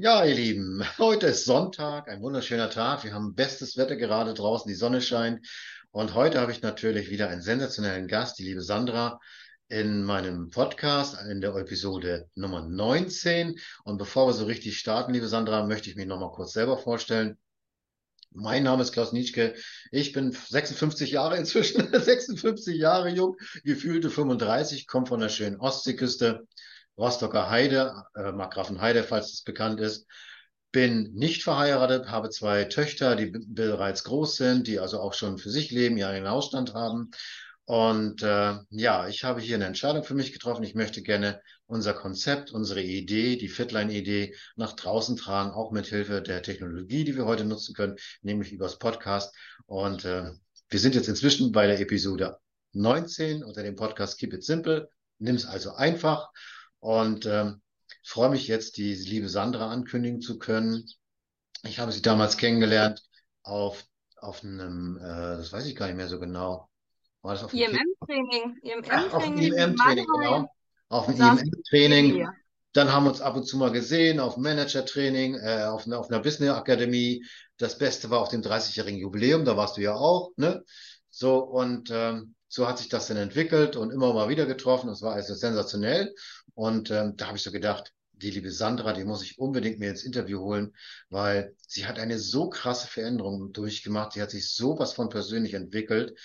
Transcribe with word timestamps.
Ja, 0.00 0.24
ihr 0.24 0.34
Lieben, 0.34 0.82
heute 0.98 1.28
ist 1.28 1.44
Sonntag, 1.44 2.08
ein 2.08 2.22
wunderschöner 2.22 2.70
Tag. 2.70 3.04
Wir 3.04 3.14
haben 3.14 3.34
bestes 3.34 3.76
Wetter 3.76 3.96
gerade 3.96 4.34
draußen, 4.34 4.68
die 4.68 4.74
Sonne 4.74 5.00
scheint. 5.00 5.46
Und 5.90 6.14
heute 6.14 6.40
habe 6.40 6.52
ich 6.52 6.62
natürlich 6.62 7.10
wieder 7.10 7.28
einen 7.28 7.42
sensationellen 7.42 8.08
Gast, 8.08 8.38
die 8.38 8.44
liebe 8.44 8.62
Sandra, 8.62 9.20
in 9.68 10.02
meinem 10.02 10.48
Podcast, 10.48 11.18
in 11.30 11.42
der 11.42 11.54
Episode 11.56 12.30
Nummer 12.34 12.62
19. 12.62 13.58
Und 13.84 13.98
bevor 13.98 14.26
wir 14.26 14.32
so 14.32 14.46
richtig 14.46 14.78
starten, 14.78 15.12
liebe 15.12 15.28
Sandra, 15.28 15.66
möchte 15.66 15.90
ich 15.90 15.96
mich 15.96 16.06
nochmal 16.06 16.32
kurz 16.32 16.52
selber 16.52 16.78
vorstellen. 16.78 17.36
Mein 18.30 18.62
Name 18.62 18.82
ist 18.82 18.92
Klaus 18.92 19.12
Nietzsche. 19.12 19.54
Ich 19.90 20.12
bin 20.12 20.32
56 20.32 21.10
Jahre 21.10 21.36
inzwischen, 21.38 21.92
56 21.92 22.76
Jahre 22.76 23.10
jung, 23.10 23.36
gefühlte 23.62 24.08
35, 24.10 24.86
komme 24.86 25.06
von 25.06 25.20
der 25.20 25.28
schönen 25.28 25.60
Ostseeküste 25.60 26.46
Rostocker 26.96 27.50
Heide, 27.50 28.04
äh, 28.16 28.32
Markgrafenheide, 28.32 29.04
falls 29.04 29.32
es 29.32 29.42
bekannt 29.42 29.80
ist. 29.80 30.06
Bin 30.72 31.12
nicht 31.14 31.42
verheiratet, 31.42 32.10
habe 32.10 32.30
zwei 32.30 32.64
Töchter, 32.64 33.16
die 33.16 33.26
bereits 33.26 34.04
groß 34.04 34.36
sind, 34.36 34.66
die 34.66 34.78
also 34.80 35.00
auch 35.00 35.14
schon 35.14 35.38
für 35.38 35.50
sich 35.50 35.70
leben, 35.70 35.96
ihren 35.96 36.26
Ausstand 36.26 36.74
haben. 36.74 37.10
Und 37.68 38.22
äh, 38.22 38.54
ja, 38.70 39.08
ich 39.08 39.24
habe 39.24 39.42
hier 39.42 39.56
eine 39.56 39.66
Entscheidung 39.66 40.02
für 40.02 40.14
mich 40.14 40.32
getroffen. 40.32 40.64
Ich 40.64 40.74
möchte 40.74 41.02
gerne 41.02 41.42
unser 41.66 41.92
Konzept, 41.92 42.50
unsere 42.50 42.80
Idee, 42.80 43.36
die 43.36 43.48
Fitline-Idee 43.48 44.34
nach 44.56 44.72
draußen 44.72 45.18
tragen, 45.18 45.50
auch 45.50 45.70
mit 45.70 45.86
Hilfe 45.86 46.22
der 46.22 46.42
Technologie, 46.42 47.04
die 47.04 47.14
wir 47.14 47.26
heute 47.26 47.44
nutzen 47.44 47.74
können, 47.74 47.96
nämlich 48.22 48.52
übers 48.52 48.78
Podcast. 48.78 49.36
Und 49.66 50.06
äh, 50.06 50.30
wir 50.70 50.80
sind 50.80 50.94
jetzt 50.94 51.10
inzwischen 51.10 51.52
bei 51.52 51.66
der 51.66 51.78
Episode 51.78 52.38
19 52.72 53.44
unter 53.44 53.62
dem 53.62 53.76
Podcast 53.76 54.18
Keep 54.18 54.32
It 54.32 54.44
Simple. 54.44 54.88
Nimm 55.18 55.36
es 55.36 55.44
also 55.44 55.74
einfach. 55.74 56.30
Und 56.78 57.26
ähm, 57.26 57.60
freue 58.02 58.30
mich 58.30 58.48
jetzt, 58.48 58.78
die 58.78 58.94
liebe 58.94 59.28
Sandra 59.28 59.70
ankündigen 59.70 60.22
zu 60.22 60.38
können. 60.38 60.86
Ich 61.64 61.80
habe 61.80 61.92
sie 61.92 62.00
damals 62.00 62.38
kennengelernt 62.38 63.02
auf, 63.42 63.84
auf 64.16 64.42
einem, 64.42 64.96
äh, 64.96 65.36
das 65.36 65.52
weiß 65.52 65.66
ich 65.66 65.76
gar 65.76 65.88
nicht 65.88 65.96
mehr 65.96 66.08
so 66.08 66.18
genau. 66.18 66.70
War 67.22 67.34
das 67.34 67.44
auf 67.44 67.52
IMM-Training. 67.52 68.58
IMM-Training. 68.62 69.12
Auf 69.12 69.24
dem 69.24 69.38
IMM-Training, 69.38 70.06
genau. 70.06 70.50
Auf 70.88 71.06
dem 71.06 71.16
IMM-Training. 71.16 72.28
Dann 72.72 72.92
haben 72.92 73.04
wir 73.04 73.10
uns 73.10 73.20
ab 73.20 73.34
und 73.34 73.44
zu 73.44 73.56
mal 73.56 73.72
gesehen 73.72 74.20
auf 74.20 74.36
Manager-Training, 74.36 75.34
äh, 75.36 75.64
auf, 75.64 75.86
einer, 75.86 75.98
auf 75.98 76.10
einer 76.10 76.20
Business-Akademie. 76.20 77.24
Das 77.56 77.78
Beste 77.78 78.10
war 78.10 78.20
auf 78.20 78.28
dem 78.28 78.42
30-jährigen 78.42 79.00
Jubiläum, 79.00 79.44
da 79.44 79.56
warst 79.56 79.76
du 79.76 79.80
ja 79.80 79.94
auch, 79.94 80.30
ne? 80.36 80.64
So, 81.10 81.38
und 81.38 81.90
ähm, 81.90 82.34
so 82.46 82.68
hat 82.68 82.78
sich 82.78 82.88
das 82.88 83.08
dann 83.08 83.16
entwickelt 83.16 83.76
und 83.76 83.90
immer 83.90 84.12
mal 84.12 84.28
wieder 84.28 84.46
getroffen. 84.46 84.88
Das 84.88 85.02
war 85.02 85.14
also 85.14 85.34
sensationell. 85.34 86.14
Und 86.54 86.90
ähm, 86.90 87.16
da 87.16 87.26
habe 87.26 87.36
ich 87.36 87.42
so 87.42 87.50
gedacht, 87.50 87.92
die 88.12 88.30
liebe 88.30 88.50
Sandra, 88.50 88.92
die 88.92 89.04
muss 89.04 89.22
ich 89.22 89.38
unbedingt 89.38 89.78
mir 89.78 89.90
ins 89.90 90.04
Interview 90.04 90.40
holen, 90.40 90.74
weil 91.08 91.54
sie 91.66 91.86
hat 91.86 91.98
eine 91.98 92.18
so 92.18 92.48
krasse 92.48 92.88
Veränderung 92.88 93.52
durchgemacht. 93.52 94.12
Sie 94.12 94.22
hat 94.22 94.30
sich 94.30 94.52
sowas 94.52 94.92
von 94.92 95.08
persönlich 95.08 95.54
entwickelt. 95.54 96.18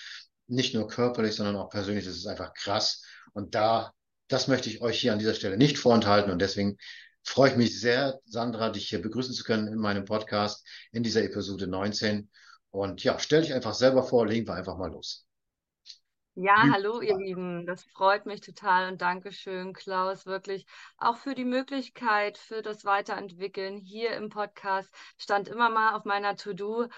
Nicht 0.46 0.74
nur 0.74 0.88
körperlich, 0.88 1.34
sondern 1.34 1.56
auch 1.56 1.70
persönlich. 1.70 2.04
Das 2.04 2.16
ist 2.16 2.26
einfach 2.26 2.52
krass. 2.54 3.02
Und 3.32 3.54
da, 3.54 3.92
das 4.28 4.48
möchte 4.48 4.68
ich 4.68 4.80
euch 4.80 5.00
hier 5.00 5.12
an 5.12 5.18
dieser 5.18 5.34
Stelle 5.34 5.56
nicht 5.56 5.78
vorenthalten. 5.78 6.30
Und 6.30 6.40
deswegen 6.40 6.76
freue 7.22 7.50
ich 7.50 7.56
mich 7.56 7.80
sehr, 7.80 8.20
Sandra, 8.24 8.70
dich 8.70 8.88
hier 8.88 9.00
begrüßen 9.00 9.34
zu 9.34 9.44
können 9.44 9.68
in 9.68 9.78
meinem 9.78 10.04
Podcast 10.04 10.66
in 10.92 11.02
dieser 11.02 11.22
Episode 11.22 11.66
19. 11.66 12.30
Und 12.70 13.02
ja, 13.04 13.18
stell 13.18 13.42
dich 13.42 13.54
einfach 13.54 13.74
selber 13.74 14.02
vor, 14.02 14.26
legen 14.26 14.46
wir 14.46 14.54
einfach 14.54 14.76
mal 14.76 14.90
los. 14.90 15.26
Ja, 16.36 16.68
hallo 16.72 17.00
ihr 17.00 17.16
Lieben, 17.16 17.64
das 17.64 17.84
freut 17.84 18.26
mich 18.26 18.40
total 18.40 18.90
und 18.90 19.00
Dankeschön, 19.00 19.72
Klaus, 19.72 20.26
wirklich 20.26 20.66
auch 20.98 21.16
für 21.16 21.36
die 21.36 21.44
Möglichkeit, 21.44 22.38
für 22.38 22.60
das 22.60 22.84
Weiterentwickeln 22.84 23.76
hier 23.76 24.16
im 24.16 24.30
Podcast. 24.30 24.92
Stand 25.16 25.46
immer 25.46 25.70
mal 25.70 25.94
auf 25.94 26.04
meiner 26.04 26.34
To-Do. 26.34 26.88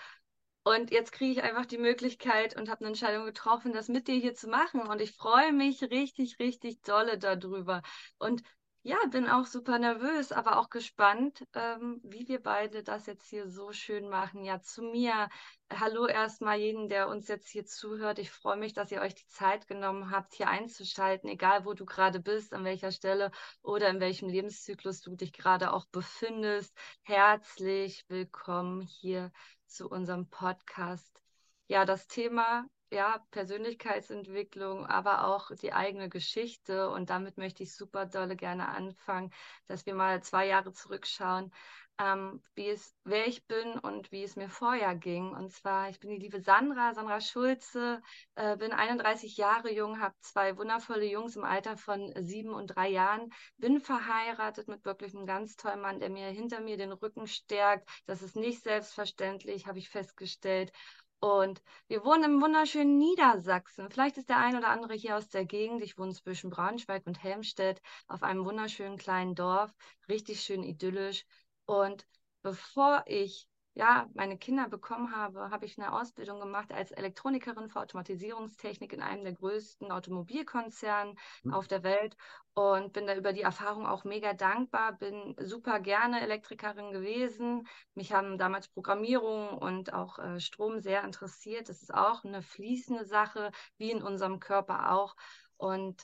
Und 0.66 0.90
jetzt 0.90 1.12
kriege 1.12 1.30
ich 1.30 1.44
einfach 1.44 1.64
die 1.64 1.78
Möglichkeit 1.78 2.56
und 2.58 2.68
habe 2.68 2.80
eine 2.80 2.88
Entscheidung 2.88 3.24
getroffen, 3.24 3.72
das 3.72 3.86
mit 3.86 4.08
dir 4.08 4.16
hier 4.16 4.34
zu 4.34 4.48
machen. 4.48 4.80
Und 4.80 5.00
ich 5.00 5.12
freue 5.12 5.52
mich 5.52 5.80
richtig, 5.80 6.40
richtig 6.40 6.82
dolle 6.82 7.18
darüber. 7.18 7.82
Und 8.18 8.42
ja, 8.82 8.96
bin 9.10 9.28
auch 9.28 9.46
super 9.46 9.78
nervös, 9.78 10.32
aber 10.32 10.58
auch 10.58 10.68
gespannt, 10.68 11.44
ähm, 11.54 12.00
wie 12.02 12.26
wir 12.26 12.42
beide 12.42 12.82
das 12.82 13.06
jetzt 13.06 13.28
hier 13.28 13.48
so 13.48 13.70
schön 13.70 14.08
machen. 14.08 14.42
Ja, 14.42 14.60
zu 14.60 14.82
mir. 14.82 15.28
Hallo 15.72 16.06
erstmal 16.06 16.58
jeden, 16.58 16.88
der 16.88 17.08
uns 17.08 17.28
jetzt 17.28 17.48
hier 17.48 17.64
zuhört. 17.64 18.18
Ich 18.18 18.32
freue 18.32 18.56
mich, 18.56 18.72
dass 18.72 18.90
ihr 18.90 19.00
euch 19.00 19.14
die 19.14 19.26
Zeit 19.28 19.68
genommen 19.68 20.10
habt, 20.10 20.34
hier 20.34 20.48
einzuschalten, 20.48 21.28
egal 21.28 21.64
wo 21.64 21.74
du 21.74 21.84
gerade 21.84 22.18
bist, 22.18 22.52
an 22.52 22.64
welcher 22.64 22.90
Stelle 22.90 23.30
oder 23.62 23.88
in 23.88 24.00
welchem 24.00 24.28
Lebenszyklus 24.28 25.00
du 25.00 25.14
dich 25.14 25.32
gerade 25.32 25.72
auch 25.72 25.86
befindest. 25.86 26.76
Herzlich 27.02 28.04
willkommen 28.08 28.82
hier 28.82 29.30
zu 29.66 29.88
unserem 29.88 30.28
Podcast. 30.28 31.22
Ja, 31.68 31.84
das 31.84 32.06
Thema 32.06 32.68
ja, 32.90 33.24
Persönlichkeitsentwicklung, 33.30 34.86
aber 34.86 35.26
auch 35.26 35.50
die 35.56 35.72
eigene 35.72 36.08
Geschichte. 36.08 36.90
Und 36.90 37.10
damit 37.10 37.36
möchte 37.36 37.62
ich 37.62 37.74
super 37.74 38.06
dolle 38.06 38.36
gerne 38.36 38.68
anfangen, 38.68 39.32
dass 39.66 39.86
wir 39.86 39.94
mal 39.94 40.22
zwei 40.22 40.46
Jahre 40.46 40.72
zurückschauen, 40.72 41.52
ähm, 41.98 42.42
wie 42.54 42.68
es, 42.68 42.94
wer 43.04 43.26
ich 43.26 43.46
bin 43.46 43.78
und 43.78 44.12
wie 44.12 44.22
es 44.22 44.36
mir 44.36 44.48
vorher 44.48 44.94
ging. 44.94 45.30
Und 45.30 45.52
zwar, 45.52 45.88
ich 45.88 45.98
bin 45.98 46.10
die 46.10 46.18
liebe 46.18 46.40
Sandra, 46.40 46.94
Sandra 46.94 47.20
Schulze, 47.20 48.02
äh, 48.34 48.56
bin 48.56 48.72
31 48.72 49.36
Jahre 49.36 49.72
jung, 49.72 50.00
habe 50.00 50.14
zwei 50.20 50.56
wundervolle 50.58 51.06
Jungs 51.06 51.36
im 51.36 51.44
Alter 51.44 51.76
von 51.76 52.12
sieben 52.24 52.50
und 52.50 52.68
drei 52.68 52.88
Jahren, 52.88 53.32
bin 53.56 53.80
verheiratet 53.80 54.68
mit 54.68 54.84
wirklich 54.84 55.14
einem 55.14 55.26
ganz 55.26 55.56
tollen 55.56 55.80
Mann, 55.80 56.00
der 56.00 56.10
mir 56.10 56.28
hinter 56.28 56.60
mir 56.60 56.76
den 56.76 56.92
Rücken 56.92 57.26
stärkt. 57.26 57.88
Das 58.06 58.22
ist 58.22 58.36
nicht 58.36 58.62
selbstverständlich, 58.62 59.66
habe 59.66 59.78
ich 59.78 59.88
festgestellt. 59.88 60.72
Und 61.18 61.62
wir 61.88 62.04
wohnen 62.04 62.24
im 62.24 62.42
wunderschönen 62.42 62.98
Niedersachsen. 62.98 63.90
Vielleicht 63.90 64.18
ist 64.18 64.28
der 64.28 64.36
ein 64.38 64.56
oder 64.56 64.68
andere 64.68 64.94
hier 64.94 65.16
aus 65.16 65.28
der 65.28 65.46
Gegend. 65.46 65.82
Ich 65.82 65.96
wohne 65.96 66.12
zwischen 66.12 66.50
Braunschweig 66.50 67.06
und 67.06 67.22
Helmstedt 67.22 67.80
auf 68.06 68.22
einem 68.22 68.44
wunderschönen 68.44 68.98
kleinen 68.98 69.34
Dorf. 69.34 69.72
Richtig 70.08 70.42
schön 70.42 70.62
idyllisch. 70.62 71.24
Und 71.66 72.06
bevor 72.42 73.02
ich 73.06 73.48
ja, 73.76 74.08
meine 74.14 74.38
Kinder 74.38 74.70
bekommen 74.70 75.14
habe, 75.14 75.50
habe 75.50 75.66
ich 75.66 75.78
eine 75.78 75.92
Ausbildung 75.92 76.40
gemacht 76.40 76.72
als 76.72 76.92
Elektronikerin 76.92 77.68
für 77.68 77.80
Automatisierungstechnik 77.80 78.94
in 78.94 79.02
einem 79.02 79.22
der 79.22 79.34
größten 79.34 79.92
Automobilkonzerne 79.92 81.14
mhm. 81.42 81.52
auf 81.52 81.68
der 81.68 81.82
Welt 81.82 82.16
und 82.54 82.94
bin 82.94 83.06
da 83.06 83.14
über 83.14 83.34
die 83.34 83.42
Erfahrung 83.42 83.86
auch 83.86 84.04
mega 84.04 84.32
dankbar, 84.32 84.94
bin 84.94 85.36
super 85.40 85.78
gerne 85.78 86.22
Elektrikerin 86.22 86.90
gewesen. 86.90 87.68
Mich 87.94 88.14
haben 88.14 88.38
damals 88.38 88.68
Programmierung 88.68 89.58
und 89.58 89.92
auch 89.92 90.18
äh, 90.20 90.40
Strom 90.40 90.80
sehr 90.80 91.04
interessiert. 91.04 91.68
Das 91.68 91.82
ist 91.82 91.92
auch 91.92 92.24
eine 92.24 92.40
fließende 92.40 93.04
Sache, 93.04 93.50
wie 93.76 93.90
in 93.90 94.02
unserem 94.02 94.40
Körper 94.40 94.92
auch. 94.92 95.16
Und 95.58 96.02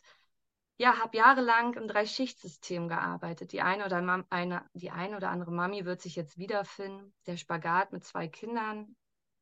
ja, 0.78 0.98
habe 0.98 1.16
jahrelang 1.16 1.74
im 1.74 1.86
Drei-Schicht-System 1.86 2.88
gearbeitet. 2.88 3.52
Die 3.52 3.60
eine 3.60 3.84
oder 3.84 4.24
eine, 4.30 4.64
die 4.74 4.90
eine 4.90 5.16
oder 5.16 5.30
andere 5.30 5.52
Mami 5.52 5.84
wird 5.84 6.00
sich 6.00 6.16
jetzt 6.16 6.38
wiederfinden. 6.38 7.14
Der 7.26 7.36
Spagat 7.36 7.92
mit 7.92 8.04
zwei 8.04 8.26
Kindern. 8.28 8.96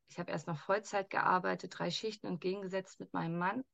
Ich 0.09 0.19
habe 0.19 0.33
erst 0.33 0.49
noch 0.49 0.59
Vollzeit 0.59 1.09
gearbeitet, 1.09 1.79
drei 1.79 1.91
Schichten 1.91 2.27
entgegengesetzt 2.27 2.99
mit 2.99 3.13
meinem 3.13 3.39
Mann. 3.39 3.65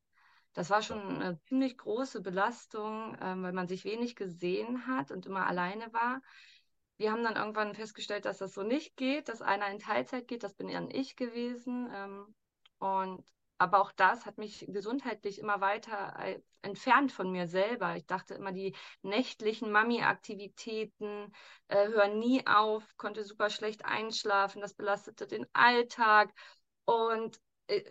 Das 0.52 0.70
war 0.70 0.82
schon 0.82 1.00
eine 1.00 1.38
ziemlich 1.42 1.76
große 1.76 2.22
Belastung, 2.22 3.16
ähm, 3.20 3.42
weil 3.42 3.52
man 3.52 3.68
sich 3.68 3.84
wenig 3.84 4.16
gesehen 4.16 4.86
hat 4.86 5.10
und 5.10 5.26
immer 5.26 5.46
alleine 5.46 5.92
war. 5.92 6.22
Wir 6.98 7.12
haben 7.12 7.22
dann 7.22 7.36
irgendwann 7.36 7.74
festgestellt, 7.74 8.24
dass 8.24 8.38
das 8.38 8.54
so 8.54 8.62
nicht 8.62 8.96
geht, 8.96 9.28
dass 9.28 9.42
einer 9.42 9.70
in 9.70 9.78
Teilzeit 9.78 10.28
geht. 10.28 10.42
Das 10.42 10.54
bin 10.54 10.68
dann 10.68 10.90
ich 10.90 11.16
gewesen. 11.16 11.90
Ähm, 11.92 12.34
und 12.78 13.24
aber 13.58 13.80
auch 13.80 13.92
das 13.92 14.26
hat 14.26 14.38
mich 14.38 14.66
gesundheitlich 14.68 15.38
immer 15.38 15.60
weiter 15.60 16.14
äh, 16.18 16.40
entfernt 16.62 17.12
von 17.12 17.30
mir 17.30 17.46
selber. 17.46 17.96
Ich 17.96 18.06
dachte 18.06 18.34
immer, 18.34 18.52
die 18.52 18.74
nächtlichen 19.02 19.70
Mami-Aktivitäten 19.70 21.32
äh, 21.68 21.88
hören 21.88 22.18
nie 22.18 22.46
auf, 22.46 22.84
konnte 22.96 23.24
super 23.24 23.50
schlecht 23.50 23.84
einschlafen, 23.84 24.60
das 24.60 24.74
belastete 24.74 25.26
den 25.26 25.46
Alltag 25.52 26.32
und 26.84 27.40
äh, 27.68 27.82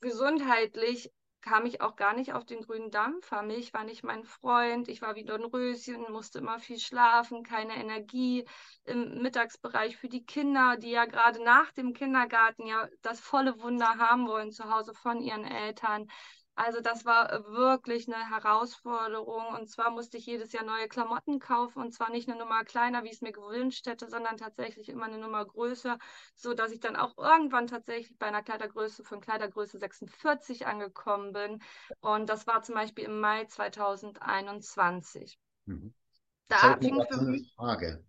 gesundheitlich 0.00 1.12
kam 1.42 1.66
ich 1.66 1.80
auch 1.80 1.96
gar 1.96 2.14
nicht 2.14 2.32
auf 2.32 2.44
den 2.44 2.62
grünen 2.62 2.90
Dampfer. 2.90 3.42
Milch 3.42 3.74
war 3.74 3.84
nicht 3.84 4.04
mein 4.04 4.24
Freund. 4.24 4.88
Ich 4.88 5.02
war 5.02 5.14
wie 5.16 5.28
ein 5.28 5.44
Röschen, 5.44 6.10
musste 6.10 6.38
immer 6.38 6.58
viel 6.58 6.78
schlafen, 6.78 7.42
keine 7.42 7.74
Energie 7.76 8.46
im 8.84 9.20
Mittagsbereich 9.20 9.96
für 9.96 10.08
die 10.08 10.24
Kinder, 10.24 10.76
die 10.76 10.90
ja 10.90 11.04
gerade 11.04 11.42
nach 11.42 11.72
dem 11.72 11.92
Kindergarten 11.92 12.66
ja 12.66 12.88
das 13.02 13.20
volle 13.20 13.60
Wunder 13.60 13.98
haben 13.98 14.26
wollen 14.26 14.52
zu 14.52 14.70
Hause 14.70 14.94
von 14.94 15.20
ihren 15.20 15.44
Eltern. 15.44 16.08
Also 16.54 16.80
das 16.80 17.04
war 17.06 17.32
äh, 17.32 17.44
wirklich 17.46 18.12
eine 18.12 18.28
Herausforderung. 18.28 19.46
Und 19.58 19.70
zwar 19.70 19.90
musste 19.90 20.18
ich 20.18 20.26
jedes 20.26 20.52
Jahr 20.52 20.64
neue 20.64 20.86
Klamotten 20.86 21.38
kaufen 21.38 21.80
und 21.80 21.92
zwar 21.92 22.10
nicht 22.10 22.28
eine 22.28 22.38
Nummer 22.38 22.64
kleiner, 22.64 23.04
wie 23.04 23.08
ich 23.08 23.14
es 23.14 23.20
mir 23.22 23.32
gewünscht 23.32 23.86
hätte, 23.86 24.08
sondern 24.08 24.36
tatsächlich 24.36 24.88
immer 24.88 25.06
eine 25.06 25.18
Nummer 25.18 25.44
größer, 25.44 25.98
so 26.34 26.52
dass 26.52 26.72
ich 26.72 26.80
dann 26.80 26.96
auch 26.96 27.16
irgendwann 27.16 27.66
tatsächlich 27.66 28.18
bei 28.18 28.26
einer 28.26 28.42
Kleidergröße 28.42 29.02
von 29.02 29.20
Kleidergröße 29.20 29.78
46 29.78 30.66
angekommen 30.66 31.32
bin. 31.32 31.62
Und 32.00 32.28
das 32.28 32.46
war 32.46 32.62
zum 32.62 32.74
Beispiel 32.74 33.04
im 33.04 33.20
Mai 33.20 33.46
2021. 33.46 35.38
Mhm. 35.64 35.94
Da 36.48 36.76
fing 36.78 37.02
für 37.10 37.22
mich 37.22 37.54
Frage. 37.56 38.04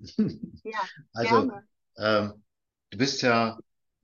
Ja, 0.64 0.80
also 1.14 1.52
ähm, 1.96 2.44
du 2.90 2.98
bist 2.98 3.22
ja 3.22 3.58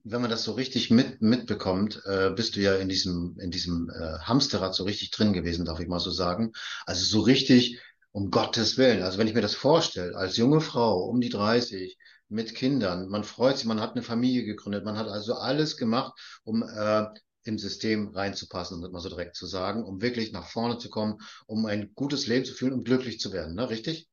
wenn 0.04 0.20
man 0.20 0.30
das 0.30 0.44
so 0.44 0.52
richtig 0.52 0.90
mit, 0.90 1.22
mitbekommt, 1.22 2.02
äh, 2.06 2.30
bist 2.30 2.56
du 2.56 2.60
ja 2.60 2.74
in 2.76 2.88
diesem, 2.88 3.36
in 3.40 3.50
diesem 3.50 3.90
äh, 3.90 4.18
Hamsterrad 4.20 4.74
so 4.74 4.84
richtig 4.84 5.10
drin 5.10 5.32
gewesen, 5.32 5.64
darf 5.64 5.80
ich 5.80 5.88
mal 5.88 6.00
so 6.00 6.10
sagen. 6.10 6.52
Also 6.86 7.04
so 7.04 7.20
richtig, 7.20 7.80
um 8.12 8.30
Gottes 8.30 8.78
Willen. 8.78 9.02
Also 9.02 9.18
wenn 9.18 9.28
ich 9.28 9.34
mir 9.34 9.40
das 9.42 9.54
vorstelle, 9.54 10.16
als 10.16 10.36
junge 10.36 10.60
Frau 10.60 11.04
um 11.04 11.20
die 11.20 11.28
30 11.28 11.96
mit 12.28 12.54
Kindern, 12.54 13.08
man 13.08 13.24
freut 13.24 13.58
sich, 13.58 13.66
man 13.66 13.80
hat 13.80 13.92
eine 13.92 14.02
Familie 14.02 14.44
gegründet, 14.44 14.84
man 14.84 14.98
hat 14.98 15.08
also 15.08 15.34
alles 15.34 15.76
gemacht, 15.76 16.12
um 16.44 16.62
äh, 16.62 17.06
im 17.44 17.58
System 17.58 18.08
reinzupassen, 18.08 18.76
um 18.76 18.82
das 18.82 18.92
mal 18.92 19.00
so 19.00 19.08
direkt 19.08 19.36
zu 19.36 19.46
sagen, 19.46 19.84
um 19.84 20.02
wirklich 20.02 20.32
nach 20.32 20.46
vorne 20.46 20.78
zu 20.78 20.90
kommen, 20.90 21.18
um 21.46 21.66
ein 21.66 21.92
gutes 21.94 22.26
Leben 22.26 22.44
zu 22.44 22.52
führen, 22.54 22.74
um 22.74 22.84
glücklich 22.84 23.18
zu 23.18 23.32
werden, 23.32 23.54
ne? 23.54 23.70
Richtig? 23.70 24.09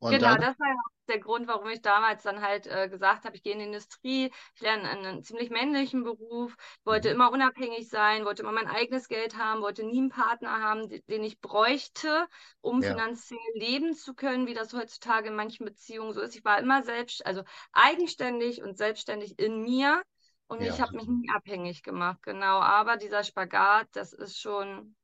Und 0.00 0.12
genau, 0.12 0.28
dann, 0.28 0.40
das 0.40 0.58
war 0.60 0.68
ja 0.68 0.74
auch 0.74 1.06
der 1.08 1.18
Grund, 1.18 1.48
warum 1.48 1.68
ich 1.70 1.82
damals 1.82 2.22
dann 2.22 2.40
halt 2.40 2.66
äh, 2.68 2.88
gesagt 2.88 3.24
habe, 3.24 3.34
ich 3.34 3.42
gehe 3.42 3.52
in 3.52 3.58
die 3.58 3.64
Industrie, 3.64 4.30
ich 4.54 4.60
lerne 4.60 4.88
einen 4.88 5.24
ziemlich 5.24 5.50
männlichen 5.50 6.04
Beruf, 6.04 6.54
wollte 6.84 7.08
mhm. 7.08 7.14
immer 7.14 7.32
unabhängig 7.32 7.88
sein, 7.88 8.24
wollte 8.24 8.42
immer 8.42 8.52
mein 8.52 8.68
eigenes 8.68 9.08
Geld 9.08 9.36
haben, 9.36 9.60
wollte 9.60 9.84
nie 9.84 9.98
einen 9.98 10.10
Partner 10.10 10.60
haben, 10.60 10.88
den 10.88 11.24
ich 11.24 11.40
bräuchte, 11.40 12.28
um 12.60 12.80
ja. 12.80 12.90
finanziell 12.90 13.40
leben 13.54 13.94
zu 13.94 14.14
können, 14.14 14.46
wie 14.46 14.54
das 14.54 14.72
heutzutage 14.72 15.28
in 15.28 15.34
manchen 15.34 15.64
Beziehungen 15.64 16.12
so 16.12 16.20
ist. 16.20 16.36
Ich 16.36 16.44
war 16.44 16.58
immer 16.58 16.82
selbst, 16.84 17.26
also 17.26 17.42
eigenständig 17.72 18.62
und 18.62 18.78
selbstständig 18.78 19.38
in 19.38 19.62
mir 19.62 20.02
und 20.46 20.62
ja. 20.62 20.72
ich 20.72 20.80
habe 20.80 20.96
mich 20.96 21.08
nie 21.08 21.28
abhängig 21.30 21.82
gemacht, 21.82 22.22
genau. 22.22 22.60
Aber 22.60 22.96
dieser 22.96 23.24
Spagat, 23.24 23.88
das 23.92 24.12
ist 24.12 24.38
schon 24.38 24.94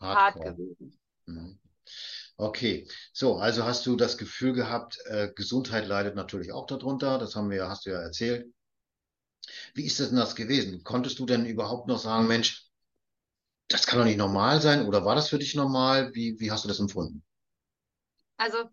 Hardcore. 0.00 0.44
hart 0.44 0.56
gewesen. 0.56 0.98
Mhm. 1.26 1.58
Okay, 2.38 2.86
so, 3.12 3.36
also 3.36 3.64
hast 3.64 3.84
du 3.86 3.94
das 3.96 4.16
Gefühl 4.18 4.52
gehabt, 4.54 4.98
äh, 5.06 5.30
Gesundheit 5.34 5.86
leidet 5.86 6.14
natürlich 6.16 6.50
auch 6.52 6.66
darunter, 6.66 7.18
das 7.18 7.34
haben 7.36 7.50
wir, 7.50 7.68
hast 7.68 7.84
du 7.86 7.90
ja 7.90 8.00
erzählt. 8.00 8.46
Wie 9.74 9.84
ist 9.86 10.00
denn 10.00 10.16
das 10.16 10.34
gewesen? 10.34 10.82
Konntest 10.82 11.18
du 11.20 11.26
denn 11.26 11.46
überhaupt 11.46 11.86
noch 11.86 11.98
sagen, 12.00 12.26
Mensch, 12.26 12.66
das 13.68 13.86
kann 13.86 13.98
doch 14.00 14.04
nicht 14.06 14.18
normal 14.18 14.60
sein 14.60 14.86
oder 14.86 15.04
war 15.04 15.14
das 15.14 15.28
für 15.28 15.38
dich 15.38 15.54
normal? 15.54 16.12
Wie, 16.14 16.38
wie 16.40 16.50
hast 16.50 16.64
du 16.64 16.68
das 16.68 16.80
empfunden? 16.80 17.22
Also 18.38 18.70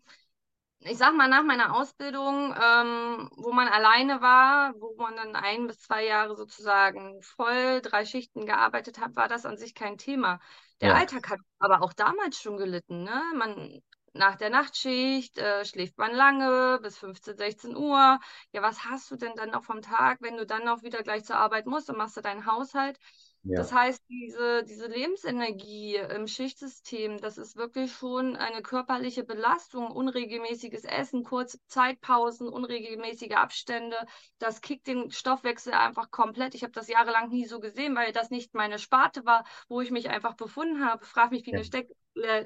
ich 0.84 0.98
sag 0.98 1.14
mal, 1.14 1.28
nach 1.28 1.42
meiner 1.42 1.74
Ausbildung, 1.74 2.54
ähm, 2.62 3.30
wo 3.36 3.52
man 3.52 3.68
alleine 3.68 4.20
war, 4.20 4.74
wo 4.78 4.94
man 4.96 5.16
dann 5.16 5.34
ein 5.34 5.66
bis 5.66 5.80
zwei 5.80 6.04
Jahre 6.04 6.36
sozusagen 6.36 7.22
voll 7.22 7.80
drei 7.80 8.04
Schichten 8.04 8.44
gearbeitet 8.44 8.98
hat, 9.00 9.16
war 9.16 9.28
das 9.28 9.46
an 9.46 9.56
sich 9.56 9.74
kein 9.74 9.96
Thema. 9.96 10.40
Der 10.82 10.90
ja. 10.90 10.94
Alltag 10.96 11.30
hat 11.30 11.40
aber 11.58 11.82
auch 11.82 11.94
damals 11.94 12.38
schon 12.38 12.58
gelitten. 12.58 13.02
Ne? 13.02 13.22
Man, 13.34 13.80
nach 14.12 14.36
der 14.36 14.50
Nachtschicht 14.50 15.38
äh, 15.38 15.64
schläft 15.64 15.96
man 15.96 16.12
lange 16.14 16.78
bis 16.82 16.98
15, 16.98 17.36
16 17.38 17.76
Uhr. 17.76 18.20
Ja, 18.52 18.62
was 18.62 18.84
hast 18.84 19.10
du 19.10 19.16
denn 19.16 19.34
dann 19.36 19.50
noch 19.50 19.64
vom 19.64 19.80
Tag, 19.80 20.18
wenn 20.20 20.36
du 20.36 20.44
dann 20.44 20.64
noch 20.64 20.82
wieder 20.82 21.02
gleich 21.02 21.24
zur 21.24 21.36
Arbeit 21.36 21.66
musst 21.66 21.88
und 21.88 21.96
machst 21.96 22.16
du 22.18 22.20
deinen 22.20 22.44
Haushalt? 22.44 22.98
Ja. 23.46 23.56
Das 23.58 23.74
heißt, 23.74 24.02
diese, 24.08 24.64
diese 24.64 24.86
Lebensenergie 24.86 25.96
im 25.96 26.26
Schichtsystem, 26.26 27.18
das 27.18 27.36
ist 27.36 27.56
wirklich 27.56 27.92
schon 27.92 28.36
eine 28.36 28.62
körperliche 28.62 29.22
Belastung, 29.22 29.90
unregelmäßiges 29.90 30.84
Essen, 30.84 31.24
kurze 31.24 31.58
Zeitpausen, 31.66 32.48
unregelmäßige 32.48 33.32
Abstände. 33.32 33.96
Das 34.38 34.62
kickt 34.62 34.86
den 34.86 35.10
Stoffwechsel 35.10 35.74
einfach 35.74 36.10
komplett. 36.10 36.54
Ich 36.54 36.62
habe 36.62 36.72
das 36.72 36.88
jahrelang 36.88 37.28
nie 37.28 37.44
so 37.44 37.60
gesehen, 37.60 37.94
weil 37.94 38.12
das 38.12 38.30
nicht 38.30 38.54
meine 38.54 38.78
Sparte 38.78 39.26
war, 39.26 39.44
wo 39.68 39.82
ich 39.82 39.90
mich 39.90 40.08
einfach 40.08 40.34
befunden 40.36 40.82
habe. 40.82 41.04
Frag 41.04 41.30
mich, 41.30 41.44
wie 41.44 41.50
ja. 41.50 41.56
eine 41.56 41.64
Steck 41.64 41.90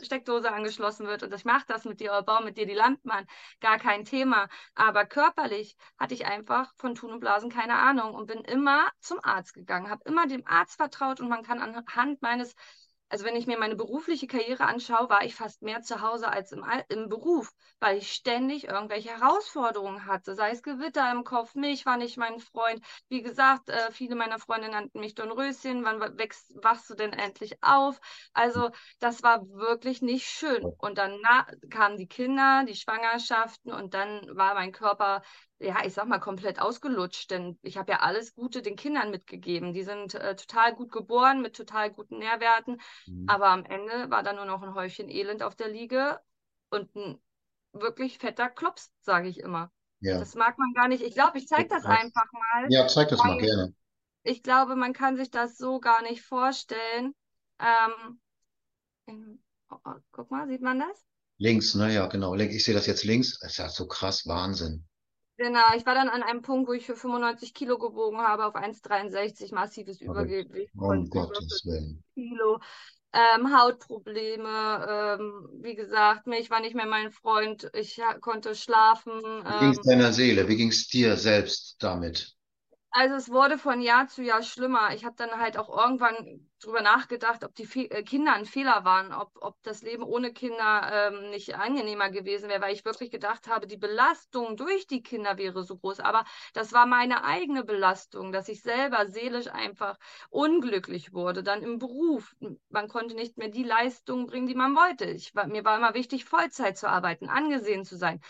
Steckdose 0.02 0.50
angeschlossen 0.52 1.06
wird 1.06 1.22
und 1.22 1.34
ich 1.34 1.44
mache 1.44 1.64
das 1.68 1.84
mit 1.84 2.00
dir 2.00 2.10
oder 2.10 2.22
baue 2.22 2.44
mit 2.44 2.56
dir 2.56 2.66
die 2.66 2.74
an, 3.10 3.26
gar 3.60 3.78
kein 3.78 4.04
Thema. 4.04 4.48
Aber 4.74 5.04
körperlich 5.04 5.76
hatte 5.98 6.14
ich 6.14 6.26
einfach 6.26 6.72
von 6.76 6.94
Tun 6.94 7.12
und 7.12 7.20
Blasen 7.20 7.50
keine 7.50 7.74
Ahnung 7.76 8.14
und 8.14 8.26
bin 8.26 8.40
immer 8.44 8.88
zum 9.00 9.18
Arzt 9.22 9.54
gegangen, 9.54 9.90
habe 9.90 10.02
immer 10.08 10.26
dem 10.26 10.46
Arzt 10.46 10.76
vertraut 10.76 11.20
und 11.20 11.28
man 11.28 11.42
kann 11.42 11.60
anhand 11.60 12.22
meines 12.22 12.54
also 13.08 13.24
wenn 13.24 13.36
ich 13.36 13.46
mir 13.46 13.58
meine 13.58 13.76
berufliche 13.76 14.26
Karriere 14.26 14.64
anschaue, 14.64 15.08
war 15.08 15.24
ich 15.24 15.34
fast 15.34 15.62
mehr 15.62 15.82
zu 15.82 16.00
Hause 16.02 16.28
als 16.30 16.52
im, 16.52 16.64
im 16.88 17.08
Beruf, 17.08 17.50
weil 17.80 17.98
ich 17.98 18.12
ständig 18.12 18.64
irgendwelche 18.64 19.10
Herausforderungen 19.10 20.06
hatte, 20.06 20.34
sei 20.34 20.50
es 20.50 20.62
Gewitter 20.62 21.10
im 21.10 21.24
Kopf, 21.24 21.54
mich 21.54 21.86
war 21.86 21.96
nicht 21.96 22.16
mein 22.16 22.38
Freund. 22.38 22.84
Wie 23.08 23.22
gesagt, 23.22 23.70
äh, 23.70 23.90
viele 23.92 24.14
meiner 24.14 24.38
Freunde 24.38 24.68
nannten 24.68 25.00
mich 25.00 25.14
Dornröschen, 25.14 25.84
wann 25.84 26.00
wächst, 26.18 26.52
wachst 26.62 26.90
du 26.90 26.94
denn 26.94 27.12
endlich 27.12 27.56
auf? 27.62 28.00
Also 28.32 28.70
das 29.00 29.22
war 29.22 29.48
wirklich 29.48 30.02
nicht 30.02 30.26
schön. 30.26 30.64
Und 30.78 30.98
dann 30.98 31.20
kamen 31.70 31.96
die 31.96 32.08
Kinder, 32.08 32.64
die 32.66 32.74
Schwangerschaften 32.74 33.72
und 33.72 33.94
dann 33.94 34.22
war 34.36 34.54
mein 34.54 34.72
Körper 34.72 35.22
ja, 35.60 35.84
ich 35.84 35.92
sag 35.92 36.06
mal, 36.06 36.20
komplett 36.20 36.60
ausgelutscht, 36.60 37.30
denn 37.30 37.58
ich 37.62 37.76
habe 37.76 37.92
ja 37.92 38.00
alles 38.00 38.34
Gute 38.34 38.62
den 38.62 38.76
Kindern 38.76 39.10
mitgegeben. 39.10 39.72
Die 39.72 39.82
sind 39.82 40.14
äh, 40.14 40.36
total 40.36 40.74
gut 40.74 40.92
geboren, 40.92 41.42
mit 41.42 41.56
total 41.56 41.90
guten 41.90 42.18
Nährwerten, 42.18 42.80
mhm. 43.06 43.26
aber 43.28 43.48
am 43.48 43.64
Ende 43.64 44.10
war 44.10 44.22
da 44.22 44.32
nur 44.32 44.44
noch 44.44 44.62
ein 44.62 44.74
Häufchen 44.74 45.08
Elend 45.08 45.42
auf 45.42 45.56
der 45.56 45.68
Liege 45.68 46.20
und 46.70 46.94
ein 46.94 47.20
wirklich 47.72 48.18
fetter 48.18 48.48
Klops, 48.48 48.92
sage 49.00 49.28
ich 49.28 49.40
immer. 49.40 49.72
Ja. 50.00 50.18
Das 50.18 50.34
mag 50.34 50.58
man 50.58 50.72
gar 50.74 50.86
nicht. 50.86 51.02
Ich 51.02 51.14
glaube, 51.14 51.38
ich 51.38 51.48
zeige 51.48 51.68
das 51.68 51.84
einfach 51.84 52.26
mal. 52.32 52.66
Ja, 52.68 52.86
zeig 52.86 53.08
das 53.08 53.22
mal 53.22 53.38
gerne. 53.38 53.74
Ich 54.22 54.42
glaube, 54.42 54.76
man 54.76 54.92
kann 54.92 55.16
sich 55.16 55.30
das 55.30 55.56
so 55.56 55.80
gar 55.80 56.02
nicht 56.02 56.22
vorstellen. 56.22 57.14
Ähm, 57.58 58.20
oh, 59.70 59.76
oh, 59.84 59.94
guck 60.12 60.30
mal, 60.30 60.46
sieht 60.46 60.62
man 60.62 60.78
das? 60.78 61.04
Links, 61.38 61.74
ne? 61.74 61.92
Ja, 61.92 62.06
genau. 62.06 62.34
Ich 62.34 62.64
sehe 62.64 62.74
das 62.74 62.86
jetzt 62.86 63.04
links. 63.04 63.38
Das 63.40 63.52
ist 63.52 63.56
ja 63.58 63.68
so 63.68 63.88
krass, 63.88 64.26
Wahnsinn. 64.26 64.84
Genau, 65.38 65.72
ich 65.76 65.86
war 65.86 65.94
dann 65.94 66.08
an 66.08 66.24
einem 66.24 66.42
Punkt, 66.42 66.68
wo 66.68 66.72
ich 66.72 66.84
für 66.84 66.96
95 66.96 67.54
Kilo 67.54 67.78
gewogen 67.78 68.18
habe, 68.18 68.44
auf 68.44 68.56
1,63, 68.56 69.54
massives 69.54 70.00
Übergewicht. 70.00 70.72
Um 70.76 71.08
Gottes 71.08 71.62
Willen. 71.64 72.02
Kilo. 72.14 72.58
Ähm, 73.12 73.56
Hautprobleme, 73.56 75.16
ähm, 75.18 75.48
wie 75.62 75.74
gesagt, 75.74 76.26
mich 76.26 76.50
war 76.50 76.60
nicht 76.60 76.74
mehr 76.74 76.86
mein 76.86 77.10
Freund, 77.10 77.70
ich 77.72 78.00
konnte 78.20 78.54
schlafen. 78.54 79.12
Wie 79.12 79.58
ging 79.60 79.70
es 79.70 79.78
ähm, 79.78 79.82
deiner 79.84 80.12
Seele? 80.12 80.46
Wie 80.46 80.56
ging 80.56 80.68
es 80.68 80.88
dir 80.88 81.16
selbst 81.16 81.76
damit? 81.78 82.36
Also 82.90 83.16
es 83.16 83.28
wurde 83.30 83.58
von 83.58 83.80
Jahr 83.82 84.08
zu 84.08 84.22
Jahr 84.22 84.42
schlimmer. 84.42 84.94
Ich 84.94 85.04
habe 85.04 85.14
dann 85.16 85.38
halt 85.38 85.58
auch 85.58 85.68
irgendwann 85.68 86.48
drüber 86.60 86.80
nachgedacht, 86.80 87.44
ob 87.44 87.54
die 87.54 87.66
Fe 87.66 87.90
äh, 87.90 88.02
Kinder 88.02 88.32
ein 88.32 88.46
Fehler 88.46 88.82
waren, 88.84 89.12
ob, 89.12 89.30
ob 89.40 89.62
das 89.62 89.82
Leben 89.82 90.02
ohne 90.02 90.32
Kinder 90.32 90.90
ähm, 90.92 91.30
nicht 91.30 91.54
angenehmer 91.54 92.10
gewesen 92.10 92.48
wäre, 92.48 92.62
weil 92.62 92.74
ich 92.74 92.84
wirklich 92.86 93.10
gedacht 93.10 93.46
habe, 93.46 93.66
die 93.66 93.76
Belastung 93.76 94.56
durch 94.56 94.86
die 94.86 95.02
Kinder 95.02 95.36
wäre 95.36 95.62
so 95.64 95.76
groß. 95.76 96.00
Aber 96.00 96.24
das 96.54 96.72
war 96.72 96.86
meine 96.86 97.24
eigene 97.24 97.62
Belastung, 97.62 98.32
dass 98.32 98.48
ich 98.48 98.62
selber 98.62 99.06
seelisch 99.06 99.48
einfach 99.48 99.98
unglücklich 100.30 101.12
wurde. 101.12 101.42
Dann 101.42 101.62
im 101.62 101.78
Beruf, 101.78 102.34
man 102.70 102.88
konnte 102.88 103.14
nicht 103.14 103.36
mehr 103.36 103.48
die 103.48 103.64
Leistung 103.64 104.26
bringen, 104.26 104.46
die 104.46 104.54
man 104.54 104.74
wollte. 104.74 105.04
Ich, 105.04 105.34
mir 105.34 105.64
war 105.64 105.76
immer 105.76 105.94
wichtig, 105.94 106.24
Vollzeit 106.24 106.78
zu 106.78 106.88
arbeiten, 106.88 107.28
angesehen 107.28 107.84
zu 107.84 107.96
sein, 107.96 108.20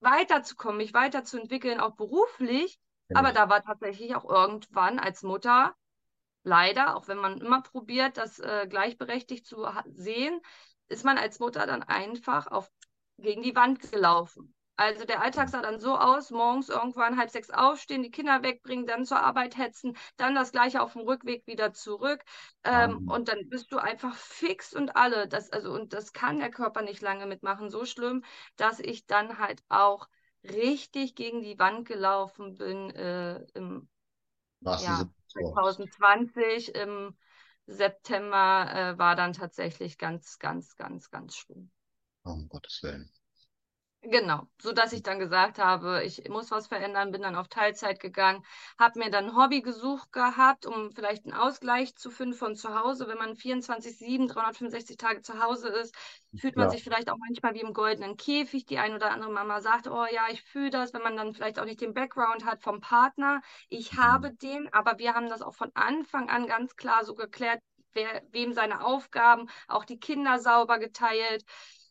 weiterzukommen, 0.00 0.76
mich 0.76 0.94
weiterzuentwickeln, 0.94 1.80
auch 1.80 1.96
beruflich. 1.96 2.78
Aber 3.14 3.32
da 3.32 3.48
war 3.48 3.62
tatsächlich 3.62 4.14
auch 4.14 4.28
irgendwann 4.28 4.98
als 4.98 5.22
Mutter 5.22 5.74
leider, 6.42 6.96
auch 6.96 7.08
wenn 7.08 7.18
man 7.18 7.40
immer 7.40 7.62
probiert, 7.62 8.16
das 8.16 8.38
äh, 8.38 8.66
gleichberechtigt 8.68 9.46
zu 9.46 9.66
sehen, 9.94 10.40
ist 10.88 11.04
man 11.04 11.18
als 11.18 11.38
Mutter 11.38 11.66
dann 11.66 11.82
einfach 11.82 12.46
auf, 12.46 12.70
gegen 13.18 13.42
die 13.42 13.54
Wand 13.54 13.80
gelaufen. 13.92 14.54
Also 14.76 15.04
der 15.04 15.20
Alltag 15.20 15.50
sah 15.50 15.60
dann 15.60 15.78
so 15.78 15.98
aus, 15.98 16.30
morgens 16.30 16.70
irgendwann 16.70 17.18
halb 17.18 17.28
sechs 17.28 17.50
aufstehen, 17.50 18.02
die 18.02 18.10
Kinder 18.10 18.42
wegbringen, 18.42 18.86
dann 18.86 19.04
zur 19.04 19.20
Arbeit 19.20 19.58
hetzen, 19.58 19.94
dann 20.16 20.34
das 20.34 20.52
gleiche 20.52 20.80
auf 20.80 20.94
dem 20.94 21.02
Rückweg 21.02 21.46
wieder 21.46 21.74
zurück. 21.74 22.22
Ähm, 22.64 23.06
und 23.06 23.28
dann 23.28 23.50
bist 23.50 23.70
du 23.72 23.76
einfach 23.76 24.16
fix 24.16 24.72
und 24.72 24.96
alle. 24.96 25.28
Das, 25.28 25.52
also, 25.52 25.70
und 25.70 25.92
das 25.92 26.14
kann 26.14 26.38
der 26.38 26.50
Körper 26.50 26.80
nicht 26.80 27.02
lange 27.02 27.26
mitmachen. 27.26 27.68
So 27.68 27.84
schlimm, 27.84 28.24
dass 28.56 28.80
ich 28.80 29.04
dann 29.04 29.38
halt 29.38 29.62
auch 29.68 30.08
richtig 30.44 31.14
gegen 31.14 31.42
die 31.42 31.58
Wand 31.58 31.86
gelaufen 31.86 32.56
bin 32.56 32.90
äh, 32.90 33.44
im 33.54 33.88
ja, 34.62 35.04
2020 35.28 36.74
im 36.74 37.16
September 37.66 38.66
äh, 38.72 38.98
war 38.98 39.16
dann 39.16 39.32
tatsächlich 39.32 39.96
ganz, 39.96 40.38
ganz, 40.38 40.76
ganz, 40.76 41.10
ganz 41.10 41.36
schlimm. 41.36 41.70
um 42.24 42.48
Gottes 42.48 42.82
Willen. 42.82 43.10
Genau, 44.02 44.46
so 44.62 44.72
dass 44.72 44.94
ich 44.94 45.02
dann 45.02 45.18
gesagt 45.18 45.58
habe, 45.58 46.02
ich 46.04 46.26
muss 46.30 46.50
was 46.50 46.68
verändern, 46.68 47.10
bin 47.10 47.20
dann 47.20 47.36
auf 47.36 47.48
Teilzeit 47.48 48.00
gegangen, 48.00 48.42
habe 48.78 48.98
mir 48.98 49.10
dann 49.10 49.26
ein 49.26 49.36
Hobby 49.36 49.60
gesucht 49.60 50.10
gehabt, 50.10 50.64
um 50.64 50.90
vielleicht 50.90 51.26
einen 51.26 51.34
Ausgleich 51.34 51.94
zu 51.96 52.10
finden 52.10 52.32
von 52.34 52.56
zu 52.56 52.74
Hause. 52.80 53.08
Wenn 53.08 53.18
man 53.18 53.36
24/7, 53.36 54.26
365 54.26 54.96
Tage 54.96 55.20
zu 55.20 55.38
Hause 55.42 55.68
ist, 55.68 55.94
fühlt 56.34 56.56
man 56.56 56.70
Ja. 56.70 56.70
sich 56.70 56.82
vielleicht 56.82 57.10
auch 57.10 57.18
manchmal 57.18 57.52
wie 57.54 57.60
im 57.60 57.74
goldenen 57.74 58.16
Käfig. 58.16 58.64
Die 58.64 58.78
ein 58.78 58.94
oder 58.94 59.10
andere 59.10 59.30
Mama 59.30 59.60
sagt, 59.60 59.86
oh 59.86 60.06
ja, 60.10 60.22
ich 60.30 60.40
fühle 60.42 60.70
das, 60.70 60.94
wenn 60.94 61.02
man 61.02 61.16
dann 61.18 61.34
vielleicht 61.34 61.58
auch 61.58 61.66
nicht 61.66 61.82
den 61.82 61.92
Background 61.92 62.46
hat 62.46 62.62
vom 62.62 62.80
Partner. 62.80 63.42
Ich 63.68 63.98
Mhm. 64.00 64.00
habe 64.00 64.32
den, 64.34 64.72
aber 64.72 64.98
wir 64.98 65.12
haben 65.12 65.28
das 65.28 65.42
auch 65.42 65.54
von 65.54 65.70
Anfang 65.74 66.30
an 66.30 66.46
ganz 66.46 66.74
klar 66.76 67.04
so 67.04 67.14
geklärt, 67.14 67.60
wer, 67.92 68.22
wem 68.30 68.54
seine 68.54 68.82
Aufgaben, 68.82 69.50
auch 69.68 69.84
die 69.84 69.98
Kinder 69.98 70.38
sauber 70.38 70.78
geteilt 70.78 71.44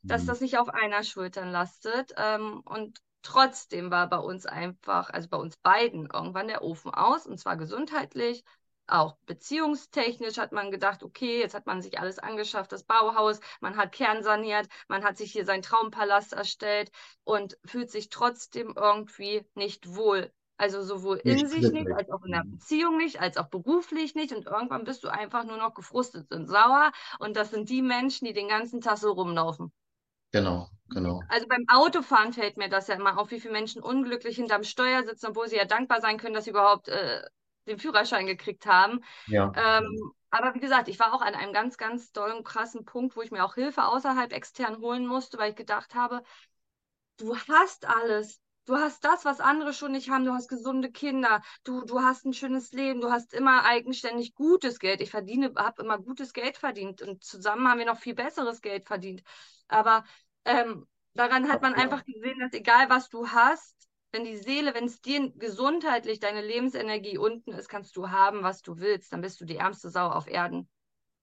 dass 0.07 0.25
Mhm. 0.25 0.25
das 0.25 0.41
nicht 0.41 0.57
auf 0.57 0.69
einer 0.69 1.03
Schultern 1.03 1.51
lastet. 1.51 2.13
Ähm, 2.17 2.61
und 2.65 2.99
trotzdem 3.21 3.91
war 3.91 4.07
bei 4.09 4.17
uns 4.17 4.45
einfach, 4.45 5.09
also 5.09 5.27
bei 5.29 5.37
uns 5.37 5.57
beiden, 5.57 6.09
irgendwann 6.11 6.47
der 6.47 6.63
Ofen 6.63 6.93
aus, 6.93 7.25
und 7.27 7.37
zwar 7.39 7.57
gesundheitlich. 7.57 8.43
Auch 8.87 9.17
beziehungstechnisch 9.27 10.37
hat 10.37 10.51
man 10.51 10.71
gedacht, 10.71 11.03
okay, 11.03 11.39
jetzt 11.39 11.53
hat 11.53 11.67
man 11.67 11.81
sich 11.81 11.99
alles 11.99 12.17
angeschafft, 12.19 12.71
das 12.71 12.83
Bauhaus, 12.83 13.39
man 13.61 13.77
hat 13.77 13.91
kernsaniert, 13.91 14.67
man 14.87 15.03
hat 15.03 15.15
sich 15.17 15.31
hier 15.31 15.45
seinen 15.45 15.61
Traumpalast 15.61 16.33
erstellt 16.33 16.91
und 17.23 17.57
fühlt 17.65 17.91
sich 17.91 18.09
trotzdem 18.09 18.73
irgendwie 18.75 19.45
nicht 19.53 19.95
wohl. 19.95 20.33
Also 20.57 20.81
sowohl 20.83 21.17
in 21.17 21.45
Nicht 21.45 21.47
sich 21.47 21.71
nicht, 21.71 21.89
glücklich. 21.89 21.93
als 21.93 22.09
auch 22.09 22.23
in 22.25 22.31
der 22.33 22.43
Mhm. 22.43 22.59
Beziehung 22.59 22.97
nicht, 22.97 23.21
als 23.21 23.37
auch 23.37 23.47
beruflich 23.49 24.15
nicht. 24.15 24.33
Und 24.33 24.45
irgendwann 24.47 24.83
bist 24.83 25.03
du 25.03 25.07
einfach 25.09 25.43
nur 25.45 25.57
noch 25.57 25.73
gefrustet 25.73 26.31
und 26.33 26.47
sauer. 26.47 26.91
Und 27.19 27.35
das 27.37 27.51
sind 27.51 27.69
die 27.69 27.81
Menschen, 27.81 28.25
die 28.25 28.33
den 28.33 28.49
ganzen 28.49 28.81
Tag 28.81 28.97
so 28.97 29.11
rumlaufen. 29.13 29.71
Genau, 30.31 30.69
genau. 30.89 31.21
Also 31.29 31.47
beim 31.47 31.65
Autofahren 31.69 32.33
fällt 32.33 32.57
mir 32.57 32.69
das 32.69 32.87
ja 32.87 32.95
immer 32.95 33.17
auf, 33.17 33.31
wie 33.31 33.39
viele 33.39 33.53
Menschen 33.53 33.81
unglücklich 33.81 34.35
hinterm 34.35 34.63
Steuer 34.63 35.03
sitzen, 35.03 35.27
obwohl 35.27 35.47
sie 35.47 35.57
ja 35.57 35.65
dankbar 35.65 36.01
sein 36.01 36.17
können, 36.17 36.33
dass 36.33 36.45
sie 36.45 36.51
überhaupt 36.51 36.87
äh, 36.87 37.21
den 37.67 37.79
Führerschein 37.79 38.25
gekriegt 38.25 38.65
haben. 38.65 39.03
Ja. 39.27 39.51
Ähm, 39.55 40.13
aber 40.31 40.53
wie 40.53 40.59
gesagt, 40.59 40.87
ich 40.87 40.99
war 40.99 41.13
auch 41.13 41.21
an 41.21 41.35
einem 41.35 41.53
ganz, 41.53 41.77
ganz 41.77 42.11
dollen, 42.11 42.43
krassen 42.43 42.85
Punkt, 42.85 43.15
wo 43.15 43.21
ich 43.21 43.31
mir 43.31 43.43
auch 43.43 43.55
Hilfe 43.55 43.85
außerhalb 43.85 44.31
extern 44.33 44.79
holen 44.79 45.07
musste, 45.07 45.37
weil 45.37 45.51
ich 45.51 45.55
gedacht 45.55 45.95
habe, 45.95 46.23
du 47.17 47.35
hast 47.47 47.85
alles. 47.85 48.39
Du 48.69 48.77
hast 48.77 49.03
das, 49.03 49.25
was 49.25 49.39
andere 49.39 49.73
schon 49.73 49.93
nicht 49.93 50.11
haben. 50.11 50.25
Du 50.25 50.31
hast 50.31 50.47
gesunde 50.47 50.91
Kinder. 50.91 51.41
Du, 51.63 51.83
du 51.85 52.03
hast 52.03 52.23
ein 52.25 52.33
schönes 52.33 52.71
Leben. 52.71 53.01
Du 53.01 53.09
hast 53.09 53.33
immer 53.33 53.65
eigenständig 53.65 54.35
gutes 54.35 54.77
Geld. 54.77 55.01
Ich 55.01 55.09
verdiene, 55.09 55.51
habe 55.57 55.81
immer 55.81 55.97
gutes 55.97 56.33
Geld 56.33 56.55
verdient 56.55 57.01
und 57.01 57.23
zusammen 57.23 57.67
haben 57.67 57.79
wir 57.79 57.87
noch 57.87 57.97
viel 57.97 58.13
besseres 58.13 58.61
Geld 58.61 58.85
verdient. 58.85 59.23
Aber 59.69 60.03
ähm, 60.45 60.85
daran 61.15 61.51
hat 61.51 61.63
man 61.63 61.73
einfach 61.73 62.05
gesehen, 62.05 62.37
dass 62.37 62.53
egal 62.53 62.91
was 62.91 63.09
du 63.09 63.29
hast, 63.29 63.75
wenn 64.11 64.23
die 64.23 64.37
Seele, 64.37 64.75
wenn 64.75 64.85
es 64.85 65.01
dir 65.01 65.31
gesundheitlich 65.31 66.19
deine 66.19 66.45
Lebensenergie 66.45 67.17
unten 67.17 67.53
ist, 67.53 67.69
kannst 67.69 67.97
du 67.97 68.11
haben, 68.11 68.43
was 68.43 68.61
du 68.61 68.77
willst. 68.77 69.11
Dann 69.11 69.21
bist 69.21 69.41
du 69.41 69.45
die 69.45 69.57
ärmste 69.57 69.89
Sau 69.89 70.09
auf 70.09 70.27
Erden. 70.27 70.69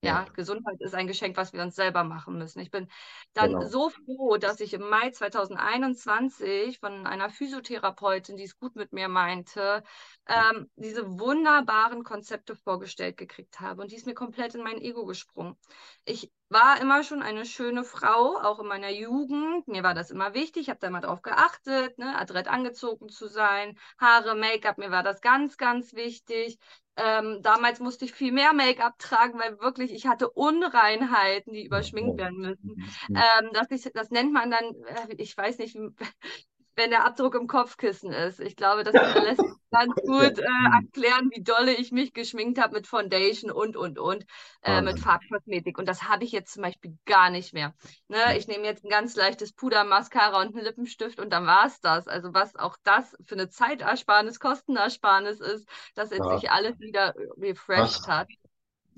Ja, 0.06 0.24
Ja. 0.24 0.32
Gesundheit 0.34 0.76
ist 0.80 0.94
ein 0.94 1.06
Geschenk, 1.06 1.36
was 1.36 1.52
wir 1.52 1.62
uns 1.62 1.74
selber 1.76 2.04
machen 2.04 2.38
müssen. 2.38 2.60
Ich 2.60 2.70
bin 2.70 2.88
dann 3.34 3.50
Genau. 3.50 3.66
so 3.68 3.90
froh, 3.90 4.36
dass 4.38 4.60
ich 4.60 4.72
im 4.74 4.88
Mai 4.88 5.10
2021 5.10 6.78
von 6.78 7.06
einer 7.06 7.30
Physiotherapeutin, 7.30 8.36
die 8.36 8.44
es 8.44 8.58
gut 8.58 8.76
mit 8.76 8.92
mir 8.92 9.08
meinte, 9.08 9.82
ähm, 10.28 10.70
diese 10.76 11.18
wunderbaren 11.18 12.04
Konzepte 12.04 12.54
vorgestellt 12.56 13.16
gekriegt 13.16 13.60
habe. 13.60 13.82
Und 13.82 13.90
die 13.92 13.96
ist 13.96 14.06
mir 14.06 14.14
komplett 14.14 14.54
in 14.54 14.62
mein 14.62 14.80
Ego 14.80 15.04
gesprungen. 15.06 15.56
Ich 16.04 16.32
war 16.48 16.80
immer 16.80 17.02
schon 17.02 17.22
eine 17.22 17.44
schöne 17.44 17.84
Frau, 17.84 18.36
auch 18.40 18.60
in 18.60 18.66
meiner 18.66 18.90
Jugend. 18.90 19.66
Mir 19.68 19.82
war 19.82 19.94
das 19.94 20.10
immer 20.10 20.34
wichtig. 20.34 20.62
Ich 20.62 20.70
habe 20.70 20.78
da 20.80 20.86
immer 20.88 21.00
drauf 21.00 21.22
geachtet, 21.22 21.98
ne, 21.98 22.16
adrett 22.18 22.48
angezogen 22.48 23.08
zu 23.08 23.26
sein. 23.28 23.76
Haare, 23.98 24.34
Make-up, 24.36 24.78
mir 24.78 24.90
war 24.90 25.02
das 25.02 25.20
ganz, 25.20 25.56
ganz 25.56 25.94
wichtig. 25.94 26.58
Ähm, 26.96 27.40
damals 27.42 27.80
musste 27.80 28.06
ich 28.06 28.12
viel 28.12 28.32
mehr 28.32 28.52
Make-up 28.52 28.98
tragen, 28.98 29.38
weil 29.38 29.60
wirklich 29.60 29.92
ich 29.92 30.06
hatte 30.06 30.30
Unreinheiten, 30.30 31.52
die 31.52 31.64
überschminkt 31.66 32.18
werden 32.18 32.38
müssen. 32.38 32.76
Mhm. 33.08 33.16
Ähm, 33.16 33.50
dass 33.52 33.70
ich, 33.70 33.90
das 33.92 34.10
nennt 34.10 34.32
man 34.32 34.50
dann, 34.50 34.64
äh, 34.64 35.14
ich 35.18 35.36
weiß 35.36 35.58
nicht, 35.58 35.76
wenn 36.76 36.90
der 36.90 37.04
Abdruck 37.04 37.34
im 37.34 37.46
Kopfkissen 37.46 38.12
ist. 38.12 38.40
Ich 38.40 38.56
glaube, 38.56 38.84
das 38.84 38.94
lässt 39.14 39.46
sich 39.46 39.56
ganz 39.70 39.94
gut 40.04 40.38
äh, 40.38 40.42
erklären, 40.72 41.30
wie 41.34 41.42
dolle 41.42 41.74
ich 41.74 41.90
mich 41.92 42.12
geschminkt 42.14 42.58
habe 42.60 42.74
mit 42.74 42.86
Foundation 42.86 43.50
und, 43.50 43.76
und, 43.76 43.98
und, 43.98 44.24
äh, 44.62 44.82
mit. 44.82 45.00
Farbkosmetik. 45.00 45.78
Und 45.78 45.86
das 45.88 46.04
habe 46.04 46.24
ich 46.24 46.32
jetzt 46.32 46.52
zum 46.54 46.62
Beispiel 46.62 46.96
gar 47.06 47.30
nicht 47.30 47.52
mehr. 47.52 47.74
Ne? 48.08 48.36
Ich 48.38 48.46
nehme 48.46 48.64
jetzt 48.64 48.84
ein 48.84 48.90
ganz 48.90 49.16
leichtes 49.16 49.52
Puder, 49.52 49.84
Mascara 49.84 50.40
und 50.40 50.54
einen 50.54 50.64
Lippenstift 50.64 51.18
und 51.18 51.30
dann 51.30 51.46
war 51.46 51.66
es 51.66 51.80
das. 51.80 52.08
Also 52.08 52.32
was 52.34 52.54
auch 52.56 52.76
das 52.84 53.16
für 53.26 53.34
eine 53.34 53.48
Zeitersparnis, 53.48 54.38
Kostenersparnis 54.40 55.40
ist, 55.40 55.68
dass 55.94 56.10
jetzt 56.10 56.30
Ja. 56.30 56.38
sich 56.38 56.50
alles 56.50 56.78
wieder 56.80 57.14
refreshed 57.36 58.06
Was? 58.06 58.08
hat. 58.08 58.28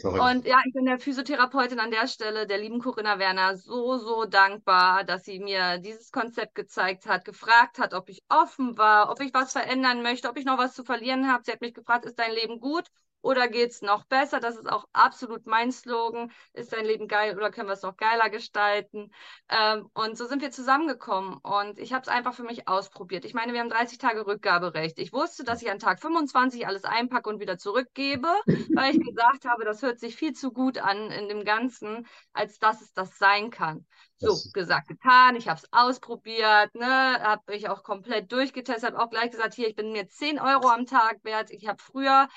Verrückt. 0.00 0.22
Und 0.22 0.46
ja, 0.46 0.60
ich 0.64 0.72
bin 0.72 0.84
der 0.84 0.98
Physiotherapeutin 1.00 1.80
an 1.80 1.90
der 1.90 2.06
Stelle, 2.06 2.46
der 2.46 2.58
lieben 2.58 2.78
Corinna 2.80 3.18
Werner, 3.18 3.56
so, 3.56 3.96
so 3.98 4.24
dankbar, 4.26 5.02
dass 5.04 5.24
sie 5.24 5.40
mir 5.40 5.78
dieses 5.78 6.12
Konzept 6.12 6.54
gezeigt 6.54 7.06
hat, 7.06 7.24
gefragt 7.24 7.78
hat, 7.78 7.94
ob 7.94 8.08
ich 8.08 8.22
offen 8.28 8.78
war, 8.78 9.10
ob 9.10 9.20
ich 9.20 9.34
was 9.34 9.52
verändern 9.52 10.02
möchte, 10.02 10.28
ob 10.28 10.36
ich 10.38 10.44
noch 10.44 10.58
was 10.58 10.74
zu 10.74 10.84
verlieren 10.84 11.30
habe. 11.30 11.42
Sie 11.44 11.50
hat 11.52 11.60
mich 11.60 11.74
gefragt, 11.74 12.04
ist 12.04 12.18
dein 12.18 12.32
Leben 12.32 12.60
gut 12.60 12.86
oder 13.20 13.48
geht's 13.48 13.82
noch 13.82 14.04
besser? 14.04 14.40
Das 14.40 14.56
ist 14.56 14.70
auch 14.70 14.86
absolut 14.92 15.46
mein 15.46 15.72
Slogan. 15.72 16.30
Ist 16.52 16.72
dein 16.72 16.84
Leben 16.84 17.08
geil 17.08 17.36
oder 17.36 17.50
können 17.50 17.68
wir 17.68 17.74
es 17.74 17.82
noch 17.82 17.96
geiler 17.96 18.30
gestalten? 18.30 19.10
Ähm, 19.48 19.88
und 19.94 20.16
so 20.16 20.26
sind 20.26 20.42
wir 20.42 20.50
zusammengekommen 20.50 21.38
und 21.38 21.78
ich 21.78 21.92
habe 21.92 22.02
es 22.02 22.08
einfach 22.08 22.34
für 22.34 22.44
mich 22.44 22.68
ausprobiert. 22.68 23.24
Ich 23.24 23.34
meine, 23.34 23.52
wir 23.52 23.60
haben 23.60 23.70
30 23.70 23.98
Tage 23.98 24.26
Rückgaberecht. 24.26 24.98
Ich 24.98 25.12
wusste, 25.12 25.44
dass 25.44 25.62
ich 25.62 25.70
an 25.70 25.78
Tag 25.78 26.00
25 26.00 26.66
alles 26.66 26.84
einpacke 26.84 27.28
und 27.28 27.40
wieder 27.40 27.58
zurückgebe, 27.58 28.28
weil 28.74 28.94
ich 28.94 29.04
gesagt 29.04 29.44
habe, 29.44 29.64
das 29.64 29.82
hört 29.82 29.98
sich 29.98 30.16
viel 30.16 30.32
zu 30.32 30.52
gut 30.52 30.78
an 30.78 31.10
in 31.10 31.28
dem 31.28 31.44
Ganzen, 31.44 32.06
als 32.32 32.58
dass 32.58 32.80
es 32.80 32.92
das 32.92 33.18
sein 33.18 33.50
kann. 33.50 33.86
So, 34.20 34.36
gesagt, 34.52 34.88
getan, 34.88 35.36
ich 35.36 35.48
habe 35.48 35.60
es 35.60 35.72
ausprobiert, 35.72 36.74
ne, 36.74 37.20
habe 37.22 37.54
ich 37.54 37.68
auch 37.68 37.84
komplett 37.84 38.32
durchgetestet, 38.32 38.90
habe 38.90 39.00
auch 39.00 39.10
gleich 39.10 39.30
gesagt, 39.30 39.54
hier, 39.54 39.68
ich 39.68 39.76
bin 39.76 39.92
mir 39.92 40.08
10 40.08 40.40
Euro 40.40 40.68
am 40.68 40.86
Tag 40.86 41.22
wert. 41.22 41.50
Ich 41.52 41.68
habe 41.68 41.80
früher, 41.80 42.28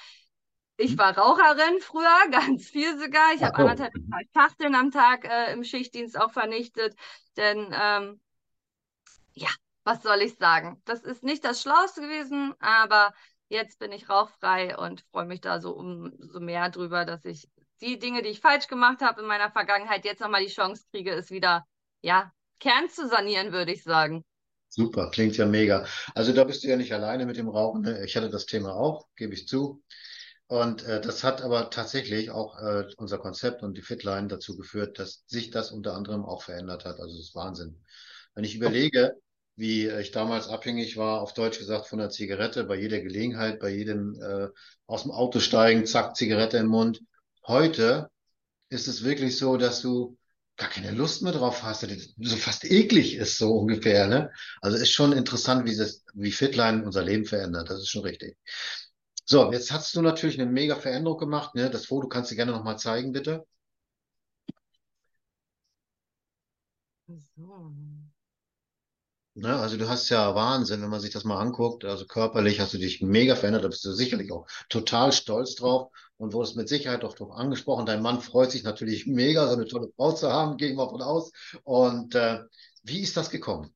ich 0.81 0.97
war 0.97 1.17
Raucherin 1.17 1.79
früher, 1.79 2.05
ganz 2.31 2.67
viel 2.67 2.97
sogar. 2.97 3.33
Ich 3.33 3.43
habe 3.43 3.55
so. 3.55 3.63
anderthalb 3.63 3.93
zwei 3.93 4.27
Schachteln 4.33 4.75
am 4.75 4.91
Tag 4.91 5.25
äh, 5.25 5.53
im 5.53 5.63
Schichtdienst 5.63 6.19
auch 6.19 6.31
vernichtet, 6.31 6.95
denn 7.37 7.73
ähm, 7.73 8.19
ja, 9.33 9.49
was 9.83 10.03
soll 10.03 10.21
ich 10.21 10.35
sagen? 10.35 10.81
Das 10.85 11.01
ist 11.01 11.23
nicht 11.23 11.43
das 11.43 11.61
Schlauste 11.61 12.01
gewesen, 12.01 12.53
aber 12.59 13.13
jetzt 13.49 13.79
bin 13.79 13.91
ich 13.91 14.09
rauchfrei 14.09 14.77
und 14.77 15.01
freue 15.11 15.25
mich 15.25 15.41
da 15.41 15.59
so 15.59 15.71
umso 15.71 16.39
mehr 16.39 16.69
drüber, 16.69 17.05
dass 17.05 17.25
ich 17.25 17.49
die 17.81 17.97
Dinge, 17.97 18.21
die 18.21 18.29
ich 18.29 18.39
falsch 18.39 18.67
gemacht 18.67 19.01
habe 19.01 19.21
in 19.21 19.27
meiner 19.27 19.51
Vergangenheit, 19.51 20.05
jetzt 20.05 20.21
nochmal 20.21 20.45
die 20.45 20.53
Chance 20.53 20.85
kriege, 20.91 21.11
es 21.11 21.31
wieder, 21.31 21.65
ja, 22.01 22.31
Kern 22.59 22.89
zu 22.89 23.07
sanieren, 23.07 23.51
würde 23.51 23.71
ich 23.71 23.83
sagen. 23.83 24.23
Super, 24.69 25.09
klingt 25.09 25.35
ja 25.35 25.45
mega. 25.45 25.85
Also 26.15 26.31
da 26.31 26.45
bist 26.45 26.63
du 26.63 26.67
ja 26.69 26.77
nicht 26.77 26.93
alleine 26.93 27.25
mit 27.25 27.35
dem 27.35 27.49
Rauchen. 27.49 27.81
Ne? 27.81 28.05
Ich 28.05 28.15
hatte 28.15 28.29
das 28.29 28.45
Thema 28.45 28.73
auch, 28.73 29.07
gebe 29.15 29.33
ich 29.33 29.47
zu. 29.47 29.83
Und 30.51 30.83
äh, 30.83 30.99
das 30.99 31.23
hat 31.23 31.41
aber 31.41 31.69
tatsächlich 31.69 32.29
auch 32.29 32.59
äh, 32.59 32.83
unser 32.97 33.17
Konzept 33.19 33.63
und 33.63 33.77
die 33.77 33.81
Fitline 33.81 34.27
dazu 34.27 34.57
geführt, 34.57 34.99
dass 34.99 35.23
sich 35.25 35.49
das 35.49 35.71
unter 35.71 35.93
anderem 35.93 36.25
auch 36.25 36.43
verändert 36.43 36.83
hat. 36.83 36.99
Also 36.99 37.15
das 37.15 37.27
ist 37.27 37.35
Wahnsinn. 37.35 37.81
Wenn 38.35 38.43
ich 38.43 38.55
überlege, 38.55 39.13
wie 39.55 39.87
ich 39.87 40.11
damals 40.11 40.49
abhängig 40.49 40.97
war, 40.97 41.21
auf 41.21 41.33
Deutsch 41.33 41.57
gesagt, 41.57 41.87
von 41.87 41.99
der 41.99 42.09
Zigarette, 42.09 42.65
bei 42.65 42.75
jeder 42.75 42.99
Gelegenheit, 42.99 43.61
bei 43.61 43.69
jedem 43.69 44.21
äh, 44.21 44.49
aus 44.87 45.03
dem 45.03 45.11
Auto 45.11 45.39
steigen, 45.39 45.85
zack, 45.85 46.17
Zigarette 46.17 46.57
im 46.57 46.67
Mund. 46.67 46.99
Heute 47.47 48.09
ist 48.67 48.89
es 48.89 49.05
wirklich 49.05 49.37
so, 49.37 49.55
dass 49.55 49.81
du 49.81 50.17
gar 50.57 50.69
keine 50.69 50.91
Lust 50.91 51.21
mehr 51.21 51.31
drauf 51.31 51.63
hast, 51.63 51.87
so 52.19 52.35
fast 52.35 52.65
eklig 52.65 53.15
ist, 53.15 53.37
so 53.37 53.53
ungefähr, 53.53 54.07
ne? 54.07 54.31
Also 54.59 54.75
ist 54.75 54.91
schon 54.91 55.13
interessant, 55.13 55.65
wie 55.65 55.77
das, 55.77 56.03
wie 56.13 56.33
Fitline 56.33 56.83
unser 56.83 57.03
Leben 57.03 57.23
verändert. 57.23 57.69
Das 57.69 57.79
ist 57.79 57.89
schon 57.89 58.03
richtig. 58.03 58.35
So, 59.31 59.49
jetzt 59.53 59.71
hast 59.71 59.95
du 59.95 60.01
natürlich 60.01 60.37
eine 60.37 60.51
mega 60.51 60.75
Veränderung 60.75 61.17
gemacht, 61.17 61.55
ne? 61.55 61.69
Das 61.69 61.85
Foto 61.85 62.07
kannst 62.09 62.31
du 62.31 62.35
gerne 62.35 62.51
nochmal 62.51 62.77
zeigen, 62.77 63.13
bitte. 63.13 63.45
So. 67.35 67.71
Ne? 69.33 69.55
Also 69.55 69.77
du 69.77 69.87
hast 69.87 70.09
ja 70.09 70.35
Wahnsinn, 70.35 70.81
wenn 70.81 70.89
man 70.89 70.99
sich 70.99 71.11
das 71.11 71.23
mal 71.23 71.39
anguckt. 71.39 71.85
Also 71.85 72.05
körperlich 72.05 72.59
hast 72.59 72.73
du 72.73 72.77
dich 72.77 73.01
mega 73.01 73.35
verändert, 73.35 73.63
da 73.63 73.69
bist 73.69 73.85
du 73.85 73.91
sicherlich 73.93 74.31
auch 74.31 74.45
total 74.69 75.11
stolz 75.13 75.55
drauf 75.55 75.89
und 76.17 76.33
wurdest 76.33 76.55
mit 76.57 76.67
Sicherheit 76.69 77.03
auch 77.05 77.15
drauf 77.15 77.31
angesprochen. 77.31 77.85
Dein 77.85 78.01
Mann 78.01 78.21
freut 78.21 78.51
sich 78.51 78.63
natürlich 78.63 79.07
mega, 79.07 79.47
so 79.47 79.53
eine 79.53 79.65
tolle 79.67 79.89
Frau 79.95 80.11
zu 80.11 80.29
haben, 80.31 80.57
gehe 80.57 80.69
ich 80.69 80.75
mal 80.75 80.89
von 80.89 81.01
aus. 81.01 81.31
Und 81.63 82.15
äh, 82.15 82.39
wie 82.83 82.99
ist 83.01 83.15
das 83.17 83.29
gekommen? 83.29 83.73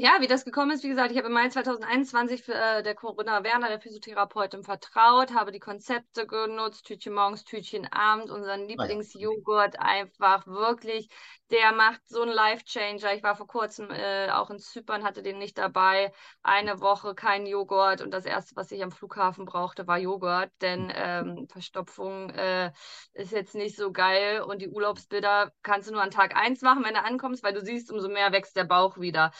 Ja, 0.00 0.18
wie 0.20 0.28
das 0.28 0.44
gekommen 0.44 0.70
ist, 0.70 0.84
wie 0.84 0.88
gesagt, 0.90 1.10
ich 1.10 1.18
habe 1.18 1.26
im 1.26 1.32
Mai 1.32 1.48
2021 1.48 2.44
für, 2.44 2.54
äh, 2.54 2.84
der 2.84 2.94
Corinna 2.94 3.42
Werner, 3.42 3.66
der 3.66 3.80
Physiotherapeutin, 3.80 4.62
vertraut, 4.62 5.32
habe 5.34 5.50
die 5.50 5.58
Konzepte 5.58 6.24
genutzt, 6.24 6.86
Tütchen 6.86 7.14
morgens, 7.14 7.42
Tütchen 7.42 7.84
abends, 7.92 8.30
unseren 8.30 8.68
Lieblingsjoghurt 8.68 9.80
einfach 9.80 10.46
wirklich, 10.46 11.08
der 11.50 11.72
macht 11.72 12.00
so 12.06 12.22
einen 12.22 12.30
Life-Changer. 12.30 13.12
Ich 13.14 13.24
war 13.24 13.34
vor 13.34 13.48
kurzem 13.48 13.90
äh, 13.90 14.30
auch 14.30 14.50
in 14.50 14.60
Zypern, 14.60 15.02
hatte 15.02 15.24
den 15.24 15.38
nicht 15.38 15.58
dabei, 15.58 16.12
eine 16.44 16.80
Woche 16.80 17.16
kein 17.16 17.44
Joghurt 17.44 18.00
und 18.00 18.12
das 18.12 18.24
erste, 18.24 18.54
was 18.54 18.70
ich 18.70 18.84
am 18.84 18.92
Flughafen 18.92 19.46
brauchte, 19.46 19.88
war 19.88 19.98
Joghurt, 19.98 20.52
denn 20.60 20.92
ähm, 20.94 21.48
Verstopfung 21.50 22.30
äh, 22.30 22.70
ist 23.14 23.32
jetzt 23.32 23.56
nicht 23.56 23.74
so 23.74 23.90
geil 23.90 24.42
und 24.42 24.62
die 24.62 24.68
Urlaubsbilder 24.68 25.50
kannst 25.64 25.88
du 25.88 25.92
nur 25.92 26.02
an 26.02 26.12
Tag 26.12 26.36
eins 26.36 26.62
machen, 26.62 26.84
wenn 26.84 26.94
du 26.94 27.02
ankommst, 27.02 27.42
weil 27.42 27.52
du 27.52 27.62
siehst, 27.62 27.90
umso 27.90 28.08
mehr 28.08 28.30
wächst 28.30 28.54
der 28.54 28.62
Bauch 28.62 28.98
wieder. 29.00 29.32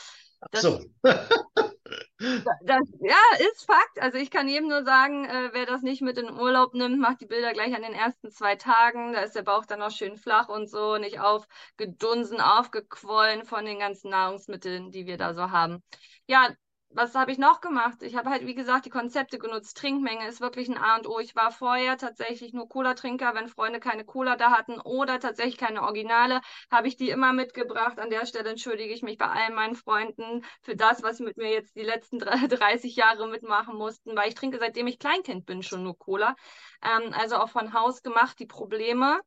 Das, 0.51 0.63
so. 0.63 0.81
das, 1.03 2.89
ja, 3.01 3.17
ist 3.39 3.65
Fakt. 3.67 4.01
Also 4.01 4.19
ich 4.19 4.31
kann 4.31 4.49
jedem 4.49 4.69
nur 4.69 4.85
sagen, 4.85 5.25
äh, 5.25 5.51
wer 5.53 5.67
das 5.67 5.83
nicht 5.83 6.03
mit 6.03 6.19
in 6.19 6.27
den 6.27 6.39
Urlaub 6.39 6.75
nimmt, 6.75 6.99
macht 6.99 7.21
die 7.21 7.27
Bilder 7.27 7.53
gleich 7.53 7.75
an 7.75 7.83
den 7.83 7.95
ersten 7.95 8.31
zwei 8.31 8.57
Tagen. 8.57 9.13
Da 9.13 9.23
ist 9.23 9.35
der 9.35 9.43
Bauch 9.43 9.67
dann 9.67 9.81
noch 9.81 9.91
schön 9.91 10.17
flach 10.17 10.49
und 10.49 10.69
so, 10.69 10.99
nicht 10.99 11.21
aufgedunsen, 11.21 12.41
aufgequollen 12.41 13.45
von 13.45 13.65
den 13.65 13.79
ganzen 13.79 14.11
Nahrungsmitteln, 14.11 14.91
die 14.91 15.07
wir 15.07 15.17
da 15.17 15.35
so 15.35 15.51
haben. 15.51 15.83
Ja, 16.27 16.49
was 16.91 17.15
habe 17.15 17.31
ich 17.33 17.39
noch 17.39 17.61
gemacht? 17.61 18.03
Ich 18.03 18.17
habe 18.17 18.31
halt, 18.31 18.47
wie 18.47 18.55
gesagt, 18.55 18.87
die 18.87 18.91
Konzepte 18.91 19.39
genutzt. 19.39 19.77
Trinkmenge 19.77 20.27
ist 20.27 20.41
wirklich 20.41 20.69
ein 20.69 20.79
A 20.79 20.97
und 20.97 21.07
O. 21.07 21.19
Ich 21.19 21.37
war 21.37 21.53
vorher 21.53 21.99
tatsächlich 21.99 22.53
nur 22.53 22.69
Cola-Trinker. 22.69 23.35
Wenn 23.35 23.49
Freunde 23.49 23.79
keine 23.79 24.05
Cola 24.05 24.37
da 24.37 24.51
hatten 24.51 24.81
oder 24.81 25.21
tatsächlich 25.21 25.59
keine 25.59 25.83
Originale, 25.83 26.41
habe 26.71 26.89
ich 26.89 26.97
die 26.97 27.11
immer 27.11 27.33
mitgebracht. 27.33 27.99
An 27.99 28.11
der 28.11 28.27
Stelle 28.27 28.51
entschuldige 28.51 28.93
ich 28.93 29.03
mich 29.03 29.19
bei 29.19 29.27
all 29.27 29.53
meinen 29.53 29.77
Freunden 29.77 30.45
für 30.63 30.77
das, 30.77 31.03
was 31.03 31.21
mit 31.21 31.37
mir 31.37 31.51
jetzt 31.51 31.77
die 31.77 31.83
letzten 31.83 32.19
30 32.49 32.97
Jahre 32.97 33.29
mitmachen 33.29 33.77
mussten, 33.77 34.17
weil 34.17 34.29
ich 34.29 34.35
trinke, 34.35 34.59
seitdem 34.59 34.87
ich 34.87 34.99
Kleinkind 34.99 35.47
bin, 35.47 35.63
schon 35.63 35.83
nur 35.83 35.99
Cola. 35.99 36.37
Ähm, 36.83 37.13
also 37.13 37.37
auch 37.37 37.51
von 37.51 37.75
Haus 37.75 38.03
gemacht 38.03 38.39
die 38.39 38.47
Probleme. 38.47 39.21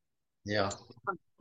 Ja 0.43 0.69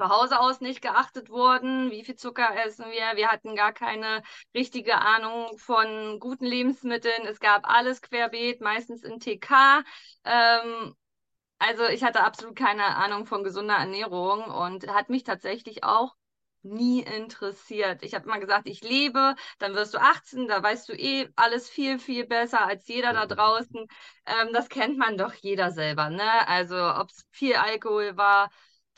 zu 0.00 0.08
Hause 0.08 0.40
aus 0.40 0.60
nicht 0.62 0.80
geachtet 0.80 1.28
wurden, 1.28 1.90
wie 1.90 2.04
viel 2.04 2.16
Zucker 2.16 2.48
essen 2.64 2.86
wir. 2.86 3.16
Wir 3.16 3.28
hatten 3.28 3.54
gar 3.54 3.72
keine 3.72 4.22
richtige 4.54 4.96
Ahnung 4.96 5.58
von 5.58 6.18
guten 6.20 6.46
Lebensmitteln. 6.46 7.26
Es 7.26 7.38
gab 7.38 7.68
alles 7.68 8.00
querbeet, 8.00 8.62
meistens 8.62 9.04
in 9.04 9.20
TK. 9.20 9.82
Ähm, 10.24 10.94
also 11.58 11.84
ich 11.86 12.02
hatte 12.02 12.24
absolut 12.24 12.56
keine 12.56 12.96
Ahnung 12.96 13.26
von 13.26 13.44
gesunder 13.44 13.74
Ernährung 13.74 14.44
und 14.44 14.88
hat 14.88 15.10
mich 15.10 15.24
tatsächlich 15.24 15.84
auch 15.84 16.14
nie 16.62 17.00
interessiert. 17.02 18.02
Ich 18.02 18.14
habe 18.14 18.24
immer 18.26 18.38
gesagt, 18.38 18.68
ich 18.68 18.82
lebe, 18.82 19.34
dann 19.58 19.74
wirst 19.74 19.94
du 19.94 19.98
18, 19.98 20.48
da 20.48 20.62
weißt 20.62 20.88
du 20.88 20.94
eh 20.94 21.28
alles 21.36 21.68
viel, 21.68 21.98
viel 21.98 22.26
besser 22.26 22.66
als 22.66 22.86
jeder 22.88 23.12
da 23.12 23.26
draußen. 23.26 23.86
Ähm, 24.26 24.48
das 24.54 24.68
kennt 24.70 24.96
man 24.98 25.18
doch 25.18 25.34
jeder 25.34 25.70
selber, 25.72 26.08
ne? 26.08 26.48
Also 26.48 26.76
ob 26.76 27.10
es 27.10 27.26
viel 27.30 27.56
Alkohol 27.56 28.16
war, 28.16 28.50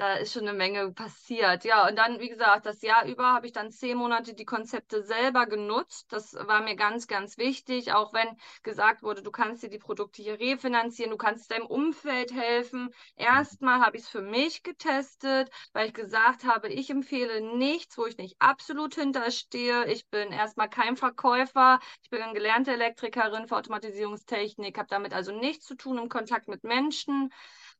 da 0.03 0.15
ist 0.15 0.33
schon 0.33 0.49
eine 0.49 0.59
Menge 0.59 0.91
passiert. 0.91 1.63
Ja, 1.63 1.87
und 1.87 1.97
dann, 1.97 2.19
wie 2.19 2.29
gesagt, 2.29 2.67
das 2.67 2.83
Jahr 2.83 3.07
über 3.07 3.35
habe 3.35 3.47
ich 3.47 3.53
dann 3.53 3.71
zehn 3.71 3.97
Monate 3.97 4.35
die 4.35 4.45
Konzepte 4.45 5.05
selber 5.05 5.47
genutzt. 5.47 6.13
Das 6.13 6.35
war 6.35 6.61
mir 6.61 6.75
ganz, 6.75 7.07
ganz 7.07 7.39
wichtig, 7.39 7.93
auch 7.93 8.13
wenn 8.13 8.37
gesagt 8.65 9.05
wurde, 9.05 9.23
du 9.23 9.31
kannst 9.31 9.63
dir 9.63 9.69
die 9.69 9.79
Produkte 9.79 10.21
hier 10.21 10.41
refinanzieren, 10.41 11.13
du 11.13 11.17
kannst 11.17 11.53
deinem 11.53 11.67
Umfeld 11.67 12.33
helfen. 12.33 12.93
Erstmal 13.15 13.79
habe 13.81 13.97
ich 13.97 14.03
es 14.03 14.09
für 14.09 14.23
mich 14.23 14.65
getestet, 14.65 15.51
weil 15.73 15.87
ich 15.87 15.95
gesagt 15.95 16.47
habe, 16.47 16.69
ich 16.69 16.91
empfehle 16.91 17.57
nichts, 17.57 17.97
wo 17.97 18.05
ich 18.05 18.17
nicht 18.17 18.35
absolut 18.41 18.97
hinterstehe. 18.97 19.87
Ich 19.87 20.09
bin 20.09 20.33
erstmal 20.33 20.69
kein 20.69 20.97
Verkäufer, 20.97 21.79
ich 22.03 22.11
bin 22.11 22.35
gelernte 22.35 22.73
Elektrikerin 22.73 23.47
für 23.47 23.57
Automatisierungstechnik, 23.57 24.79
habe 24.79 24.89
damit 24.91 25.15
also 25.15 25.31
nichts 25.31 25.65
zu 25.65 25.77
tun 25.77 25.99
im 25.99 26.09
Kontakt 26.09 26.49
mit 26.49 26.65
Menschen 26.65 27.31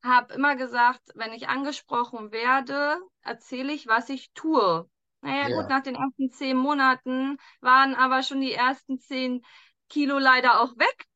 habe 0.03 0.35
immer 0.35 0.57
gesagt, 0.57 1.01
wenn 1.15 1.33
ich 1.33 1.49
angesprochen 1.49 2.33
werde, 2.33 2.99
erzähle 3.23 3.73
ich, 3.73 3.87
was 3.87 4.09
ich 4.09 4.33
tue. 4.33 4.89
Naja, 5.21 5.49
ja. 5.49 5.57
gut, 5.57 5.69
nach 5.69 5.83
den 5.83 5.95
ersten 5.95 6.31
zehn 6.31 6.57
Monaten 6.57 7.37
waren 7.61 7.95
aber 7.95 8.23
schon 8.23 8.41
die 8.41 8.53
ersten 8.53 8.99
zehn 8.99 9.43
Kilo 9.89 10.19
leider 10.19 10.61
auch 10.61 10.77
weg. 10.77 11.07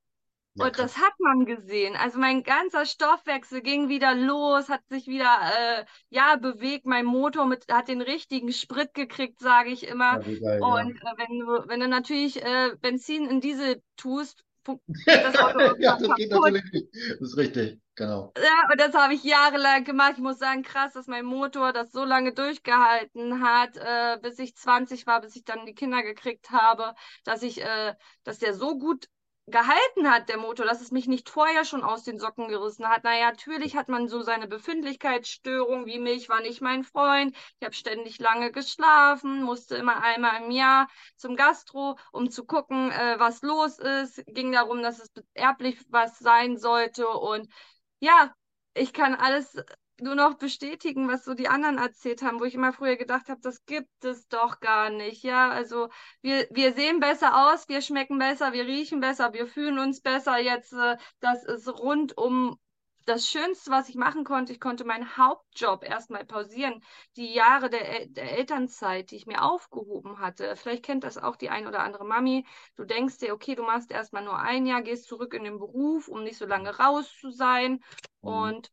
Ja, 0.54 0.66
und 0.66 0.78
das 0.78 0.96
hat 0.96 1.12
man 1.18 1.44
gesehen. 1.44 1.96
Also 1.96 2.18
mein 2.18 2.42
ganzer 2.42 2.86
Stoffwechsel 2.86 3.60
ging 3.60 3.88
wieder 3.88 4.14
los, 4.14 4.70
hat 4.70 4.80
sich 4.88 5.06
wieder 5.06 5.38
äh, 5.42 5.84
ja 6.08 6.36
bewegt. 6.36 6.86
Mein 6.86 7.04
Motor 7.04 7.44
mit, 7.46 7.66
hat 7.70 7.88
den 7.88 8.00
richtigen 8.00 8.52
Sprit 8.52 8.94
gekriegt, 8.94 9.38
sage 9.40 9.70
ich 9.70 9.86
immer. 9.86 10.22
Ja, 10.26 10.40
geil, 10.40 10.62
und 10.62 10.96
äh, 10.96 11.14
wenn 11.16 11.38
du 11.40 11.68
wenn 11.68 11.80
du 11.80 11.88
natürlich 11.88 12.42
äh, 12.42 12.74
Benzin 12.80 13.26
in 13.26 13.40
Diesel 13.42 13.82
tust, 13.96 14.45
das 15.06 15.36
Auto 15.36 15.76
ja, 15.78 15.96
das 15.98 16.14
geht 16.16 16.30
natürlich 16.30 16.64
nicht. 16.72 16.88
Das 16.92 17.20
ist 17.20 17.36
richtig, 17.36 17.80
genau. 17.94 18.32
Ja, 18.36 18.70
und 18.70 18.80
das 18.80 18.94
habe 18.94 19.14
ich 19.14 19.22
jahrelang 19.24 19.84
gemacht. 19.84 20.14
Ich 20.16 20.22
muss 20.22 20.38
sagen, 20.38 20.62
krass, 20.62 20.92
dass 20.94 21.06
mein 21.06 21.24
Motor 21.24 21.72
das 21.72 21.92
so 21.92 22.04
lange 22.04 22.32
durchgehalten 22.32 23.42
hat, 23.42 23.76
äh, 23.76 24.18
bis 24.20 24.38
ich 24.38 24.56
20 24.56 25.06
war, 25.06 25.20
bis 25.20 25.36
ich 25.36 25.44
dann 25.44 25.66
die 25.66 25.74
Kinder 25.74 26.02
gekriegt 26.02 26.50
habe, 26.50 26.94
dass 27.24 27.42
ich, 27.42 27.62
äh, 27.62 27.94
dass 28.24 28.38
der 28.38 28.54
so 28.54 28.78
gut 28.78 29.08
gehalten 29.48 30.10
hat, 30.10 30.28
der 30.28 30.38
Motor, 30.38 30.66
dass 30.66 30.80
es 30.80 30.90
mich 30.90 31.06
nicht 31.06 31.30
vorher 31.30 31.64
schon 31.64 31.82
aus 31.82 32.02
den 32.02 32.18
Socken 32.18 32.48
gerissen 32.48 32.88
hat. 32.88 33.04
Naja, 33.04 33.30
natürlich 33.30 33.76
hat 33.76 33.88
man 33.88 34.08
so 34.08 34.22
seine 34.22 34.48
Befindlichkeitsstörung, 34.48 35.86
wie 35.86 35.98
mich 36.00 36.28
war 36.28 36.40
nicht 36.40 36.60
mein 36.60 36.82
Freund. 36.82 37.36
Ich 37.60 37.64
habe 37.64 37.74
ständig 37.74 38.18
lange 38.18 38.50
geschlafen, 38.50 39.42
musste 39.42 39.76
immer 39.76 40.02
einmal 40.02 40.42
im 40.42 40.50
Jahr 40.50 40.88
zum 41.16 41.36
Gastro, 41.36 41.96
um 42.10 42.30
zu 42.30 42.44
gucken, 42.44 42.90
äh, 42.90 43.16
was 43.18 43.42
los 43.42 43.78
ist. 43.78 44.22
Ging 44.26 44.50
darum, 44.52 44.82
dass 44.82 44.98
es 44.98 45.10
erblich 45.34 45.78
was 45.90 46.18
sein 46.18 46.56
sollte. 46.58 47.06
Und 47.08 47.48
ja, 48.00 48.34
ich 48.74 48.92
kann 48.92 49.14
alles 49.14 49.56
nur 50.00 50.14
noch 50.14 50.34
bestätigen, 50.34 51.08
was 51.08 51.24
so 51.24 51.34
die 51.34 51.48
anderen 51.48 51.78
erzählt 51.78 52.22
haben, 52.22 52.40
wo 52.40 52.44
ich 52.44 52.54
immer 52.54 52.72
früher 52.72 52.96
gedacht 52.96 53.28
habe, 53.28 53.40
das 53.40 53.64
gibt 53.66 54.04
es 54.04 54.28
doch 54.28 54.60
gar 54.60 54.90
nicht. 54.90 55.22
Ja, 55.22 55.50
also 55.50 55.88
wir, 56.22 56.46
wir 56.50 56.72
sehen 56.74 57.00
besser 57.00 57.52
aus, 57.52 57.68
wir 57.68 57.80
schmecken 57.82 58.18
besser, 58.18 58.52
wir 58.52 58.66
riechen 58.66 59.00
besser, 59.00 59.32
wir 59.32 59.46
fühlen 59.46 59.78
uns 59.78 60.00
besser. 60.00 60.38
Jetzt, 60.38 60.72
äh, 60.72 60.96
das 61.20 61.44
ist 61.44 61.68
rundum 61.68 62.58
das 63.06 63.28
Schönste, 63.28 63.70
was 63.70 63.88
ich 63.88 63.94
machen 63.94 64.24
konnte. 64.24 64.52
Ich 64.52 64.60
konnte 64.60 64.84
meinen 64.84 65.16
Hauptjob 65.16 65.84
erstmal 65.84 66.24
pausieren. 66.24 66.82
Die 67.16 67.32
Jahre 67.32 67.70
der, 67.70 68.06
der 68.06 68.36
Elternzeit, 68.36 69.10
die 69.10 69.16
ich 69.16 69.26
mir 69.26 69.42
aufgehoben 69.42 70.18
hatte. 70.18 70.56
Vielleicht 70.56 70.84
kennt 70.84 71.04
das 71.04 71.16
auch 71.16 71.36
die 71.36 71.48
ein 71.48 71.66
oder 71.66 71.84
andere 71.84 72.04
Mami. 72.04 72.44
Du 72.74 72.84
denkst 72.84 73.18
dir, 73.18 73.32
okay, 73.32 73.54
du 73.54 73.62
machst 73.62 73.92
erstmal 73.92 74.24
nur 74.24 74.38
ein 74.38 74.66
Jahr, 74.66 74.82
gehst 74.82 75.04
zurück 75.06 75.34
in 75.34 75.44
den 75.44 75.58
Beruf, 75.58 76.08
um 76.08 76.24
nicht 76.24 76.36
so 76.36 76.46
lange 76.46 76.76
raus 76.78 77.16
zu 77.20 77.30
sein. 77.30 77.80
Mhm. 78.22 78.28
Und 78.28 78.72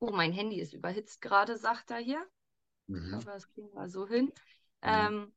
Oh, 0.00 0.10
mein 0.10 0.32
Handy 0.32 0.60
ist 0.60 0.72
überhitzt 0.72 1.20
gerade, 1.20 1.56
sagt 1.56 1.90
er 1.90 1.98
hier. 1.98 2.26
Mhm. 2.86 3.14
Aber 3.14 3.32
das 3.32 3.48
kriegen 3.48 3.72
wir 3.72 3.88
so 3.88 4.08
hin. 4.08 4.26
Mhm. 4.26 4.32
Ähm, 4.82 5.32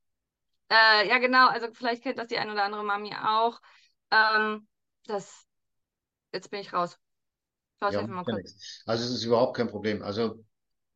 äh, 0.69 1.07
ja, 1.07 1.19
genau, 1.19 1.49
also 1.49 1.67
vielleicht 1.73 2.01
kennt 2.01 2.17
das 2.17 2.27
die 2.27 2.37
ein 2.37 2.49
oder 2.49 2.63
andere 2.63 2.83
Mami 2.83 3.13
auch. 3.13 3.61
Ähm, 4.09 4.67
das, 5.05 5.45
jetzt 6.31 6.49
bin 6.49 6.61
ich 6.61 6.73
raus. 6.73 6.97
Ja, 7.81 8.07
also 8.85 9.03
es 9.03 9.11
ist 9.11 9.25
überhaupt 9.25 9.57
kein 9.57 9.67
Problem. 9.67 10.01
Also 10.01 10.41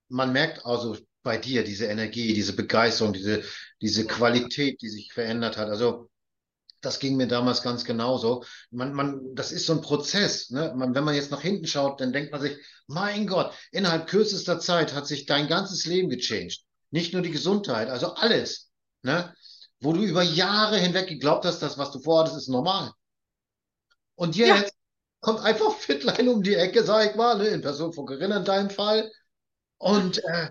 man 0.08 0.32
merkt 0.32 0.66
also 0.66 0.98
bei 1.22 1.38
dir 1.38 1.66
diese 1.66 1.88
Energie, 1.88 2.34
diese 2.34 2.56
Begeisterung, 2.56 3.12
diese, 3.12 3.44
diese 3.82 4.08
Qualität, 4.08 4.82
die 4.82 4.88
sich 4.88 5.12
verändert 5.12 5.58
hat. 5.58 5.68
Also 5.68 6.10
das 6.82 7.00
ging 7.00 7.18
mir 7.18 7.28
damals 7.28 7.62
ganz 7.63 7.86
genauso. 7.86 8.44
Man, 8.72 8.94
man, 8.94 9.36
das 9.36 9.52
ist 9.52 9.66
so 9.66 9.74
ein 9.74 9.82
Prozess. 9.82 10.50
Ne? 10.50 10.74
Man, 10.76 10.94
wenn 10.94 11.04
man 11.04 11.16
jetzt 11.16 11.32
nach 11.32 11.42
hinten 11.42 11.68
schaut, 11.68 12.00
dann 12.02 12.13
denkt 12.13 12.32
man 12.32 12.42
sich, 12.42 12.58
mein 12.88 13.28
Gott, 13.28 13.54
innerhalb 13.72 14.08
kürzester 14.08 14.60
Zeit 14.60 14.94
hat 14.94 15.08
sich 15.08 15.26
dein 15.26 15.48
ganzes 15.48 15.86
Leben 15.86 16.10
gechanged. 16.10 16.63
Nicht 16.92 17.13
nur 17.13 17.22
die 17.22 17.32
Gesundheit, 17.32 17.90
also 17.90 18.13
alles. 18.13 18.70
Ne? 19.02 19.34
Wo 19.80 19.94
du 19.94 20.04
über 20.04 20.24
Jahre 20.24 20.78
hinweg 20.78 21.08
geglaubt 21.08 21.46
hast, 21.46 21.62
dass 21.62 21.78
was 21.78 21.92
du 21.92 22.00
vorhattest, 22.00 22.38
ist 22.38 22.50
normal. 22.50 22.92
Und 24.16 24.36
jetzt 24.36 24.63
ja. 24.63 24.70
kommt 25.20 25.42
einfach 25.42 25.76
Fitlein 25.76 26.30
um 26.30 26.42
die 26.44 26.56
Ecke, 26.56 26.84
sag 26.84 27.10
ich 27.10 27.16
mal, 27.16 27.38
ne? 27.38 27.48
in 27.48 27.62
Person 27.62 27.94
von 27.94 28.06
Corinna 28.06 28.38
in 28.38 28.46
deinem 28.46 28.70
Fall. 28.70 29.12
Und 29.78 30.24
äh, 30.24 30.50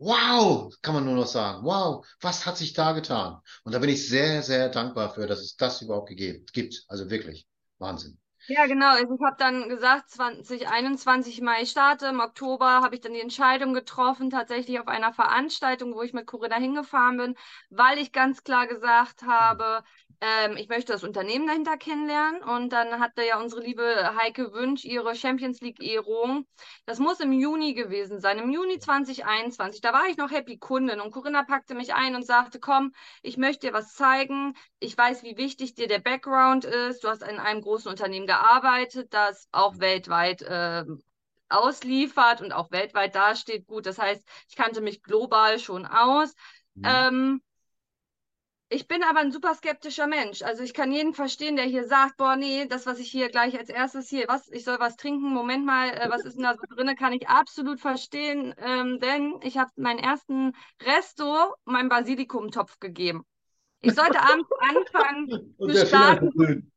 Wow, 0.00 0.72
kann 0.82 0.94
man 0.94 1.04
nur 1.04 1.14
noch 1.14 1.26
sagen. 1.26 1.64
Wow, 1.64 2.04
was 2.20 2.46
hat 2.46 2.56
sich 2.56 2.72
da 2.72 2.92
getan? 2.92 3.40
Und 3.64 3.72
da 3.72 3.78
bin 3.78 3.90
ich 3.90 4.08
sehr, 4.08 4.42
sehr 4.42 4.68
dankbar 4.68 5.12
für, 5.14 5.26
dass 5.26 5.40
es 5.40 5.56
das 5.56 5.82
überhaupt 5.82 6.08
gegeben, 6.08 6.46
gibt. 6.52 6.84
Also 6.88 7.10
wirklich 7.10 7.46
Wahnsinn. 7.78 8.18
Ja, 8.46 8.66
genau. 8.66 8.92
Also 8.94 9.14
ich 9.14 9.20
habe 9.22 9.36
dann 9.38 9.68
gesagt, 9.68 10.08
2021 10.10 11.42
Mai 11.42 11.66
starte. 11.66 12.06
Im 12.06 12.20
Oktober 12.20 12.80
habe 12.80 12.94
ich 12.94 13.02
dann 13.02 13.12
die 13.12 13.20
Entscheidung 13.20 13.74
getroffen, 13.74 14.30
tatsächlich 14.30 14.80
auf 14.80 14.88
einer 14.88 15.12
Veranstaltung, 15.12 15.94
wo 15.94 16.00
ich 16.02 16.14
mit 16.14 16.26
Corinna 16.26 16.56
hingefahren 16.56 17.18
bin, 17.18 17.34
weil 17.68 17.98
ich 17.98 18.10
ganz 18.10 18.42
klar 18.44 18.66
gesagt 18.66 19.22
habe, 19.22 19.82
ähm, 20.20 20.56
ich 20.56 20.68
möchte 20.68 20.92
das 20.92 21.04
Unternehmen 21.04 21.46
dahinter 21.46 21.76
kennenlernen. 21.76 22.42
Und 22.42 22.70
dann 22.72 23.00
hatte 23.00 23.24
ja 23.24 23.40
unsere 23.40 23.62
liebe 23.62 24.16
Heike 24.16 24.52
Wünsch 24.52 24.84
ihre 24.84 25.14
Champions 25.14 25.60
League-Ehrung. 25.60 26.46
Das 26.86 26.98
muss 26.98 27.20
im 27.20 27.32
Juni 27.32 27.74
gewesen 27.74 28.20
sein, 28.20 28.38
im 28.38 28.50
Juni 28.50 28.78
2021. 28.78 29.80
Da 29.80 29.92
war 29.92 30.06
ich 30.08 30.16
noch 30.16 30.30
Happy 30.30 30.58
Kundin 30.58 31.00
und 31.00 31.12
Corinna 31.12 31.44
packte 31.44 31.74
mich 31.74 31.94
ein 31.94 32.16
und 32.16 32.26
sagte, 32.26 32.58
komm, 32.58 32.92
ich 33.22 33.36
möchte 33.36 33.68
dir 33.68 33.72
was 33.72 33.94
zeigen. 33.94 34.54
Ich 34.80 34.96
weiß, 34.98 35.22
wie 35.22 35.36
wichtig 35.36 35.74
dir 35.74 35.86
der 35.86 36.00
Background 36.00 36.64
ist. 36.64 37.04
Du 37.04 37.08
hast 37.08 37.22
in 37.22 37.38
einem 37.38 37.60
großen 37.60 37.90
Unternehmen 37.90 38.26
gearbeitet, 38.26 39.12
das 39.14 39.48
auch 39.52 39.78
weltweit 39.78 40.42
äh, 40.42 40.84
ausliefert 41.48 42.40
und 42.40 42.52
auch 42.52 42.70
weltweit 42.70 43.14
dasteht. 43.14 43.66
Gut, 43.66 43.86
das 43.86 43.98
heißt, 43.98 44.22
ich 44.48 44.56
kannte 44.56 44.80
mich 44.80 45.02
global 45.02 45.58
schon 45.58 45.86
aus. 45.86 46.34
Mhm. 46.74 46.84
Ähm, 46.84 47.42
ich 48.70 48.86
bin 48.86 49.02
aber 49.02 49.20
ein 49.20 49.32
super 49.32 49.54
skeptischer 49.54 50.06
Mensch. 50.06 50.42
Also 50.42 50.62
ich 50.62 50.74
kann 50.74 50.92
jeden 50.92 51.14
verstehen, 51.14 51.56
der 51.56 51.64
hier 51.64 51.86
sagt, 51.86 52.18
boah, 52.18 52.36
nee, 52.36 52.66
das, 52.66 52.84
was 52.84 52.98
ich 52.98 53.10
hier 53.10 53.30
gleich 53.30 53.58
als 53.58 53.70
erstes 53.70 54.08
hier, 54.08 54.26
was, 54.28 54.48
ich 54.50 54.64
soll 54.64 54.78
was 54.78 54.96
trinken, 54.96 55.32
Moment 55.32 55.64
mal, 55.64 55.88
äh, 55.88 56.10
was 56.10 56.24
ist 56.24 56.36
denn 56.36 56.44
da 56.44 56.54
so 56.54 56.74
drin, 56.74 56.94
kann 56.96 57.14
ich 57.14 57.28
absolut 57.28 57.80
verstehen, 57.80 58.54
ähm, 58.58 59.00
denn 59.00 59.40
ich 59.42 59.56
habe 59.56 59.70
meinen 59.76 59.98
ersten 59.98 60.52
Resto, 60.82 61.54
meinen 61.64 61.88
Basilikumtopf 61.88 62.78
gegeben. 62.78 63.24
Ich 63.80 63.94
sollte 63.94 64.20
abends 64.20 64.48
anfangen 64.60 65.56
zu 65.58 65.86
starten. 65.86 66.72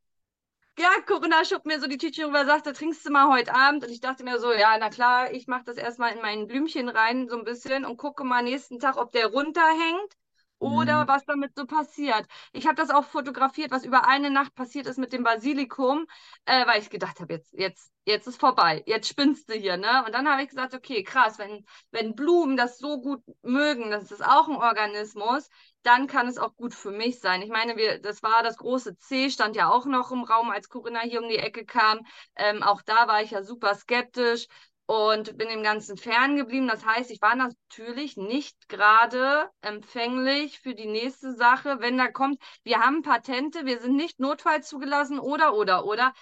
Ja, 0.77 0.89
Corinna 1.05 1.43
schob 1.43 1.65
mir 1.65 1.81
so 1.81 1.87
die 1.87 1.97
Tütchen 1.97 2.25
rüber, 2.25 2.45
sagte, 2.45 2.71
trinkst 2.71 3.05
du 3.05 3.11
mal 3.11 3.29
heute 3.29 3.53
Abend? 3.53 3.83
Und 3.83 3.91
ich 3.91 3.99
dachte 3.99 4.23
mir 4.23 4.39
so, 4.39 4.53
ja, 4.53 4.77
na 4.79 4.89
klar, 4.89 5.33
ich 5.33 5.47
mache 5.47 5.65
das 5.65 5.75
erstmal 5.75 6.13
in 6.13 6.21
mein 6.21 6.47
Blümchen 6.47 6.87
rein, 6.87 7.27
so 7.27 7.37
ein 7.37 7.43
bisschen 7.43 7.83
und 7.83 7.97
gucke 7.97 8.23
mal 8.23 8.43
nächsten 8.43 8.79
Tag, 8.79 8.95
ob 8.95 9.11
der 9.11 9.27
runterhängt 9.27 10.15
oder 10.61 11.03
mhm. 11.03 11.07
was 11.07 11.25
damit 11.25 11.55
so 11.55 11.65
passiert. 11.65 12.25
Ich 12.53 12.67
habe 12.67 12.75
das 12.75 12.91
auch 12.91 13.03
fotografiert, 13.05 13.71
was 13.71 13.83
über 13.83 14.07
eine 14.07 14.29
Nacht 14.29 14.53
passiert 14.53 14.85
ist 14.85 14.97
mit 14.99 15.11
dem 15.11 15.23
Basilikum, 15.23 16.05
äh, 16.45 16.65
weil 16.67 16.81
ich 16.81 16.89
gedacht 16.91 17.19
habe, 17.19 17.33
jetzt, 17.33 17.51
jetzt, 17.53 17.91
jetzt 18.05 18.27
ist 18.27 18.39
vorbei, 18.39 18.83
jetzt 18.85 19.07
spinnst 19.07 19.49
du 19.49 19.55
hier, 19.55 19.77
ne? 19.77 20.03
Und 20.05 20.13
dann 20.13 20.29
habe 20.29 20.43
ich 20.43 20.49
gesagt, 20.49 20.75
okay, 20.75 21.03
krass, 21.03 21.39
wenn, 21.39 21.65
wenn 21.89 22.15
Blumen 22.15 22.57
das 22.57 22.77
so 22.77 23.01
gut 23.01 23.23
mögen, 23.41 23.89
das 23.89 24.11
ist 24.11 24.23
auch 24.23 24.47
ein 24.47 24.55
Organismus, 24.55 25.49
dann 25.81 26.05
kann 26.05 26.27
es 26.27 26.37
auch 26.37 26.55
gut 26.55 26.75
für 26.75 26.91
mich 26.91 27.19
sein. 27.19 27.41
Ich 27.41 27.49
meine, 27.49 27.75
wir, 27.75 27.99
das 27.99 28.21
war 28.21 28.43
das 28.43 28.57
große 28.57 28.97
C, 28.97 29.31
stand 29.31 29.55
ja 29.55 29.69
auch 29.71 29.85
noch 29.87 30.11
im 30.11 30.23
Raum, 30.23 30.51
als 30.51 30.69
Corinna 30.69 30.99
hier 30.99 31.23
um 31.23 31.29
die 31.29 31.37
Ecke 31.37 31.65
kam. 31.65 32.01
Ähm, 32.35 32.61
auch 32.61 32.83
da 32.83 33.07
war 33.07 33.23
ich 33.23 33.31
ja 33.31 33.41
super 33.43 33.73
skeptisch 33.73 34.47
und 34.91 35.37
bin 35.37 35.47
dem 35.47 35.63
Ganzen 35.63 35.95
ferngeblieben. 35.95 36.67
Das 36.67 36.85
heißt, 36.85 37.11
ich 37.11 37.21
war 37.21 37.33
natürlich 37.33 38.17
nicht 38.17 38.67
gerade 38.67 39.49
empfänglich 39.61 40.59
für 40.59 40.75
die 40.75 40.85
nächste 40.85 41.33
Sache, 41.33 41.77
wenn 41.79 41.97
da 41.97 42.11
kommt, 42.11 42.43
wir 42.63 42.81
haben 42.81 43.01
Patente, 43.01 43.65
wir 43.65 43.79
sind 43.79 43.95
nicht 43.95 44.19
notfallzugelassen 44.19 45.17
oder, 45.17 45.53
oder, 45.53 45.85
oder. 45.85 46.13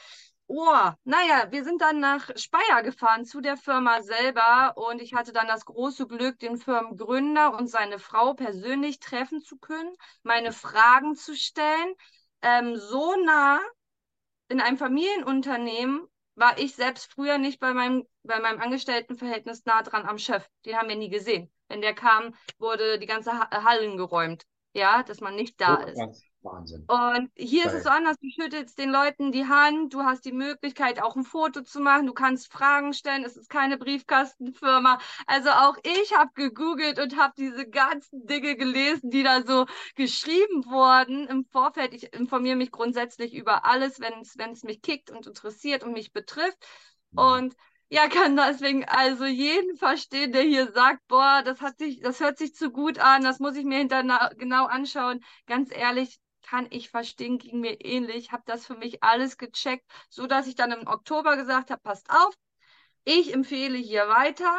Oh, 0.46 0.92
naja, 1.04 1.48
wir 1.50 1.64
sind 1.64 1.82
dann 1.82 2.00
nach 2.00 2.30
Speyer 2.36 2.84
gefahren 2.84 3.26
zu 3.26 3.42
der 3.42 3.58
Firma 3.58 4.04
selber 4.04 4.74
und 4.76 5.02
ich 5.02 5.16
hatte 5.16 5.34
dann 5.34 5.48
das 5.48 5.66
große 5.66 6.06
Glück, 6.06 6.38
den 6.38 6.58
Firmengründer 6.58 7.58
und 7.58 7.68
seine 7.68 7.98
Frau 7.98 8.36
persönlich 8.36 9.00
treffen 9.00 9.42
zu 9.42 9.58
können, 9.58 9.96
meine 10.22 10.52
Fragen 10.52 11.16
zu 11.16 11.36
stellen. 11.36 11.96
Ähm, 12.44 12.76
so 12.76 13.16
nah 13.16 13.60
in 14.48 14.62
einem 14.62 14.78
Familienunternehmen 14.78 16.08
war 16.40 16.58
ich 16.58 16.76
selbst 16.76 17.12
früher 17.12 17.38
nicht 17.38 17.60
bei 17.60 17.74
meinem, 17.74 18.06
bei 18.24 18.40
meinem 18.40 18.62
Angestelltenverhältnis 18.62 19.66
nah 19.66 19.84
dran 19.84 20.06
am 20.06 20.18
Chef. 20.18 20.48
Den 20.66 20.78
haben 20.78 20.90
wir 20.90 20.96
nie 20.96 21.10
gesehen. 21.10 21.52
Wenn 21.68 21.82
der 21.82 21.94
kam, 21.94 22.34
wurde 22.58 22.98
die 22.98 23.06
ganze 23.06 23.32
Hallen 23.52 23.98
geräumt. 23.98 24.46
Ja, 24.74 25.04
dass 25.04 25.20
man 25.20 25.36
nicht 25.36 25.60
da 25.60 25.84
oh, 25.84 25.88
ist. 25.88 26.24
Wahnsinn. 26.42 26.86
Und 26.88 27.32
hier 27.36 27.66
Geil. 27.66 27.74
ist 27.74 27.78
es 27.80 27.84
so 27.84 27.90
anders. 27.90 28.18
Du 28.22 28.30
schüttelst 28.30 28.78
den 28.80 28.90
Leuten 28.90 29.32
die 29.32 29.46
Hand, 29.46 29.94
du 29.94 30.04
hast 30.04 30.26
die 30.26 30.32
Möglichkeit, 30.32 31.02
auch 31.02 31.16
ein 31.16 31.24
Foto 31.24 31.62
zu 31.62 31.80
machen, 31.80 32.06
du 32.06 32.14
kannst 32.14 32.52
Fragen 32.52 32.94
stellen, 32.94 33.26
es 33.26 33.36
ist 33.36 33.50
keine 33.50 33.78
Briefkastenfirma. 33.78 35.00
Also 35.28 35.50
auch 35.50 35.78
ich 35.84 36.16
habe 36.16 36.32
gegoogelt 36.34 37.00
und 37.00 37.18
habe 37.18 37.34
diese 37.38 37.68
ganzen 37.68 38.26
Dinge 38.26 38.56
gelesen, 38.56 39.10
die 39.10 39.24
da 39.24 39.42
so 39.44 39.66
geschrieben 39.96 40.66
wurden 40.66 41.28
im 41.28 41.46
Vorfeld. 41.46 41.94
Ich 41.94 42.14
informiere 42.14 42.56
mich 42.56 42.72
grundsätzlich 42.72 43.34
über 43.34 43.66
alles, 43.66 44.00
wenn 44.00 44.52
es 44.52 44.64
mich 44.64 44.82
kickt 44.82 45.12
und 45.12 45.28
interessiert 45.28 45.84
und 45.84 45.94
mich 45.94 46.14
betrifft. 46.14 46.58
Mhm. 47.12 47.20
Und 47.20 47.56
ja, 47.92 48.08
kann 48.08 48.38
deswegen 48.38 48.86
also 48.86 49.26
jeden 49.26 49.76
verstehen, 49.76 50.32
der 50.32 50.44
hier 50.44 50.72
sagt, 50.72 51.08
boah, 51.08 51.42
das 51.44 51.60
hat 51.60 51.80
sich, 51.80 52.02
das 52.02 52.20
hört 52.20 52.38
sich 52.38 52.54
zu 52.54 52.70
gut 52.72 53.00
an, 53.00 53.24
das 53.24 53.40
muss 53.40 53.56
ich 53.56 53.66
mir 53.66 53.80
hinterher 53.80 54.32
genau 54.38 54.66
anschauen. 54.68 55.22
Ganz 55.48 55.76
ehrlich, 55.76 56.20
kann 56.50 56.68
ich 56.72 56.90
verstehen, 56.90 57.38
ging 57.38 57.60
mir 57.60 57.80
ähnlich, 57.86 58.32
habe 58.32 58.44
das 58.46 58.66
für 58.66 58.76
mich 58.76 59.04
alles 59.04 59.38
gecheckt, 59.38 59.86
so 60.10 60.26
dass 60.28 60.48
ich 60.48 60.56
dann 60.56 60.72
im 60.72 60.88
Oktober 60.88 61.36
gesagt 61.38 61.70
habe, 61.70 61.82
passt 61.82 62.10
auf, 62.10 62.34
ich 63.04 63.34
empfehle 63.34 63.78
hier 63.78 64.08
weiter. 64.08 64.58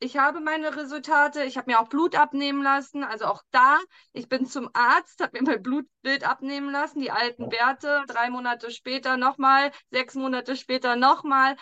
Ich 0.00 0.16
habe 0.16 0.40
meine 0.40 0.76
Resultate, 0.76 1.42
ich 1.42 1.56
habe 1.58 1.70
mir 1.70 1.80
auch 1.80 1.88
Blut 1.88 2.14
abnehmen 2.14 2.62
lassen, 2.62 3.02
also 3.02 3.26
auch 3.26 3.42
da, 3.50 3.78
ich 4.12 4.28
bin 4.28 4.46
zum 4.46 4.70
Arzt, 4.72 5.20
habe 5.20 5.38
mir 5.40 5.44
mein 5.50 5.62
Blutbild 5.62 6.22
abnehmen 6.24 6.70
lassen, 6.70 7.00
die 7.00 7.10
alten 7.10 7.50
Werte, 7.50 8.04
drei 8.06 8.30
Monate 8.30 8.70
später 8.70 9.16
nochmal, 9.16 9.72
sechs 9.90 10.14
Monate 10.14 10.56
später 10.56 10.96
nochmal 10.96 11.56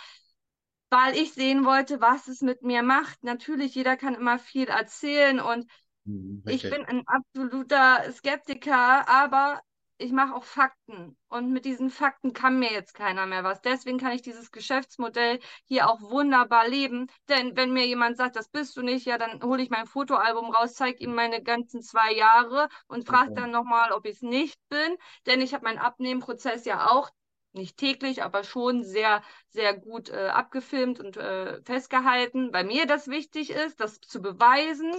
weil 0.90 1.16
ich 1.16 1.34
sehen 1.34 1.64
wollte, 1.64 2.00
was 2.00 2.28
es 2.28 2.42
mit 2.42 2.62
mir 2.62 2.82
macht. 2.82 3.22
Natürlich, 3.24 3.74
jeder 3.74 3.96
kann 3.96 4.14
immer 4.14 4.38
viel 4.38 4.68
erzählen 4.68 5.40
und 5.40 5.66
Mhm, 6.06 6.42
ich 6.46 6.62
bin 6.62 6.84
ein 6.84 7.02
absoluter 7.06 8.12
Skeptiker, 8.12 9.08
aber 9.08 9.60
ich 9.98 10.12
mache 10.12 10.34
auch 10.34 10.44
Fakten. 10.44 11.16
Und 11.28 11.52
mit 11.52 11.64
diesen 11.64 11.90
Fakten 11.90 12.32
kann 12.32 12.58
mir 12.58 12.70
jetzt 12.70 12.94
keiner 12.94 13.26
mehr 13.26 13.44
was. 13.44 13.60
Deswegen 13.62 13.98
kann 13.98 14.12
ich 14.12 14.22
dieses 14.22 14.50
Geschäftsmodell 14.50 15.40
hier 15.64 15.88
auch 15.88 16.00
wunderbar 16.00 16.68
leben. 16.68 17.06
Denn 17.28 17.56
wenn 17.56 17.72
mir 17.72 17.86
jemand 17.86 18.16
sagt, 18.16 18.36
das 18.36 18.48
bist 18.48 18.76
du 18.76 18.82
nicht, 18.82 19.06
ja, 19.06 19.18
dann 19.18 19.42
hole 19.42 19.62
ich 19.62 19.70
mein 19.70 19.86
Fotoalbum 19.86 20.50
raus, 20.50 20.74
zeige 20.74 21.02
ihm 21.02 21.14
meine 21.14 21.42
ganzen 21.42 21.82
zwei 21.82 22.12
Jahre 22.12 22.68
und 22.88 23.06
frage 23.06 23.30
okay. 23.32 23.40
dann 23.40 23.50
nochmal, 23.50 23.92
ob 23.92 24.04
ich 24.06 24.16
es 24.16 24.22
nicht 24.22 24.60
bin. 24.68 24.96
Denn 25.26 25.40
ich 25.40 25.54
habe 25.54 25.64
meinen 25.64 25.78
Abnehmprozess 25.78 26.64
ja 26.66 26.90
auch 26.90 27.10
nicht 27.56 27.76
täglich, 27.76 28.22
aber 28.22 28.44
schon 28.44 28.84
sehr, 28.84 29.22
sehr 29.48 29.74
gut 29.74 30.10
äh, 30.10 30.28
abgefilmt 30.28 31.00
und 31.00 31.16
äh, 31.16 31.60
festgehalten, 31.62 32.52
weil 32.52 32.64
mir 32.64 32.86
das 32.86 33.08
wichtig 33.08 33.50
ist, 33.50 33.80
das 33.80 34.00
zu 34.00 34.20
beweisen. 34.20 34.92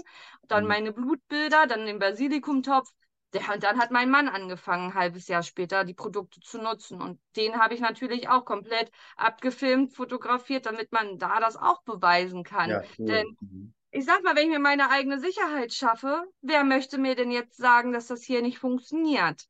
Dann 0.47 0.63
mhm. 0.63 0.69
meine 0.69 0.93
Blutbilder, 0.93 1.67
dann 1.67 1.85
den 1.85 1.99
Basilikumtopf. 1.99 2.91
Der, 3.33 3.41
und 3.53 3.63
dann 3.63 3.77
hat 3.77 3.91
mein 3.91 4.09
Mann 4.09 4.29
angefangen, 4.29 4.91
ein 4.91 4.93
halbes 4.93 5.27
Jahr 5.27 5.43
später 5.43 5.83
die 5.83 5.93
Produkte 5.93 6.39
zu 6.39 6.61
nutzen. 6.61 7.01
Und 7.01 7.19
den 7.35 7.59
habe 7.59 7.73
ich 7.73 7.81
natürlich 7.81 8.29
auch 8.29 8.45
komplett 8.45 8.91
abgefilmt, 9.17 9.93
fotografiert, 9.93 10.65
damit 10.65 10.91
man 10.91 11.17
da 11.17 11.39
das 11.39 11.57
auch 11.57 11.83
beweisen 11.83 12.43
kann. 12.43 12.69
Ja, 12.69 12.83
cool. 12.97 13.05
Denn 13.05 13.37
mhm. 13.41 13.73
ich 13.91 14.05
sag 14.05 14.23
mal, 14.23 14.35
wenn 14.35 14.45
ich 14.45 14.53
mir 14.53 14.59
meine 14.59 14.89
eigene 14.89 15.19
Sicherheit 15.19 15.73
schaffe, 15.73 16.23
wer 16.41 16.63
möchte 16.63 16.97
mir 16.97 17.15
denn 17.15 17.31
jetzt 17.31 17.57
sagen, 17.57 17.91
dass 17.91 18.07
das 18.07 18.23
hier 18.23 18.41
nicht 18.41 18.59
funktioniert? 18.59 19.45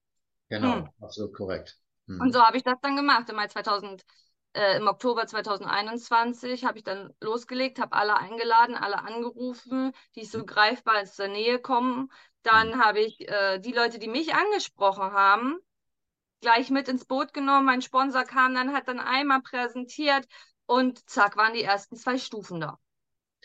Genau, 0.50 0.76
hm. 0.76 0.89
absolut 1.02 1.34
korrekt. 1.34 1.78
Mhm. 2.08 2.22
Und 2.22 2.34
so 2.34 2.41
habe 2.41 2.58
ich 2.58 2.63
das 2.63 2.80
dann 2.82 2.96
gemacht. 2.96 3.30
Im 3.30 3.36
Mai 3.36 3.48
2000, 3.48 4.04
äh, 4.54 4.78
im 4.78 4.88
Oktober 4.88 5.28
2021 5.28 6.65
habe 6.65 6.80
ich 6.80 6.84
dann 6.84 7.13
losgelegt, 7.22 7.80
habe 7.80 7.96
alle 7.96 8.17
eingeladen, 8.17 8.76
alle 8.76 9.00
angerufen, 9.00 9.91
die 10.15 10.26
so 10.26 10.46
greifbar 10.46 11.02
aus 11.02 11.15
der 11.15 11.28
Nähe 11.28 11.60
kommen. 11.60 12.10
Dann 12.43 12.70
mhm. 12.70 12.84
habe 12.84 13.00
ich 13.00 13.28
äh, 13.30 13.60
die 13.60 13.74
Leute, 13.74 14.00
die 14.00 14.08
mich 14.08 14.34
angesprochen 14.34 15.12
haben, 15.12 15.58
gleich 16.41 16.70
mit 16.70 16.88
ins 16.88 17.06
Boot 17.06 17.34
genommen. 17.34 17.65
Mein 17.65 17.82
Sponsor 17.82 18.24
kam 18.24 18.56
dann, 18.56 18.74
hat 18.74 18.88
dann 18.88 19.00
einmal 19.00 19.41
präsentiert 19.41 20.26
und 20.65 21.10
zack, 21.10 21.38
waren 21.38 21.54
die 21.54 21.63
ersten 21.63 21.96
zwei 21.96 22.17
Stufen 22.17 22.62
da. 22.62 22.80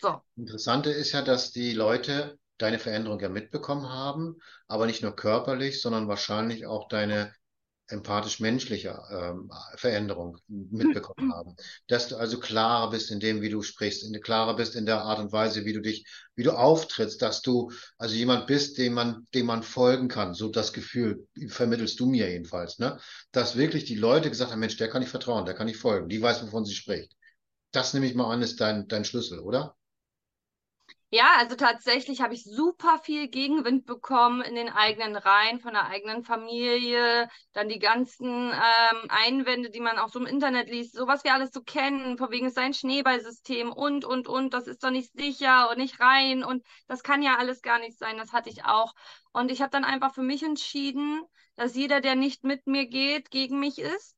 So. 0.01 0.20
Interessante 0.37 0.90
ist 0.90 1.12
ja, 1.12 1.22
dass 1.22 1.53
die 1.53 1.72
Leute 1.75 2.38
deine 2.59 2.79
Veränderung 2.79 3.20
ja 3.20 3.29
mitbekommen 3.29 3.88
haben, 3.88 4.37
aber 4.68 4.87
nicht 4.87 5.03
nur 5.03 5.14
körperlich, 5.16 5.81
sondern 5.81 6.09
wahrscheinlich 6.09 6.66
auch 6.66 6.88
deine 6.88 7.35
empathisch-menschliche 7.92 9.00
ähm, 9.11 9.50
Veränderung 9.76 10.38
mitbekommen 10.48 11.33
haben. 11.33 11.55
Dass 11.87 12.09
du 12.09 12.16
also 12.16 12.40
klarer 12.40 12.90
bist 12.90 13.11
in 13.11 13.20
dem, 13.20 13.42
wie 13.42 13.50
du 13.50 13.62
sprichst, 13.62 14.02
in, 14.02 14.20
klarer 14.20 14.57
bist 14.57 14.74
in 14.74 14.87
der 14.87 15.02
Art 15.02 15.20
und 15.20 15.33
Weise, 15.33 15.64
wie 15.64 15.72
du 15.72 15.81
dich, 15.81 16.05
wie 16.35 16.42
du 16.42 16.52
auftrittst, 16.52 17.22
dass 17.22 17.42
du 17.42 17.70
also 17.98 18.14
jemand 18.14 18.46
bist, 18.46 18.78
dem 18.78 18.94
man, 18.94 19.26
dem 19.35 19.46
man 19.46 19.62
folgen 19.62 20.09
kann. 20.09 20.35
So 20.35 20.48
das 20.48 20.72
Gefühl 20.72 21.26
vermittelst 21.48 22.00
du 22.00 22.07
mir 22.07 22.31
jedenfalls, 22.31 22.78
ne? 22.78 22.98
Dass 23.31 23.57
wirklich 23.57 23.85
die 23.85 23.96
Leute 23.96 24.31
gesagt 24.31 24.50
haben, 24.50 24.61
Mensch, 24.61 24.76
der 24.76 24.88
kann 24.88 25.02
ich 25.02 25.09
vertrauen, 25.09 25.44
der 25.44 25.55
kann 25.55 25.68
ich 25.68 25.76
folgen, 25.76 26.09
die 26.09 26.20
weiß, 26.20 26.42
wovon 26.42 26.64
sie 26.64 26.74
spricht. 26.74 27.14
Das 27.70 27.94
nehme 27.94 28.07
ich 28.07 28.14
mal 28.14 28.33
an, 28.33 28.42
ist 28.42 28.61
dein, 28.61 28.88
dein 28.88 29.05
Schlüssel, 29.05 29.38
oder? 29.38 29.76
Ja, 31.14 31.35
also 31.38 31.57
tatsächlich 31.57 32.22
habe 32.22 32.33
ich 32.33 32.42
super 32.42 32.98
viel 32.98 33.29
Gegenwind 33.29 33.85
bekommen 33.85 34.40
in 34.40 34.55
den 34.55 34.70
eigenen 34.70 35.14
Reihen, 35.14 35.61
von 35.61 35.75
der 35.75 35.85
eigenen 35.88 36.25
Familie, 36.25 37.29
dann 37.53 37.68
die 37.68 37.79
ganzen 37.79 38.27
ähm, 38.51 39.07
Einwände, 39.11 39.68
die 39.68 39.81
man 39.81 39.98
auch 39.98 40.09
so 40.09 40.18
im 40.18 40.25
Internet 40.27 40.70
liest, 40.70 40.94
so 40.94 41.07
was 41.07 41.22
wir 41.22 41.35
alles 41.35 41.51
so 41.53 41.61
kennen, 41.62 42.16
von 42.16 42.31
wegen 42.31 42.46
es 42.46 42.55
sei 42.55 42.62
ein 42.62 42.72
Schneeballsystem 42.72 43.70
und, 43.70 44.07
und, 44.07 44.27
und, 44.27 44.55
das 44.55 44.66
ist 44.66 44.83
doch 44.85 44.90
nicht 44.90 45.12
sicher 45.12 45.68
und 45.70 45.77
nicht 45.77 46.01
rein 46.01 46.42
und 46.44 46.64
das 46.88 47.03
kann 47.03 47.22
ja 47.22 47.37
alles 47.37 47.61
gar 47.61 47.79
nicht 47.79 47.98
sein, 47.98 48.16
das 48.16 48.33
hatte 48.33 48.48
ich 48.48 48.64
auch. 48.64 48.94
Und 49.33 49.51
ich 49.51 49.61
habe 49.61 49.70
dann 49.70 49.85
einfach 49.85 50.14
für 50.14 50.22
mich 50.22 50.42
entschieden, 50.42 51.22
dass 51.57 51.75
jeder, 51.75 52.01
der 52.01 52.16
nicht 52.16 52.42
mit 52.42 52.66
mir 52.66 52.87
geht, 52.87 53.31
gegen 53.31 53.61
mich 53.61 53.79
ist. 53.79 54.16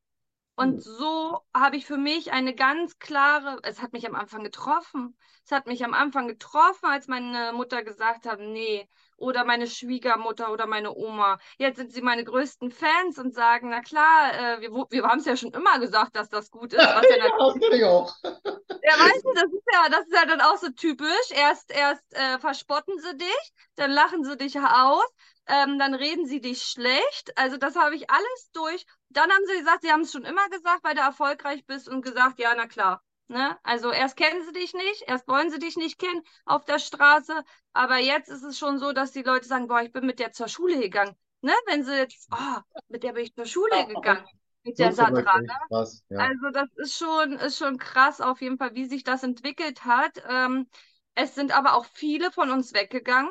Und 0.56 0.74
hm. 0.74 0.80
so 0.80 1.40
habe 1.54 1.76
ich 1.76 1.86
für 1.86 1.96
mich 1.96 2.32
eine 2.32 2.54
ganz 2.54 2.98
klare, 2.98 3.58
es 3.62 3.82
hat 3.82 3.92
mich 3.92 4.06
am 4.06 4.14
Anfang 4.14 4.44
getroffen. 4.44 5.16
Es 5.44 5.50
hat 5.52 5.66
mich 5.66 5.84
am 5.84 5.94
Anfang 5.94 6.28
getroffen, 6.28 6.86
als 6.86 7.06
meine 7.06 7.52
Mutter 7.52 7.82
gesagt 7.82 8.24
hat, 8.24 8.38
nee, 8.38 8.88
oder 9.16 9.44
meine 9.44 9.66
Schwiegermutter 9.66 10.52
oder 10.52 10.66
meine 10.66 10.94
Oma. 10.94 11.38
Jetzt 11.58 11.76
sind 11.76 11.92
sie 11.92 12.02
meine 12.02 12.24
größten 12.24 12.70
Fans 12.70 13.18
und 13.18 13.34
sagen, 13.34 13.68
na 13.70 13.80
klar, 13.80 14.32
äh, 14.32 14.60
wir, 14.60 14.70
wir 14.70 15.02
haben 15.04 15.18
es 15.18 15.26
ja 15.26 15.36
schon 15.36 15.52
immer 15.52 15.78
gesagt, 15.78 16.16
dass 16.16 16.28
das 16.28 16.50
gut 16.50 16.72
ist. 16.72 16.78
Was 16.78 17.04
ja, 17.08 17.16
ja 17.16 17.30
das 17.38 17.54
kann 17.54 17.72
ich 17.72 17.84
auch. 17.84 18.14
Ja, 18.22 18.92
weißt 18.98 19.24
du, 19.24 19.32
das 19.34 19.52
ist 19.52 19.66
ja, 19.72 19.88
das 19.90 20.06
ist 20.06 20.14
ja 20.14 20.26
dann 20.26 20.40
auch 20.40 20.56
so 20.56 20.70
typisch. 20.70 21.30
Erst, 21.30 21.70
erst 21.70 22.04
äh, 22.14 22.38
verspotten 22.38 22.98
sie 22.98 23.16
dich, 23.16 23.52
dann 23.76 23.90
lachen 23.90 24.24
sie 24.24 24.36
dich 24.36 24.58
aus, 24.58 25.08
ähm, 25.46 25.78
dann 25.78 25.94
reden 25.94 26.26
sie 26.26 26.40
dich 26.40 26.62
schlecht. 26.62 27.36
Also 27.36 27.56
das 27.56 27.76
habe 27.76 27.94
ich 27.96 28.10
alles 28.10 28.50
durch. 28.52 28.86
Dann 29.10 29.30
haben 29.30 29.44
sie 29.46 29.58
gesagt, 29.58 29.82
sie 29.82 29.92
haben 29.92 30.02
es 30.02 30.12
schon 30.12 30.24
immer 30.24 30.48
gesagt, 30.48 30.84
weil 30.84 30.94
du 30.94 31.00
erfolgreich 31.00 31.66
bist 31.66 31.88
und 31.88 32.02
gesagt, 32.02 32.38
ja, 32.38 32.54
na 32.56 32.66
klar, 32.66 33.02
Ne? 33.28 33.56
Also 33.62 33.90
erst 33.90 34.16
kennen 34.16 34.44
sie 34.44 34.52
dich 34.52 34.74
nicht, 34.74 35.04
erst 35.06 35.26
wollen 35.28 35.50
sie 35.50 35.58
dich 35.58 35.76
nicht 35.76 35.98
kennen 35.98 36.22
auf 36.44 36.66
der 36.66 36.78
Straße, 36.78 37.42
aber 37.72 37.96
jetzt 37.96 38.28
ist 38.28 38.42
es 38.42 38.58
schon 38.58 38.78
so, 38.78 38.92
dass 38.92 39.12
die 39.12 39.22
Leute 39.22 39.46
sagen, 39.46 39.66
boah, 39.66 39.80
ich 39.80 39.92
bin 39.92 40.04
mit 40.04 40.18
der 40.18 40.32
zur 40.32 40.48
Schule 40.48 40.78
gegangen. 40.78 41.16
Ne? 41.40 41.52
Wenn 41.66 41.84
sie 41.84 41.96
jetzt, 41.96 42.28
oh, 42.30 42.60
mit 42.88 43.02
der 43.02 43.14
bin 43.14 43.24
ich 43.24 43.34
zur 43.34 43.46
Schule 43.46 43.86
gegangen, 43.86 44.26
mit 44.62 44.78
der 44.78 44.92
Sandra. 44.92 45.40
Ne? 45.40 45.48
Krass, 45.68 46.04
ja. 46.10 46.18
Also 46.18 46.50
das 46.52 46.68
ist 46.76 46.98
schon, 46.98 47.32
ist 47.38 47.56
schon 47.56 47.78
krass 47.78 48.20
auf 48.20 48.42
jeden 48.42 48.58
Fall, 48.58 48.74
wie 48.74 48.84
sich 48.84 49.04
das 49.04 49.22
entwickelt 49.22 49.86
hat. 49.86 50.22
Ähm, 50.28 50.68
es 51.14 51.34
sind 51.34 51.56
aber 51.56 51.74
auch 51.74 51.86
viele 51.86 52.30
von 52.30 52.50
uns 52.50 52.74
weggegangen, 52.74 53.30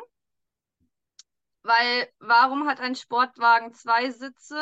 weil 1.64 2.10
warum 2.20 2.68
hat 2.68 2.80
ein 2.80 2.96
Sportwagen 2.96 3.74
zwei 3.74 4.10
Sitze 4.12 4.62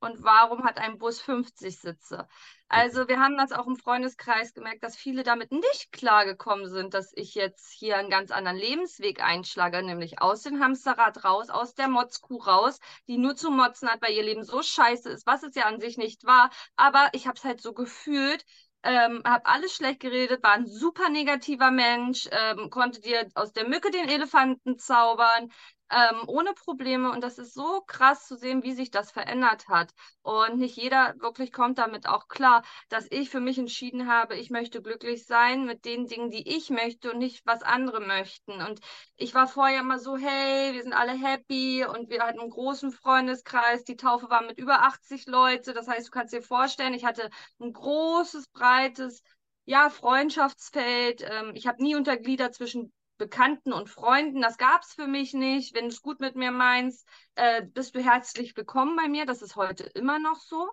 und 0.00 0.22
warum 0.22 0.64
hat 0.64 0.78
ein 0.78 0.98
Bus 0.98 1.20
50 1.20 1.78
Sitze? 1.78 2.28
Also 2.68 3.08
wir 3.08 3.20
haben 3.20 3.36
das 3.36 3.52
auch 3.52 3.66
im 3.66 3.76
Freundeskreis 3.76 4.52
gemerkt, 4.52 4.82
dass 4.82 4.96
viele 4.96 5.22
damit 5.22 5.52
nicht 5.52 5.92
klargekommen 5.92 6.68
sind, 6.68 6.92
dass 6.92 7.12
ich 7.14 7.34
jetzt 7.34 7.70
hier 7.72 7.96
einen 7.96 8.10
ganz 8.10 8.30
anderen 8.30 8.56
Lebensweg 8.56 9.22
einschlage, 9.22 9.82
nämlich 9.82 10.20
aus 10.20 10.42
dem 10.42 10.60
Hamsterrad 10.62 11.24
raus, 11.24 11.50
aus 11.50 11.74
der 11.74 11.88
Motzkuh 11.88 12.38
raus, 12.38 12.80
die 13.06 13.16
nur 13.16 13.36
zu 13.36 13.50
motzen 13.50 13.88
hat, 13.88 14.02
weil 14.02 14.12
ihr 14.14 14.24
Leben 14.24 14.44
so 14.44 14.62
scheiße 14.62 15.08
ist, 15.10 15.26
was 15.26 15.42
es 15.42 15.54
ja 15.54 15.66
an 15.66 15.80
sich 15.80 15.98
nicht 15.98 16.24
war. 16.24 16.50
Aber 16.76 17.08
ich 17.12 17.26
habe 17.26 17.36
es 17.38 17.44
halt 17.44 17.60
so 17.62 17.72
gefühlt, 17.72 18.44
ähm, 18.82 19.22
habe 19.24 19.46
alles 19.46 19.74
schlecht 19.74 20.00
geredet, 20.00 20.42
war 20.42 20.52
ein 20.52 20.66
super 20.66 21.08
negativer 21.08 21.70
Mensch, 21.70 22.28
ähm, 22.30 22.70
konnte 22.70 23.00
dir 23.00 23.28
aus 23.34 23.52
der 23.52 23.68
Mücke 23.68 23.90
den 23.90 24.08
Elefanten 24.08 24.78
zaubern, 24.78 25.50
ähm, 25.90 26.22
ohne 26.26 26.52
Probleme. 26.54 27.10
Und 27.10 27.22
das 27.22 27.38
ist 27.38 27.54
so 27.54 27.82
krass 27.86 28.26
zu 28.26 28.36
sehen, 28.36 28.62
wie 28.62 28.72
sich 28.72 28.90
das 28.90 29.10
verändert 29.10 29.68
hat. 29.68 29.92
Und 30.22 30.58
nicht 30.58 30.76
jeder 30.76 31.14
wirklich 31.18 31.52
kommt 31.52 31.78
damit 31.78 32.06
auch 32.06 32.28
klar, 32.28 32.62
dass 32.88 33.06
ich 33.10 33.30
für 33.30 33.40
mich 33.40 33.58
entschieden 33.58 34.08
habe, 34.08 34.36
ich 34.36 34.50
möchte 34.50 34.82
glücklich 34.82 35.26
sein 35.26 35.64
mit 35.66 35.84
den 35.84 36.06
Dingen, 36.06 36.30
die 36.30 36.48
ich 36.56 36.70
möchte 36.70 37.12
und 37.12 37.18
nicht, 37.18 37.44
was 37.46 37.62
andere 37.62 38.00
möchten. 38.00 38.60
Und 38.62 38.80
ich 39.16 39.34
war 39.34 39.46
vorher 39.46 39.80
immer 39.80 39.98
so, 39.98 40.16
hey, 40.16 40.72
wir 40.74 40.82
sind 40.82 40.94
alle 40.94 41.12
happy 41.12 41.84
und 41.84 42.10
wir 42.10 42.22
hatten 42.22 42.40
einen 42.40 42.50
großen 42.50 42.92
Freundeskreis. 42.92 43.84
Die 43.84 43.96
Taufe 43.96 44.30
war 44.30 44.42
mit 44.42 44.58
über 44.58 44.82
80 44.82 45.26
Leute. 45.26 45.74
Das 45.74 45.88
heißt, 45.88 46.08
du 46.08 46.10
kannst 46.10 46.32
dir 46.32 46.42
vorstellen, 46.42 46.94
ich 46.94 47.04
hatte 47.04 47.30
ein 47.60 47.72
großes, 47.72 48.48
breites 48.48 49.22
ja, 49.66 49.90
Freundschaftsfeld. 49.90 51.22
Ähm, 51.22 51.52
ich 51.54 51.66
habe 51.66 51.82
nie 51.82 51.94
untergliedert 51.94 52.54
zwischen 52.54 52.92
Bekannten 53.16 53.72
und 53.72 53.88
Freunden. 53.88 54.42
Das 54.42 54.58
gab 54.58 54.82
es 54.82 54.92
für 54.92 55.06
mich 55.06 55.34
nicht. 55.34 55.74
Wenn 55.74 55.84
du 55.84 55.90
es 55.90 56.02
gut 56.02 56.20
mit 56.20 56.34
mir 56.36 56.50
meinst, 56.50 57.08
äh, 57.36 57.62
bist 57.62 57.94
du 57.94 58.02
herzlich 58.02 58.56
willkommen 58.56 58.96
bei 58.96 59.08
mir. 59.08 59.26
Das 59.26 59.42
ist 59.42 59.56
heute 59.56 59.84
immer 59.84 60.18
noch 60.18 60.40
so. 60.40 60.70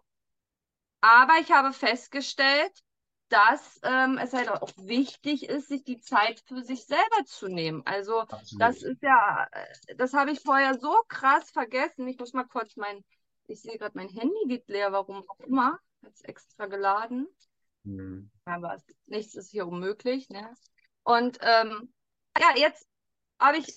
Aber 1.02 1.34
ich 1.40 1.52
habe 1.52 1.74
festgestellt, 1.74 2.72
dass 3.30 3.80
ähm, 3.84 4.20
es 4.22 4.34
halt 4.34 4.50
auch 4.50 4.72
wichtig 4.78 5.48
ist, 5.48 5.70
sich 5.70 5.84
die 5.84 6.00
Zeit 6.00 6.44
für 6.48 6.64
sich 6.64 6.86
selber 6.86 7.26
zu 7.26 7.48
nehmen. 7.48 7.82
Also 7.86 8.20
Absolut. 8.20 8.62
das 8.62 8.84
ist 8.84 9.02
ja, 9.02 9.48
äh, 9.52 9.96
das 9.96 10.14
habe 10.14 10.32
ich 10.32 10.42
vorher 10.42 10.78
so 10.78 10.94
krass 11.08 11.50
vergessen. 11.50 12.08
Ich 12.08 12.20
muss 12.20 12.34
mal 12.34 12.44
kurz 12.44 12.76
mein, 12.76 13.04
ich 13.48 13.62
sehe 13.62 13.78
gerade, 13.78 13.98
mein 13.98 14.10
Handy 14.10 14.48
geht 14.48 14.68
leer, 14.68 14.92
warum 14.92 15.24
auch 15.30 15.40
immer. 15.40 15.80
Jetzt 16.02 16.28
extra 16.28 16.66
geladen. 16.66 17.28
Mhm. 17.84 18.30
Aber 18.46 18.78
nichts 19.06 19.36
ist 19.36 19.52
hier 19.52 19.66
unmöglich. 19.66 20.30
Ne? 20.30 20.54
Und 21.04 21.38
ähm, 21.42 21.94
ja, 22.40 22.56
jetzt 22.56 22.88
habe 23.40 23.58
ich 23.58 23.68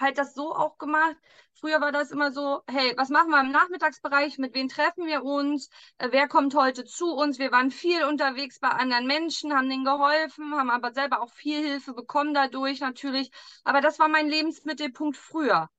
halt 0.00 0.18
das 0.18 0.34
so 0.34 0.54
auch 0.54 0.78
gemacht. 0.78 1.16
Früher 1.54 1.80
war 1.80 1.92
das 1.92 2.10
immer 2.10 2.32
so, 2.32 2.62
hey, 2.68 2.92
was 2.96 3.08
machen 3.08 3.30
wir 3.30 3.40
im 3.40 3.50
Nachmittagsbereich? 3.50 4.38
Mit 4.38 4.54
wem 4.54 4.68
treffen 4.68 5.06
wir 5.06 5.24
uns? 5.24 5.70
Äh, 5.98 6.08
wer 6.12 6.28
kommt 6.28 6.54
heute 6.54 6.84
zu 6.84 7.14
uns? 7.14 7.38
Wir 7.38 7.50
waren 7.52 7.70
viel 7.70 8.04
unterwegs 8.04 8.60
bei 8.60 8.68
anderen 8.68 9.06
Menschen, 9.06 9.54
haben 9.54 9.68
denen 9.70 9.84
geholfen, 9.84 10.54
haben 10.54 10.70
aber 10.70 10.92
selber 10.92 11.22
auch 11.22 11.32
viel 11.32 11.62
Hilfe 11.62 11.94
bekommen 11.94 12.34
dadurch 12.34 12.80
natürlich. 12.80 13.30
Aber 13.64 13.80
das 13.80 13.98
war 13.98 14.08
mein 14.08 14.28
Lebensmittelpunkt 14.28 15.16
früher. 15.16 15.70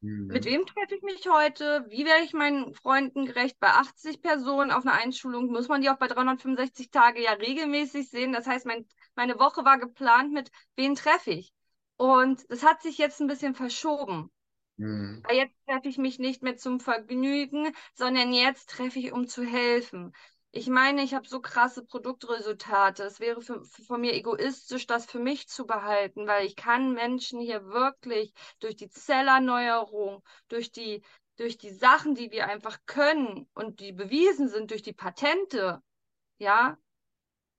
Mhm. 0.00 0.26
Mit 0.26 0.44
wem 0.44 0.66
treffe 0.66 0.96
ich 0.96 1.02
mich 1.02 1.26
heute? 1.28 1.86
Wie 1.88 2.04
werde 2.04 2.24
ich 2.24 2.34
meinen 2.34 2.74
Freunden 2.74 3.24
gerecht? 3.26 3.58
Bei 3.60 3.68
80 3.68 4.20
Personen 4.20 4.70
auf 4.70 4.84
einer 4.84 4.94
Einschulung 4.94 5.46
muss 5.46 5.68
man 5.68 5.80
die 5.80 5.90
auch 5.90 5.98
bei 5.98 6.08
365 6.08 6.90
Tage 6.90 7.22
ja 7.22 7.32
regelmäßig 7.32 8.10
sehen. 8.10 8.32
Das 8.32 8.46
heißt, 8.46 8.66
mein 8.66 8.86
meine 9.14 9.38
Woche 9.38 9.64
war 9.64 9.78
geplant 9.78 10.32
mit, 10.32 10.50
wen 10.76 10.94
treffe 10.94 11.30
ich? 11.30 11.52
Und 11.96 12.50
das 12.50 12.64
hat 12.64 12.82
sich 12.82 12.98
jetzt 12.98 13.20
ein 13.20 13.26
bisschen 13.26 13.54
verschoben. 13.54 14.30
Mhm. 14.76 15.22
Jetzt 15.30 15.54
treffe 15.66 15.88
ich 15.88 15.98
mich 15.98 16.18
nicht 16.18 16.42
mehr 16.42 16.56
zum 16.56 16.80
Vergnügen, 16.80 17.74
sondern 17.94 18.32
jetzt 18.32 18.70
treffe 18.70 18.98
ich, 18.98 19.12
um 19.12 19.28
zu 19.28 19.44
helfen. 19.44 20.12
Ich 20.54 20.68
meine, 20.68 21.02
ich 21.02 21.14
habe 21.14 21.26
so 21.26 21.40
krasse 21.40 21.84
Produktresultate. 21.84 23.04
Es 23.04 23.20
wäre 23.20 23.40
für, 23.40 23.64
für, 23.64 23.82
von 23.82 24.00
mir 24.00 24.12
egoistisch, 24.12 24.86
das 24.86 25.06
für 25.06 25.18
mich 25.18 25.48
zu 25.48 25.66
behalten, 25.66 26.26
weil 26.26 26.44
ich 26.46 26.56
kann 26.56 26.92
Menschen 26.92 27.40
hier 27.40 27.64
wirklich 27.66 28.34
durch 28.60 28.76
die 28.76 28.90
Zellerneuerung, 28.90 30.22
durch 30.48 30.70
die, 30.70 31.02
durch 31.36 31.56
die 31.56 31.70
Sachen, 31.70 32.14
die 32.14 32.30
wir 32.32 32.48
einfach 32.48 32.78
können 32.84 33.48
und 33.54 33.80
die 33.80 33.92
bewiesen 33.92 34.48
sind 34.48 34.70
durch 34.70 34.82
die 34.82 34.92
Patente, 34.92 35.82
ja, 36.38 36.76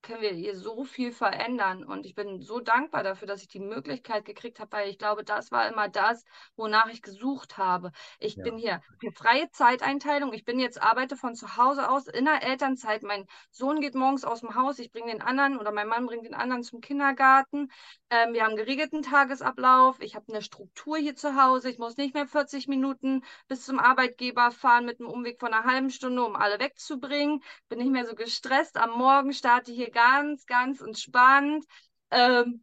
können 0.04 0.20
wir 0.20 0.30
hier 0.30 0.56
so 0.56 0.84
viel 0.84 1.10
verändern. 1.10 1.82
Und 1.82 2.06
ich 2.06 2.14
bin 2.14 2.40
so 2.40 2.60
dankbar 2.60 3.02
dafür, 3.02 3.26
dass 3.26 3.42
ich 3.42 3.48
die 3.48 3.58
Möglichkeit 3.58 4.24
gekriegt 4.24 4.60
habe, 4.60 4.70
weil 4.72 4.90
ich 4.90 4.98
glaube, 4.98 5.24
das 5.24 5.50
war 5.50 5.66
immer 5.68 5.88
das, 5.88 6.24
wonach 6.56 6.88
ich 6.88 7.02
gesucht 7.02 7.58
habe. 7.58 7.90
Ich 8.20 8.36
ja. 8.36 8.44
bin 8.44 8.56
hier 8.56 8.82
für 9.00 9.10
freie 9.10 9.50
Zeiteinteilung. 9.50 10.32
Ich 10.32 10.44
bin 10.44 10.60
jetzt, 10.60 10.80
arbeite 10.80 11.16
von 11.16 11.34
zu 11.34 11.56
Hause 11.56 11.90
aus 11.90 12.06
in 12.06 12.26
der 12.26 12.42
Elternzeit. 12.42 13.02
Mein 13.02 13.26
Sohn 13.50 13.80
geht 13.80 13.94
morgens 13.94 14.24
aus 14.24 14.40
dem 14.40 14.54
Haus. 14.54 14.78
Ich 14.78 14.92
bringe 14.92 15.10
den 15.10 15.22
anderen 15.22 15.58
oder 15.58 15.72
mein 15.72 15.88
Mann 15.88 16.06
bringt 16.06 16.26
den 16.26 16.34
anderen 16.34 16.62
zum 16.62 16.80
Kindergarten. 16.80 17.70
Ähm, 18.10 18.34
wir 18.34 18.44
haben 18.44 18.56
geregelten 18.56 19.02
Tagesablauf. 19.02 20.00
Ich 20.00 20.14
habe 20.14 20.26
eine 20.28 20.42
Struktur 20.42 20.98
hier 20.98 21.16
zu 21.16 21.42
Hause. 21.42 21.70
Ich 21.70 21.78
muss 21.78 21.96
nicht 21.96 22.14
mehr 22.14 22.26
40 22.26 22.68
Minuten 22.68 23.24
bis 23.48 23.64
zum 23.64 23.78
Arbeitgeber 23.78 24.50
fahren 24.50 24.84
mit 24.84 25.00
einem 25.00 25.08
Umweg 25.08 25.40
von 25.40 25.52
einer 25.52 25.64
halben 25.64 25.90
Stunde, 25.90 26.22
um 26.22 26.36
alle 26.36 26.60
wegzubringen. 26.60 27.42
Bin 27.68 27.78
nicht 27.78 27.90
mehr 27.90 28.06
so 28.06 28.14
gestresst. 28.14 28.76
Am 28.76 28.90
Morgen 28.90 29.32
starte 29.32 29.72
ich 29.72 29.78
hier 29.78 29.93
ganz, 29.94 30.46
ganz 30.46 30.80
entspannt 30.82 31.64
ähm, 32.10 32.62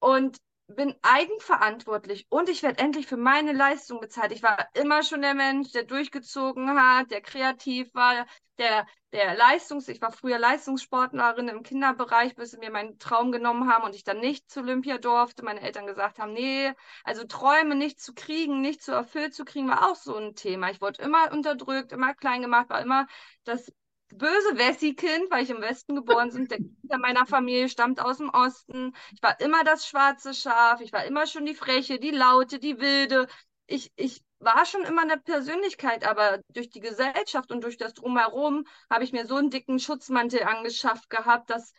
und 0.00 0.38
bin 0.76 0.94
eigenverantwortlich 1.02 2.26
und 2.30 2.48
ich 2.48 2.62
werde 2.62 2.78
endlich 2.78 3.06
für 3.06 3.16
meine 3.16 3.52
Leistung 3.52 4.00
bezahlt. 4.00 4.32
Ich 4.32 4.42
war 4.42 4.68
immer 4.74 5.02
schon 5.02 5.22
der 5.22 5.34
Mensch, 5.34 5.72
der 5.72 5.84
durchgezogen 5.84 6.70
hat, 6.78 7.10
der 7.10 7.20
kreativ 7.20 7.92
war, 7.94 8.26
der, 8.58 8.86
der 9.12 9.36
Leistungs-, 9.36 9.88
ich 9.88 10.00
war 10.00 10.12
früher 10.12 10.38
Leistungssportlerin 10.38 11.48
im 11.48 11.62
Kinderbereich, 11.62 12.34
bis 12.36 12.52
sie 12.52 12.58
mir 12.58 12.70
meinen 12.70 12.98
Traum 12.98 13.32
genommen 13.32 13.70
haben 13.72 13.84
und 13.84 13.94
ich 13.94 14.04
dann 14.04 14.20
nicht 14.20 14.50
zu 14.50 14.60
Olympia 14.60 14.98
durfte. 14.98 15.44
Meine 15.44 15.60
Eltern 15.62 15.86
gesagt 15.86 16.18
haben, 16.18 16.32
nee, 16.32 16.72
also 17.04 17.24
Träume 17.24 17.74
nicht 17.74 18.00
zu 18.00 18.14
kriegen, 18.14 18.60
nicht 18.60 18.82
zu 18.82 18.92
erfüllt 18.92 19.34
zu 19.34 19.44
kriegen, 19.44 19.68
war 19.68 19.90
auch 19.90 19.96
so 19.96 20.14
ein 20.16 20.34
Thema. 20.34 20.70
Ich 20.70 20.80
wurde 20.80 21.02
immer 21.02 21.32
unterdrückt, 21.32 21.92
immer 21.92 22.14
klein 22.14 22.42
gemacht, 22.42 22.68
war 22.70 22.82
immer 22.82 23.06
das 23.44 23.72
böse 24.12 24.56
Wessi-Kind, 24.56 25.30
weil 25.30 25.44
ich 25.44 25.50
im 25.50 25.60
Westen 25.60 25.94
geboren 25.94 26.30
bin. 26.32 26.46
Der 26.46 26.58
Kind 26.58 26.76
meiner 27.00 27.26
Familie 27.26 27.68
stammt 27.68 28.00
aus 28.00 28.18
dem 28.18 28.30
Osten. 28.30 28.94
Ich 29.12 29.22
war 29.22 29.40
immer 29.40 29.64
das 29.64 29.86
schwarze 29.86 30.34
Schaf. 30.34 30.80
Ich 30.80 30.92
war 30.92 31.04
immer 31.04 31.26
schon 31.26 31.46
die 31.46 31.54
Freche, 31.54 31.98
die 31.98 32.10
Laute, 32.10 32.58
die 32.58 32.80
Wilde. 32.80 33.28
Ich, 33.66 33.92
ich 33.96 34.22
war 34.40 34.64
schon 34.66 34.82
immer 34.82 35.02
eine 35.02 35.18
Persönlichkeit, 35.18 36.06
aber 36.08 36.40
durch 36.52 36.70
die 36.70 36.80
Gesellschaft 36.80 37.52
und 37.52 37.62
durch 37.62 37.76
das 37.76 37.94
Drumherum 37.94 38.66
habe 38.90 39.04
ich 39.04 39.12
mir 39.12 39.26
so 39.26 39.36
einen 39.36 39.50
dicken 39.50 39.78
Schutzmantel 39.78 40.42
angeschafft 40.42 41.10
gehabt, 41.10 41.50
dass 41.50 41.72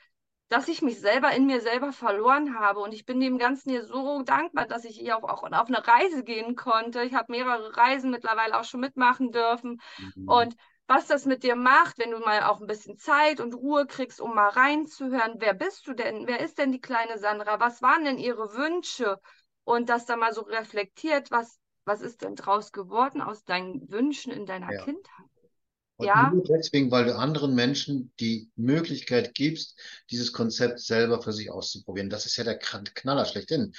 dass 0.51 0.67
ich 0.67 0.81
mich 0.81 0.99
selber 0.99 1.31
in 1.31 1.45
mir 1.45 1.61
selber 1.61 1.93
verloren 1.93 2.59
habe. 2.59 2.81
Und 2.81 2.93
ich 2.93 3.05
bin 3.05 3.21
dem 3.21 3.37
Ganzen 3.37 3.69
hier 3.69 3.85
so 3.85 4.21
dankbar, 4.21 4.67
dass 4.67 4.83
ich 4.83 4.97
hier 4.97 5.17
auch, 5.17 5.23
auch 5.23 5.43
auf 5.43 5.67
eine 5.67 5.87
Reise 5.87 6.25
gehen 6.25 6.57
konnte. 6.57 7.03
Ich 7.03 7.13
habe 7.13 7.31
mehrere 7.31 7.77
Reisen 7.77 8.11
mittlerweile 8.11 8.59
auch 8.59 8.65
schon 8.65 8.81
mitmachen 8.81 9.31
dürfen. 9.31 9.79
Mhm. 9.97 10.27
Und 10.27 10.55
was 10.93 11.07
das 11.07 11.25
mit 11.25 11.43
dir 11.43 11.55
macht, 11.55 11.97
wenn 11.99 12.11
du 12.11 12.19
mal 12.19 12.43
auch 12.43 12.59
ein 12.59 12.67
bisschen 12.67 12.97
Zeit 12.97 13.39
und 13.39 13.53
Ruhe 13.53 13.87
kriegst, 13.87 14.19
um 14.19 14.35
mal 14.35 14.49
reinzuhören, 14.49 15.35
wer 15.37 15.53
bist 15.53 15.87
du 15.87 15.93
denn? 15.93 16.27
Wer 16.27 16.41
ist 16.41 16.57
denn 16.57 16.73
die 16.73 16.81
kleine 16.81 17.17
Sandra? 17.17 17.61
Was 17.61 17.81
waren 17.81 18.03
denn 18.03 18.17
ihre 18.17 18.53
Wünsche? 18.55 19.17
Und 19.63 19.87
das 19.87 20.05
da 20.05 20.17
mal 20.17 20.33
so 20.33 20.41
reflektiert, 20.41 21.31
was, 21.31 21.59
was 21.85 22.01
ist 22.01 22.23
denn 22.23 22.35
draus 22.35 22.73
geworden 22.73 23.21
aus 23.21 23.45
deinen 23.45 23.89
Wünschen 23.89 24.33
in 24.33 24.45
deiner 24.45 24.69
ja. 24.69 24.83
Kindheit? 24.83 25.25
Und 25.95 26.07
ja. 26.07 26.29
nur 26.29 26.43
deswegen, 26.43 26.91
weil 26.91 27.05
du 27.05 27.15
anderen 27.15 27.55
Menschen 27.55 28.11
die 28.19 28.51
Möglichkeit 28.57 29.33
gibst, 29.33 29.79
dieses 30.09 30.33
Konzept 30.33 30.79
selber 30.79 31.21
für 31.21 31.31
sich 31.31 31.51
auszuprobieren. 31.51 32.09
Das 32.09 32.25
ist 32.25 32.35
ja 32.35 32.43
der 32.43 32.57
Knaller 32.59 33.23
schlechthin. 33.23 33.71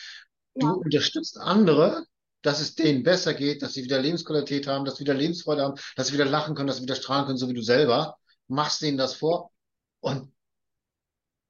Du 0.54 0.66
ja. 0.66 0.72
unterstützt 0.72 1.36
andere, 1.36 2.06
dass 2.42 2.60
es 2.60 2.74
denen 2.74 3.02
besser 3.02 3.34
geht, 3.34 3.62
dass 3.62 3.74
sie 3.74 3.84
wieder 3.84 4.00
Lebensqualität 4.00 4.66
haben, 4.66 4.84
dass 4.84 4.96
sie 4.96 5.04
wieder 5.04 5.14
Lebensfreude 5.14 5.62
haben, 5.62 5.80
dass 5.96 6.08
sie 6.08 6.14
wieder 6.14 6.24
lachen 6.24 6.54
können, 6.54 6.66
dass 6.66 6.76
sie 6.76 6.82
wieder 6.82 6.96
strahlen 6.96 7.26
können, 7.26 7.38
so 7.38 7.48
wie 7.48 7.54
du 7.54 7.62
selber. 7.62 8.18
Machst 8.48 8.82
denen 8.82 8.98
das 8.98 9.14
vor 9.14 9.52
und 10.00 10.32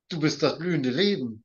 du 0.09 0.21
bist 0.21 0.43
das 0.43 0.59
blühende 0.59 0.91
Leben. 0.91 1.45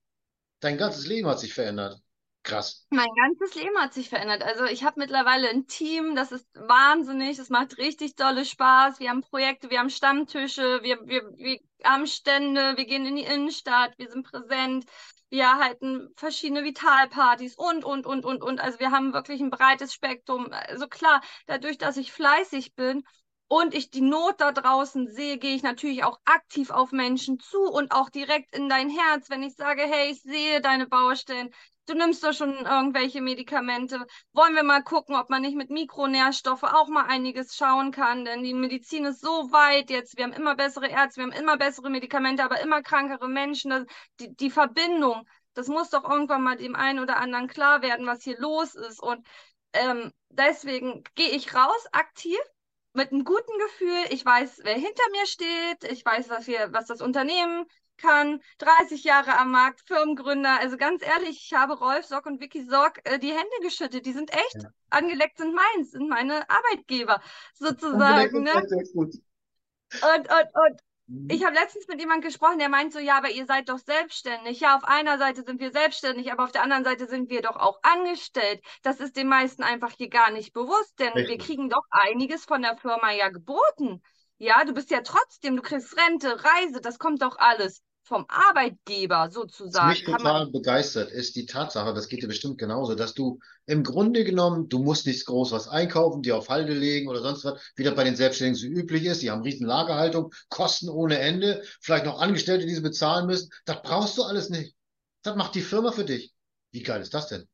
Dein 0.60 0.78
ganzes 0.78 1.08
Leben 1.08 1.28
hat 1.28 1.40
sich 1.40 1.54
verändert. 1.54 2.02
Krass. 2.44 2.86
Mein 2.92 3.10
ganzes 3.14 3.56
Leben 3.56 3.78
hat 3.78 3.94
sich 3.94 4.08
verändert. 4.08 4.42
Also 4.42 4.66
ich 4.66 4.86
habe 4.86 5.02
mittlerweile 5.02 5.50
ein 5.50 5.68
Team, 5.68 6.16
das 6.16 6.32
ist 6.32 6.48
wahnsinnig, 6.54 7.36
das 7.36 7.50
macht 7.50 7.78
richtig 7.78 8.16
tolle 8.16 8.46
Spaß. 8.46 9.02
Wir 9.02 9.10
haben 9.10 9.22
Projekte, 9.22 9.70
wir 9.70 9.80
haben 9.80 9.90
Stammtische, 9.90 10.82
wir, 10.82 11.06
wir, 11.06 11.24
wir 11.36 11.60
haben 11.84 12.08
Stände, 12.08 12.78
wir 12.78 12.86
gehen 12.86 13.06
in 13.06 13.18
die 13.18 13.24
Innenstadt, 13.24 13.98
wir 13.98 14.10
sind 14.10 14.26
präsent, 14.26 14.86
wir 15.30 15.58
halten 15.58 16.10
verschiedene 16.16 16.64
Vitalpartys 16.64 17.56
und, 17.56 17.84
und, 17.84 18.06
und, 18.06 18.26
und, 18.26 18.42
und. 18.42 18.60
Also 18.60 18.80
wir 18.80 18.92
haben 18.92 19.14
wirklich 19.14 19.42
ein 19.42 19.50
breites 19.50 19.94
Spektrum. 19.94 20.48
Also 20.52 20.88
klar, 20.88 21.22
dadurch, 21.48 21.78
dass 21.78 21.98
ich 21.98 22.12
fleißig 22.12 22.76
bin 22.76 23.04
und 23.48 23.74
ich 23.74 23.90
die 23.90 24.02
Not 24.02 24.42
da 24.42 24.52
draußen 24.52 25.08
sehe, 25.08 25.38
gehe 25.38 25.56
ich 25.56 25.64
natürlich 25.64 26.04
auch 26.04 26.20
aktiv 26.26 26.70
auf 26.70 26.92
Menschen 26.92 27.40
zu 27.40 27.62
und 27.62 27.92
auch 27.92 28.10
direkt 28.10 28.54
in 28.56 28.68
dein 28.70 28.90
Herz, 28.90 29.30
wenn 29.30 29.44
ich 29.44 29.56
sage, 29.56 29.84
hey, 29.84 30.12
ich 30.12 30.22
sehe 30.22 30.62
deine 30.62 30.88
Baustellen, 30.88 31.54
du 31.86 31.94
nimmst 31.94 32.24
doch 32.24 32.34
schon 32.34 32.54
irgendwelche 32.66 33.22
Medikamente. 33.22 34.06
Wollen 34.34 34.56
wir 34.56 34.64
mal 34.64 34.84
gucken, 34.84 35.16
ob 35.16 35.30
man 35.30 35.42
nicht 35.42 35.56
mit 35.56 35.70
Mikronährstoffe 35.70 36.64
auch 36.64 36.90
mal 36.90 37.06
einiges 37.06 37.56
schauen 37.56 37.92
kann, 37.92 38.26
denn 38.26 38.44
die 38.44 38.54
Medizin 38.54 39.06
ist 39.06 39.22
so 39.22 39.52
weit 39.52 39.90
jetzt. 39.90 40.18
Wir 40.18 40.26
haben 40.26 40.34
immer 40.34 40.56
bessere 40.56 40.90
Ärzte, 40.90 41.22
wir 41.22 41.32
haben 41.32 41.42
immer 41.42 41.58
bessere 41.58 41.90
Medikamente, 41.90 42.44
aber 42.44 42.60
immer 42.60 42.82
krankere 42.82 43.30
Menschen. 43.30 43.72
Das, 43.72 43.86
die, 44.20 44.36
die 44.36 44.52
Verbindung, 44.52 45.26
das 45.54 45.68
muss 45.70 45.90
doch 45.90 46.10
irgendwann 46.10 46.44
mal 46.44 46.58
dem 46.58 46.76
einen 46.76 47.00
oder 47.00 47.18
anderen 47.18 47.48
klar 47.48 47.82
werden, 47.82 48.06
was 48.06 48.24
hier 48.24 48.38
los 48.40 48.76
ist. 48.76 49.02
Und 49.02 49.26
ähm, 49.72 50.12
deswegen 50.30 51.04
gehe 51.16 51.30
ich 51.30 51.56
raus 51.56 51.88
aktiv 51.94 52.38
mit 52.98 53.12
einem 53.12 53.24
guten 53.24 53.58
Gefühl. 53.60 54.06
Ich 54.10 54.26
weiß, 54.26 54.62
wer 54.64 54.74
hinter 54.74 55.04
mir 55.12 55.26
steht. 55.26 55.90
Ich 55.90 56.04
weiß, 56.04 56.30
was 56.30 56.48
wir, 56.48 56.74
was 56.74 56.88
das 56.88 57.00
Unternehmen 57.00 57.66
kann, 57.98 58.42
30 58.58 59.04
Jahre 59.04 59.38
am 59.38 59.52
Markt, 59.52 59.82
Firmengründer. 59.88 60.60
Also 60.60 60.78
ganz 60.78 61.04
ehrlich, 61.04 61.46
ich 61.46 61.54
habe 61.54 61.78
Rolf 61.78 62.06
Sock 62.06 62.26
und 62.26 62.42
Vicky 62.42 62.64
Sock 62.64 63.00
äh, 63.06 63.20
die 63.20 63.32
Hände 63.32 63.58
geschüttet. 63.62 64.06
Die 64.06 64.14
sind 64.14 64.34
echt 64.34 64.64
ja. 64.64 64.70
angeleckt, 64.90 65.38
sind 65.38 65.56
meins, 65.56 65.92
sind 65.92 66.10
meine 66.10 66.50
Arbeitgeber 66.50 67.22
sozusagen. 67.54 68.44
Ne? 68.44 68.52
Und, 68.54 69.22
und, 70.02 70.30
und. 70.30 70.82
Ich 71.30 71.46
habe 71.46 71.56
letztens 71.56 71.88
mit 71.88 72.00
jemandem 72.02 72.28
gesprochen, 72.28 72.60
der 72.60 72.68
meint 72.68 72.92
so, 72.92 73.00
ja, 73.00 73.18
aber 73.18 73.30
ihr 73.30 73.46
seid 73.46 73.70
doch 73.70 73.78
selbstständig. 73.78 74.60
Ja, 74.60 74.76
auf 74.76 74.84
einer 74.84 75.18
Seite 75.18 75.44
sind 75.44 75.62
wir 75.62 75.72
selbstständig, 75.72 76.32
aber 76.32 76.44
auf 76.44 76.52
der 76.52 76.64
anderen 76.64 76.84
Seite 76.84 77.08
sind 77.08 77.30
wir 77.30 77.42
doch 77.42 77.56
auch 77.56 77.80
angestellt. 77.82 78.62
Das 78.84 79.00
ist 79.00 79.16
den 79.16 79.28
meisten 79.28 79.64
einfach 79.64 79.92
hier 79.92 80.10
gar 80.10 80.32
nicht 80.32 80.54
bewusst, 80.54 81.00
denn 81.00 81.14
Richtig. 81.14 81.30
wir 81.30 81.46
kriegen 81.46 81.70
doch 81.70 81.84
einiges 81.90 82.44
von 82.44 82.62
der 82.62 82.76
Firma 82.76 83.12
ja 83.12 83.30
geboten. 83.30 84.02
Ja, 84.38 84.66
du 84.66 84.74
bist 84.74 84.92
ja 84.92 85.02
trotzdem, 85.02 85.56
du 85.56 85.62
kriegst 85.62 85.98
Rente, 85.98 86.44
Reise, 86.44 86.82
das 86.82 87.00
kommt 87.00 87.22
doch 87.22 87.38
alles 87.38 87.82
vom 88.08 88.26
Arbeitgeber 88.30 89.30
sozusagen. 89.30 89.90
Was 89.90 89.98
mich 89.98 90.06
total 90.06 90.48
begeistert 90.48 91.12
ist 91.12 91.36
die 91.36 91.46
Tatsache, 91.46 91.94
das 91.94 92.08
geht 92.08 92.24
dir 92.24 92.28
bestimmt 92.28 92.58
genauso, 92.58 92.96
dass 92.96 93.14
du 93.14 93.40
im 93.66 93.84
Grunde 93.84 94.24
genommen, 94.24 94.70
du 94.70 94.80
musst 94.80 95.06
nichts 95.06 95.26
groß 95.26 95.52
was 95.52 95.68
einkaufen, 95.68 96.22
dir 96.22 96.38
auf 96.38 96.48
Halde 96.48 96.74
legen 96.74 97.10
oder 97.10 97.22
sonst 97.22 97.44
was, 97.44 97.60
wie 97.76 97.84
das 97.84 97.96
bei 97.96 98.06
den 98.06 98.16
Selbstständigen 98.16 98.56
so 98.56 98.68
üblich 98.68 99.06
ist. 99.06 99.22
Die 99.22 99.30
haben 99.30 99.42
riesen 99.42 99.68
Lagerhaltung, 99.68 100.34
Kosten 100.50 100.90
ohne 100.90 101.20
Ende, 101.20 101.64
vielleicht 101.82 102.06
noch 102.06 102.20
Angestellte, 102.20 102.66
die 102.66 102.74
sie 102.74 102.82
bezahlen 102.82 103.28
müssen. 103.28 103.50
Das 103.66 103.82
brauchst 103.82 104.18
du 104.18 104.24
alles 104.24 104.50
nicht. 104.50 104.74
Das 105.22 105.36
macht 105.36 105.56
die 105.56 105.62
Firma 105.62 105.92
für 105.92 106.06
dich. 106.06 106.34
Wie 106.72 106.84
geil 106.84 107.02
ist 107.02 107.14
das 107.14 107.28
denn? 107.28 107.48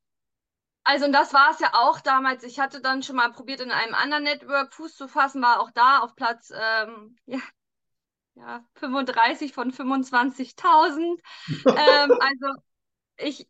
Also, 0.83 1.05
und 1.05 1.13
das 1.13 1.33
war 1.33 1.51
es 1.51 1.59
ja 1.59 1.71
auch 1.73 2.01
damals. 2.01 2.43
Ich 2.43 2.59
hatte 2.59 2.81
dann 2.81 3.03
schon 3.03 3.15
mal 3.15 3.31
probiert, 3.31 3.61
in 3.61 3.71
einem 3.71 3.95
anderen 3.95 4.23
Network 4.23 4.73
Fuß 4.73 4.95
zu 4.95 5.07
fassen, 5.07 5.41
war 5.41 5.61
auch 5.61 5.71
da 5.71 5.99
auf 5.99 6.15
Platz 6.15 6.51
ähm, 6.51 7.15
ja, 7.25 7.39
ja, 8.35 8.63
35 8.75 9.53
von 9.53 9.71
25.000. 9.71 11.17
ähm, 11.65 12.17
also 12.19 12.61
ich, 13.17 13.47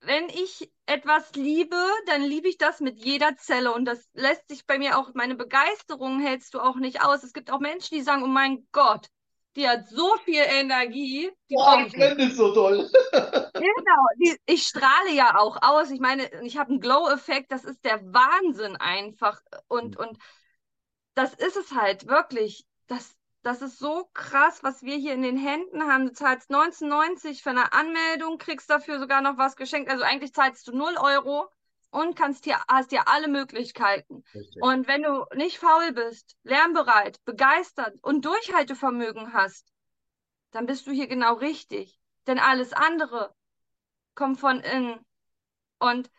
wenn 0.00 0.28
ich 0.28 0.70
etwas 0.86 1.34
liebe, 1.34 1.82
dann 2.06 2.22
liebe 2.22 2.48
ich 2.48 2.58
das 2.58 2.80
mit 2.80 2.98
jeder 2.98 3.36
Zelle 3.36 3.72
und 3.72 3.84
das 3.84 4.08
lässt 4.14 4.48
sich 4.48 4.66
bei 4.66 4.78
mir 4.78 4.98
auch, 4.98 5.12
meine 5.14 5.34
Begeisterung 5.34 6.20
hältst 6.20 6.54
du 6.54 6.60
auch 6.60 6.76
nicht 6.76 7.02
aus. 7.04 7.22
Es 7.22 7.32
gibt 7.32 7.50
auch 7.50 7.60
Menschen, 7.60 7.96
die 7.96 8.02
sagen, 8.02 8.22
oh 8.22 8.28
mein 8.28 8.66
Gott, 8.72 9.08
die 9.56 9.68
hat 9.68 9.88
so 9.88 10.16
viel 10.24 10.42
Energie. 10.42 11.30
Die 11.50 11.54
Boah, 11.54 11.84
ich 11.84 11.94
ist 11.94 12.36
so 12.36 12.54
toll. 12.54 12.88
genau, 13.12 14.06
die, 14.16 14.36
ich 14.46 14.62
strahle 14.62 15.12
ja 15.12 15.36
auch 15.36 15.58
aus. 15.60 15.90
Ich 15.90 16.00
meine, 16.00 16.30
ich 16.42 16.58
habe 16.58 16.70
einen 16.70 16.80
Glow-Effekt, 16.80 17.50
das 17.50 17.64
ist 17.64 17.84
der 17.84 18.00
Wahnsinn 18.04 18.76
einfach. 18.76 19.40
Und, 19.66 19.98
mhm. 19.98 20.06
und 20.06 20.18
das 21.14 21.34
ist 21.34 21.56
es 21.56 21.72
halt 21.72 22.06
wirklich. 22.06 22.64
Das, 22.86 23.17
das 23.42 23.62
ist 23.62 23.78
so 23.78 24.08
krass, 24.14 24.62
was 24.62 24.82
wir 24.82 24.96
hier 24.96 25.14
in 25.14 25.22
den 25.22 25.36
Händen 25.36 25.84
haben. 25.84 26.06
Du 26.06 26.12
zahlst 26.12 26.50
19,90 26.50 27.42
für 27.42 27.50
eine 27.50 27.72
Anmeldung, 27.72 28.38
kriegst 28.38 28.68
dafür 28.68 28.98
sogar 28.98 29.20
noch 29.20 29.38
was 29.38 29.56
geschenkt. 29.56 29.90
Also 29.90 30.04
eigentlich 30.04 30.32
zahlst 30.34 30.66
du 30.68 30.76
0 30.76 30.96
Euro 30.98 31.48
und 31.90 32.16
kannst 32.16 32.44
hier, 32.44 32.58
hast 32.68 32.90
hier 32.90 33.08
alle 33.08 33.28
Möglichkeiten. 33.28 34.22
Richtig. 34.34 34.62
Und 34.62 34.88
wenn 34.88 35.02
du 35.02 35.24
nicht 35.34 35.58
faul 35.58 35.92
bist, 35.92 36.36
lernbereit, 36.42 37.24
begeistert 37.24 37.94
und 38.02 38.24
Durchhaltevermögen 38.24 39.32
hast, 39.32 39.72
dann 40.50 40.66
bist 40.66 40.86
du 40.86 40.90
hier 40.90 41.06
genau 41.06 41.34
richtig. 41.34 41.98
Denn 42.26 42.38
alles 42.38 42.72
andere 42.72 43.34
kommt 44.14 44.40
von 44.40 44.60
innen. 44.60 45.04
Und 45.78 46.10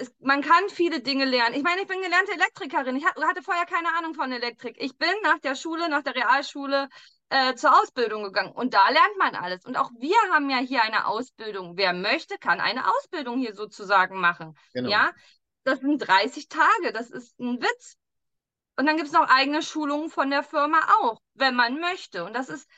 es, 0.00 0.14
man 0.20 0.42
kann 0.42 0.68
viele 0.68 1.00
Dinge 1.00 1.24
lernen. 1.24 1.54
Ich 1.54 1.62
meine, 1.62 1.82
ich 1.82 1.86
bin 1.86 2.00
gelernte 2.00 2.32
Elektrikerin. 2.32 2.96
Ich 2.96 3.04
hatte 3.04 3.42
vorher 3.42 3.66
keine 3.66 3.88
Ahnung 3.96 4.14
von 4.14 4.30
Elektrik. 4.32 4.76
Ich 4.78 4.96
bin 4.96 5.12
nach 5.22 5.38
der 5.38 5.54
Schule, 5.54 5.88
nach 5.88 6.02
der 6.02 6.14
Realschule 6.14 6.88
äh, 7.30 7.54
zur 7.54 7.72
Ausbildung 7.80 8.22
gegangen. 8.22 8.52
Und 8.52 8.74
da 8.74 8.88
lernt 8.88 9.18
man 9.18 9.34
alles. 9.34 9.64
Und 9.64 9.76
auch 9.76 9.90
wir 9.98 10.16
haben 10.32 10.50
ja 10.50 10.58
hier 10.58 10.82
eine 10.82 11.06
Ausbildung. 11.06 11.76
Wer 11.76 11.92
möchte, 11.92 12.38
kann 12.38 12.60
eine 12.60 12.88
Ausbildung 12.88 13.38
hier 13.38 13.54
sozusagen 13.54 14.20
machen. 14.20 14.56
Genau. 14.72 14.88
Ja, 14.88 15.12
das 15.64 15.80
sind 15.80 15.98
30 15.98 16.48
Tage. 16.48 16.92
Das 16.92 17.10
ist 17.10 17.38
ein 17.40 17.60
Witz. 17.60 17.96
Und 18.76 18.86
dann 18.86 18.96
gibt 18.96 19.08
es 19.08 19.14
noch 19.14 19.28
eigene 19.28 19.62
Schulungen 19.62 20.10
von 20.10 20.30
der 20.30 20.42
Firma 20.42 20.78
auch, 21.00 21.20
wenn 21.34 21.54
man 21.54 21.78
möchte. 21.78 22.24
Und 22.24 22.34
das 22.34 22.48
ist 22.48 22.68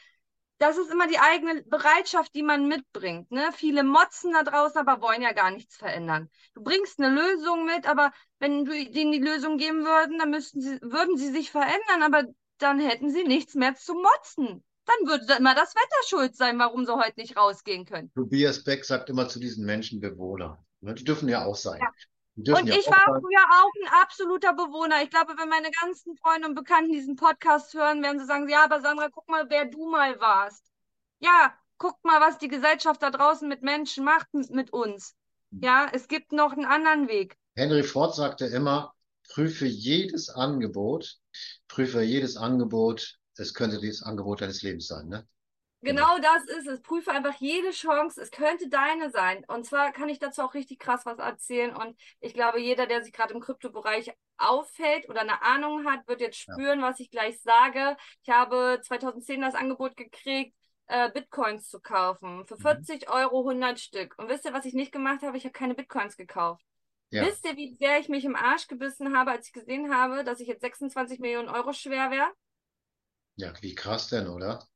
das 0.59 0.79
ist 0.79 0.91
immer 0.91 1.07
die 1.07 1.19
eigene 1.19 1.63
Bereitschaft, 1.65 2.35
die 2.35 2.43
man 2.43 2.67
mitbringt. 2.67 3.31
Ne? 3.31 3.51
Viele 3.55 3.85
motzen 3.85 4.33
da 4.33 4.43
draußen, 4.43 4.79
aber 4.79 5.03
wollen 5.03 5.23
ja 5.23 5.33
gar 5.33 5.51
nichts 5.51 5.77
verändern. 5.77 6.31
Du 6.55 6.63
bringst 6.63 6.99
eine 6.99 7.15
Lösung 7.15 7.67
mit, 7.67 7.87
aber 7.87 8.13
wenn 8.39 8.65
du 8.65 8.73
denen 8.73 9.13
die 9.13 9.19
Lösung 9.19 9.59
geben 9.59 9.85
würden, 9.85 10.19
dann 10.19 10.31
müssten 10.31 10.61
sie, 10.61 10.81
würden 10.83 11.17
sie 11.17 11.31
sich 11.31 11.51
verändern, 11.51 12.03
aber 12.03 12.25
dann 12.59 12.81
hätten 12.81 13.11
sie 13.11 13.25
nichts 13.25 13.55
mehr 13.55 13.75
zu 13.75 13.95
motzen. 13.95 14.65
Dann 14.87 15.09
würde 15.09 15.35
immer 15.39 15.55
das 15.55 15.75
Wetter 15.75 16.09
schuld 16.09 16.37
sein, 16.37 16.59
warum 16.59 16.87
sie 16.87 16.97
heute 16.97 17.21
nicht 17.21 17.37
rausgehen 17.37 17.85
können. 17.85 18.11
Tobias 18.15 18.63
Beck 18.63 18.85
sagt 18.85 19.11
immer 19.11 19.29
zu 19.29 19.41
diesen 19.41 19.67
Menschen 19.67 20.01
Bewohner. 20.01 20.65
Ne? 20.81 20.95
Die 20.95 21.05
dürfen 21.05 21.29
ja 21.29 21.45
auch 21.45 21.57
sein. 21.57 21.81
Ja. 21.81 21.91
Und 22.37 22.67
ja 22.67 22.75
ich 22.75 22.87
war 22.87 23.03
sein. 23.07 23.21
früher 23.21 23.45
auch 23.51 23.71
ein 23.83 24.03
absoluter 24.03 24.53
Bewohner. 24.53 25.03
Ich 25.03 25.11
glaube, 25.11 25.35
wenn 25.39 25.49
meine 25.49 25.71
ganzen 25.81 26.17
Freunde 26.17 26.49
und 26.49 26.55
Bekannten 26.55 26.93
diesen 26.93 27.17
Podcast 27.17 27.73
hören, 27.73 28.03
werden 28.03 28.19
sie 28.19 28.27
sagen, 28.27 28.49
ja, 28.49 28.65
aber 28.65 28.81
Sandra, 28.81 29.09
guck 29.09 29.29
mal, 29.29 29.49
wer 29.49 29.65
du 29.65 29.89
mal 29.89 30.21
warst. 30.21 30.65
Ja, 31.19 31.55
guck 31.79 32.03
mal, 32.05 32.21
was 32.21 32.39
die 32.39 32.49
Gesellschaft 32.49 33.03
da 33.03 33.11
draußen 33.11 33.49
mit 33.49 33.63
Menschen 33.63 34.05
macht, 34.05 34.29
mit 34.33 34.73
uns. 34.73 35.15
Ja, 35.51 35.89
es 35.93 36.09
gibt 36.09 36.33
noch 36.33 36.53
einen 36.53 36.67
anderen 36.67 37.09
Weg. 37.09 37.37
Henry 37.55 37.83
Ford 37.83 38.15
sagte 38.15 38.45
immer, 38.47 38.95
prüfe 39.31 39.67
jedes 39.67 40.29
Angebot, 40.29 41.17
prüfe 41.69 42.03
jedes 42.03 42.37
Angebot, 42.37 43.19
es 43.37 43.55
könnte 43.55 43.81
das 43.81 44.03
Angebot 44.03 44.43
deines 44.43 44.63
Lebens 44.63 44.89
sein, 44.89 45.09
ne? 45.09 45.27
Genau 45.87 46.19
das 46.19 46.45
ist 46.59 46.67
es. 46.67 46.83
Prüfe 46.83 47.13
einfach 47.13 47.35
jede 47.37 47.71
Chance. 47.71 48.21
Es 48.21 48.31
könnte 48.31 48.69
deine 48.69 49.11
sein. 49.11 49.45
Und 49.47 49.65
zwar 49.65 49.93
kann 49.93 50.09
ich 50.09 50.19
dazu 50.19 50.43
auch 50.43 50.55
richtig 50.55 50.79
krass 50.79 51.07
was 51.07 51.19
erzählen. 51.19 51.75
Und 51.75 51.97
ich 52.21 52.35
glaube, 52.35 52.61
jeder, 52.61 52.87
der 52.87 53.03
sich 53.03 53.13
gerade 53.13 53.33
im 53.35 53.41
Kryptobereich 53.41 54.13
auffällt 54.37 55.09
oder 55.09 55.21
eine 55.21 55.43
Ahnung 55.43 55.87
hat, 55.87 56.07
wird 56.09 56.21
jetzt 56.21 56.39
spüren, 56.39 56.81
ja. 56.81 56.91
was 56.91 57.01
ich 57.01 57.11
gleich 57.11 57.41
sage. 57.41 57.97
Ich 58.23 58.31
habe 58.31 58.81
2010 58.83 59.41
das 59.41 59.55
Angebot 59.55 59.97
gekriegt, 59.97 60.55
äh, 60.87 61.11
Bitcoins 61.11 61.69
zu 61.69 61.81
kaufen. 61.81 62.47
Für 62.47 62.57
40 62.57 63.07
mhm. 63.07 63.13
Euro 63.13 63.49
100 63.49 63.79
Stück. 63.79 64.15
Und 64.19 64.29
wisst 64.29 64.45
ihr, 64.45 64.53
was 64.53 64.65
ich 64.65 64.75
nicht 64.75 64.93
gemacht 64.93 65.23
habe? 65.23 65.37
Ich 65.37 65.45
habe 65.45 65.53
keine 65.53 65.75
Bitcoins 65.75 66.17
gekauft. 66.17 66.65
Ja. 67.11 67.25
Wisst 67.25 67.47
ihr, 67.47 67.57
wie 67.57 67.77
sehr 67.79 68.01
ich 68.01 68.09
mich 68.09 68.25
im 68.25 68.35
Arsch 68.35 68.67
gebissen 68.67 69.17
habe, 69.17 69.31
als 69.31 69.47
ich 69.47 69.53
gesehen 69.53 69.95
habe, 69.95 70.25
dass 70.25 70.41
ich 70.41 70.49
jetzt 70.49 70.63
26 70.63 71.21
Millionen 71.21 71.49
Euro 71.49 71.73
schwer 71.73 72.11
wäre? 72.11 72.33
Ja, 73.37 73.53
wie 73.61 73.75
krass 73.75 74.09
denn, 74.09 74.27
oder? 74.27 74.67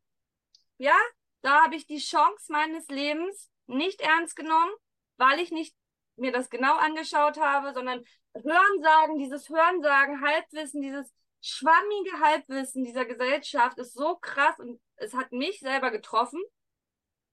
Ja, 0.80 0.96
da 1.42 1.64
habe 1.64 1.76
ich 1.76 1.86
die 1.86 1.98
Chance 1.98 2.50
meines 2.50 2.88
Lebens 2.88 3.50
nicht 3.66 4.00
ernst 4.00 4.34
genommen, 4.34 4.72
weil 5.18 5.38
ich 5.38 5.50
nicht 5.50 5.76
mir 6.16 6.32
das 6.32 6.48
genau 6.48 6.74
angeschaut 6.76 7.38
habe, 7.38 7.74
sondern 7.74 8.02
Hörensagen, 8.32 9.18
dieses 9.18 9.50
Hörensagen, 9.50 10.22
Halbwissen, 10.22 10.80
dieses 10.80 11.12
schwammige 11.42 12.18
Halbwissen 12.20 12.82
dieser 12.82 13.04
Gesellschaft 13.04 13.76
ist 13.76 13.92
so 13.92 14.16
krass 14.16 14.58
und 14.58 14.80
es 14.96 15.12
hat 15.12 15.32
mich 15.32 15.60
selber 15.60 15.90
getroffen. 15.90 16.42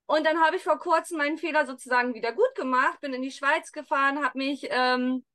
Und 0.07 0.25
dann 0.25 0.41
habe 0.41 0.57
ich 0.57 0.63
vor 0.63 0.77
kurzem 0.77 1.17
meinen 1.17 1.37
Fehler 1.37 1.65
sozusagen 1.65 2.13
wieder 2.13 2.33
gut 2.33 2.53
gemacht, 2.55 2.99
bin 2.99 3.13
in 3.13 3.21
die 3.21 3.31
Schweiz 3.31 3.71
gefahren, 3.71 4.25
habe 4.25 4.39
mich 4.39 4.67
ähm, 4.69 5.25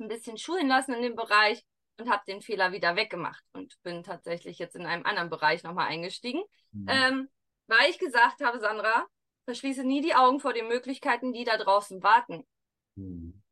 ein 0.00 0.08
bisschen 0.08 0.38
schulen 0.38 0.66
lassen 0.66 0.92
in 0.92 1.02
dem 1.02 1.14
Bereich 1.14 1.64
und 2.02 2.10
habe 2.10 2.22
den 2.26 2.42
Fehler 2.42 2.72
wieder 2.72 2.96
weggemacht 2.96 3.44
und 3.52 3.74
bin 3.82 4.02
tatsächlich 4.02 4.58
jetzt 4.58 4.76
in 4.76 4.86
einem 4.86 5.04
anderen 5.04 5.30
Bereich 5.30 5.62
nochmal 5.62 5.88
eingestiegen, 5.88 6.42
mhm. 6.72 6.86
ähm, 6.88 7.28
weil 7.66 7.90
ich 7.90 7.98
gesagt 7.98 8.42
habe, 8.42 8.60
Sandra, 8.60 9.06
verschließe 9.44 9.84
nie 9.84 10.00
die 10.00 10.14
Augen 10.14 10.40
vor 10.40 10.52
den 10.52 10.68
Möglichkeiten, 10.68 11.32
die 11.32 11.44
da 11.44 11.56
draußen 11.56 12.02
warten. 12.02 12.46
Mhm 12.96 13.42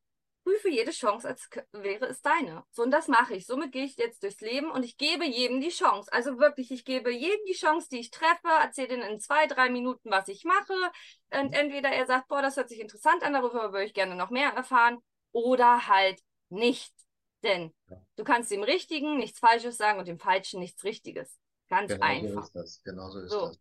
prüfe 0.51 0.69
jede 0.69 0.91
Chance, 0.91 1.29
als 1.29 1.49
wäre 1.73 2.07
es 2.07 2.23
deine. 2.23 2.65
So, 2.71 2.83
und 2.83 2.91
das 2.91 3.09
mache 3.09 3.35
ich. 3.35 3.47
Somit 3.47 3.73
gehe 3.73 3.85
ich 3.85 3.97
jetzt 3.97 4.23
durchs 4.23 4.41
Leben 4.41 4.71
und 4.71 4.85
ich 4.85 4.97
gebe 4.97 5.25
jedem 5.25 5.61
die 5.61 5.69
Chance. 5.69 6.13
Also 6.13 6.39
wirklich, 6.39 6.71
ich 6.71 6.85
gebe 6.85 7.11
jedem 7.11 7.45
die 7.47 7.55
Chance, 7.55 7.89
die 7.91 8.01
ich 8.01 8.11
treffe, 8.11 8.49
erzähle 8.61 8.95
ihnen 8.95 9.11
in 9.11 9.21
zwei, 9.21 9.47
drei 9.47 9.71
Minuten, 9.71 10.11
was 10.11 10.29
ich 10.29 10.45
mache. 10.45 10.75
Und 11.33 11.53
entweder 11.53 11.91
er 11.91 12.07
sagt, 12.07 12.29
boah, 12.29 12.43
das 12.43 12.57
hört 12.57 12.69
sich 12.69 12.81
interessant 12.81 13.23
an, 13.23 13.33
darüber 13.33 13.73
würde 13.73 13.85
ich 13.85 13.95
gerne 13.95 14.15
noch 14.15 14.31
mehr 14.31 14.51
erfahren, 14.51 14.99
oder 15.33 15.87
halt 15.87 16.21
nicht. 16.49 16.93
Denn 17.43 17.73
du 18.17 18.25
kannst 18.25 18.51
dem 18.51 18.63
Richtigen 18.63 19.19
nichts 19.19 19.39
Falsches 19.39 19.77
sagen 19.77 19.99
und 19.99 20.09
dem 20.09 20.19
Falschen 20.19 20.61
nichts 20.61 20.85
Richtiges. 20.85 21.39
Ganz 21.69 21.93
genau 21.93 22.05
einfach. 22.05 22.33
So 22.33 22.41
ist 22.41 22.55
das. 22.55 22.83
Genau 22.83 23.11
so 23.11 23.19
ist 23.21 23.31
so. 23.31 23.47
das. 23.47 23.61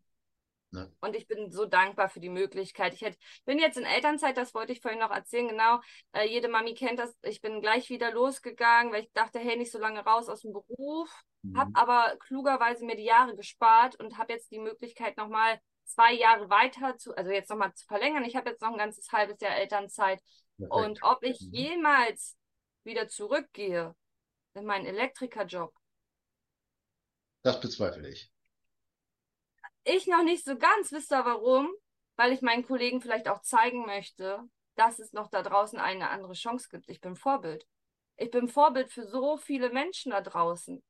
Ne? 0.72 0.92
Und 1.00 1.16
ich 1.16 1.28
bin 1.28 1.52
so 1.52 1.66
dankbar 1.66 2.10
für 2.10 2.20
die 2.20 2.30
Möglichkeit. 2.30 2.94
Ich 2.94 3.02
hätte, 3.02 3.18
bin 3.46 3.58
jetzt 3.58 3.78
in 3.78 3.86
Elternzeit, 3.86 4.38
das 4.38 4.54
wollte 4.54 4.72
ich 4.72 4.82
vorhin 4.82 5.00
noch 5.00 5.10
erzählen, 5.10 5.48
genau. 5.48 5.80
Äh, 6.12 6.28
jede 6.28 6.48
Mami 6.48 6.76
kennt 6.76 7.00
das. 7.00 7.16
Ich 7.24 7.42
bin 7.42 7.62
gleich 7.62 7.90
wieder 7.90 8.12
losgegangen, 8.12 8.94
weil 8.94 9.04
ich 9.04 9.12
dachte, 9.14 9.40
hey, 9.40 9.58
nicht 9.58 9.72
so 9.72 9.80
lange 9.80 10.02
raus 10.02 10.30
aus 10.30 10.42
dem 10.42 10.54
Beruf. 10.54 11.10
Mhm. 11.42 11.58
Habe 11.58 11.72
aber 11.74 12.18
klugerweise 12.18 12.86
mir 12.86 12.96
die 12.96 13.04
Jahre 13.04 13.36
gespart 13.36 13.96
und 14.00 14.18
habe 14.18 14.34
jetzt 14.34 14.52
die 14.52 14.60
Möglichkeit, 14.60 15.18
nochmal 15.18 15.60
zwei 15.86 16.14
Jahre 16.14 16.50
weiter 16.52 16.98
zu, 16.98 17.16
also 17.16 17.32
jetzt 17.32 17.50
nochmal 17.50 17.74
zu 17.74 17.88
verlängern. 17.88 18.24
Ich 18.24 18.36
habe 18.36 18.52
jetzt 18.52 18.62
noch 18.62 18.72
ein 18.72 18.78
ganzes 18.78 19.12
halbes 19.12 19.40
Jahr 19.42 19.56
Elternzeit. 19.56 20.22
Perfekt. 20.58 20.72
Und 20.72 21.04
ob 21.04 21.24
ich 21.24 21.42
mhm. 21.42 21.54
jemals 21.54 22.38
wieder 22.84 23.10
zurückgehe 23.10 23.96
in 24.54 24.66
meinen 24.66 24.86
Elektrikerjob. 24.86 25.74
Das 27.42 27.60
bezweifle 27.60 28.10
ich. 28.10 28.32
Ich 29.84 30.08
noch 30.08 30.24
nicht 30.24 30.46
so 30.46 30.58
ganz, 30.58 30.92
wisst 30.92 31.12
ihr 31.12 31.24
warum? 31.26 31.74
Weil 32.16 32.34
ich 32.34 32.42
meinen 32.42 32.66
Kollegen 32.66 33.02
vielleicht 33.02 33.30
auch 33.30 33.42
zeigen 33.42 33.86
möchte, 33.86 34.44
dass 34.76 35.00
es 35.00 35.14
noch 35.14 35.30
da 35.30 35.42
draußen 35.42 35.80
eine 35.80 36.10
andere 36.10 36.34
Chance 36.34 36.68
gibt. 36.70 36.90
Ich 36.90 37.02
bin 37.02 37.16
Vorbild. 37.16 37.66
Ich 38.18 38.32
bin 38.32 38.50
Vorbild 38.50 38.92
für 38.92 39.08
so 39.08 39.38
viele 39.38 39.70
Menschen 39.70 40.12
da 40.12 40.22
draußen. 40.22 40.84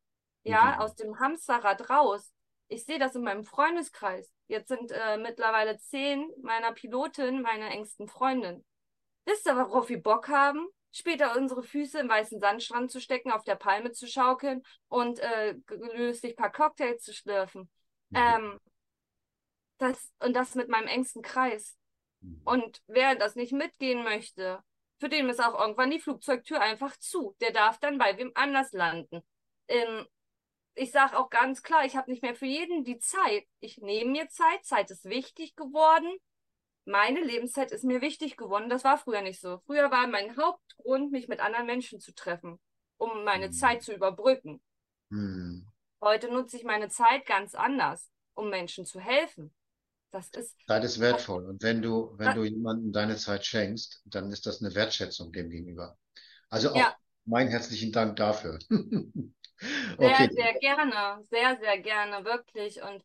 Ja, 0.44 0.76
mhm. 0.76 0.82
aus 0.82 0.96
dem 0.96 1.20
Hamsterrad 1.20 1.90
raus. 1.90 2.34
Ich 2.68 2.86
sehe 2.86 3.00
das 3.00 3.16
in 3.16 3.24
meinem 3.24 3.44
Freundeskreis. 3.44 4.32
Jetzt 4.48 4.70
sind 4.70 4.92
äh, 4.92 5.18
mittlerweile 5.18 5.78
zehn 5.80 6.32
meiner 6.42 6.72
Pilotin 6.72 7.42
meine 7.42 7.70
engsten 7.70 8.08
Freundinnen. 8.08 8.66
Wisst 9.26 9.46
ihr, 9.48 9.56
worauf 9.56 9.90
wir 9.90 10.02
Bock 10.02 10.28
haben? 10.28 10.68
Später 10.92 11.36
unsere 11.38 11.62
Füße 11.64 12.00
im 12.00 12.10
weißen 12.10 12.40
Sandstrand 12.40 12.92
zu 12.92 13.00
stecken, 13.00 13.32
auf 13.32 13.44
der 13.44 13.56
Palme 13.56 13.92
zu 13.92 14.08
schaukeln 14.08 14.64
und 14.88 15.20
äh, 15.20 15.56
gelöslich 15.68 16.36
paar 16.36 16.52
Cocktails 16.52 17.04
zu 17.04 17.14
schlürfen. 17.14 17.70
Mhm. 18.10 18.18
Ähm, 18.18 18.60
das, 19.78 20.12
und 20.20 20.34
das 20.34 20.56
mit 20.56 20.68
meinem 20.68 20.88
engsten 20.88 21.22
Kreis. 21.22 21.78
Mhm. 22.22 22.42
Und 22.44 22.82
wer 22.88 23.16
das 23.16 23.36
nicht 23.36 23.54
mitgehen 23.54 24.04
möchte, 24.04 24.64
für 25.00 25.10
den 25.10 25.30
ist 25.30 25.40
auch 25.40 25.60
irgendwann 25.60 25.92
die 25.92 26.00
Flugzeugtür 26.00 26.60
einfach 26.60 26.98
zu. 26.98 27.36
Der 27.40 27.52
darf 27.52 27.80
dann 27.80 27.98
bei 27.98 28.18
wem 28.18 28.32
anders 28.36 28.72
landen. 28.74 29.22
Ähm, 29.68 30.06
ich 30.76 30.92
sage 30.92 31.18
auch 31.18 31.30
ganz 31.30 31.62
klar, 31.62 31.86
ich 31.86 31.96
habe 31.96 32.10
nicht 32.10 32.24
mehr 32.24 32.36
für 32.36 32.46
jeden 32.46 32.84
die 32.84 33.00
Zeit. 33.00 33.46
Ich 33.60 33.78
nehme 33.78 34.12
mir 34.12 34.30
Zeit. 34.30 34.66
Zeit 34.66 34.92
ist 34.92 35.06
wichtig 35.06 35.56
geworden. 35.56 36.18
Meine 36.86 37.22
Lebenszeit 37.22 37.72
ist 37.72 37.84
mir 37.84 38.02
wichtig 38.02 38.38
geworden. 38.38 38.70
Das 38.70 38.84
war 38.84 38.98
früher 38.98 39.22
nicht 39.22 39.40
so. 39.40 39.60
Früher 39.66 39.92
war 39.92 40.08
mein 40.08 40.36
Hauptgrund, 40.38 41.12
mich 41.12 41.28
mit 41.28 41.40
anderen 41.40 41.66
Menschen 41.66 42.00
zu 42.00 42.14
treffen, 42.14 42.60
um 42.98 43.24
meine 43.24 43.48
mhm. 43.48 43.52
Zeit 43.52 43.84
zu 43.84 43.94
überbrücken. 43.94 44.62
Mhm. 45.10 45.68
Heute 46.02 46.30
nutze 46.32 46.58
ich 46.58 46.64
meine 46.64 46.90
Zeit 46.90 47.26
ganz 47.26 47.56
anders, 47.56 48.10
um 48.34 48.50
Menschen 48.50 48.86
zu 48.86 49.00
helfen. 49.00 49.54
Das 50.12 50.30
ist. 50.30 50.56
Zeit 50.68 50.84
ist 50.84 51.00
wertvoll. 51.00 51.46
Und 51.46 51.62
wenn 51.62 51.82
du, 51.82 52.14
wenn 52.18 52.36
du 52.36 52.44
jemandem 52.44 52.92
deine 52.92 53.16
Zeit 53.18 53.46
schenkst, 53.46 54.02
dann 54.06 54.32
ist 54.32 54.46
das 54.46 54.62
eine 54.62 54.74
Wertschätzung 54.74 55.32
dem 55.32 55.50
gegenüber. 55.50 55.98
Also 56.50 56.72
auch 56.72 56.76
ja. 56.76 56.96
mein 57.26 57.48
herzlichen 57.50 57.92
Dank 57.92 58.16
dafür. 58.16 58.58
okay. 58.70 59.30
Sehr, 60.00 60.30
sehr 60.32 60.54
gerne. 60.60 61.24
Sehr, 61.30 61.58
sehr 61.62 61.78
gerne. 61.80 62.26
Wirklich. 62.26 62.82
Und 62.82 63.04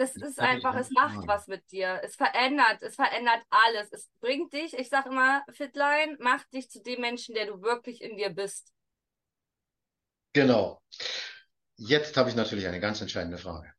das 0.00 0.16
ist 0.16 0.40
einfach, 0.40 0.74
es 0.76 0.90
macht 0.90 1.28
was 1.28 1.46
mit 1.46 1.70
dir. 1.70 2.00
Es 2.02 2.16
verändert, 2.16 2.80
es 2.80 2.94
verändert 2.94 3.42
alles. 3.50 3.92
Es 3.92 4.08
bringt 4.20 4.52
dich, 4.54 4.72
ich 4.72 4.88
sage 4.88 5.10
immer, 5.10 5.44
Fitline, 5.50 6.16
macht 6.20 6.50
dich 6.54 6.70
zu 6.70 6.80
dem 6.80 7.02
Menschen, 7.02 7.34
der 7.34 7.46
du 7.46 7.60
wirklich 7.60 8.00
in 8.00 8.16
dir 8.16 8.30
bist. 8.30 8.72
Genau. 10.32 10.80
Jetzt 11.76 12.16
habe 12.16 12.30
ich 12.30 12.34
natürlich 12.34 12.66
eine 12.66 12.80
ganz 12.80 13.02
entscheidende 13.02 13.36
Frage. 13.36 13.70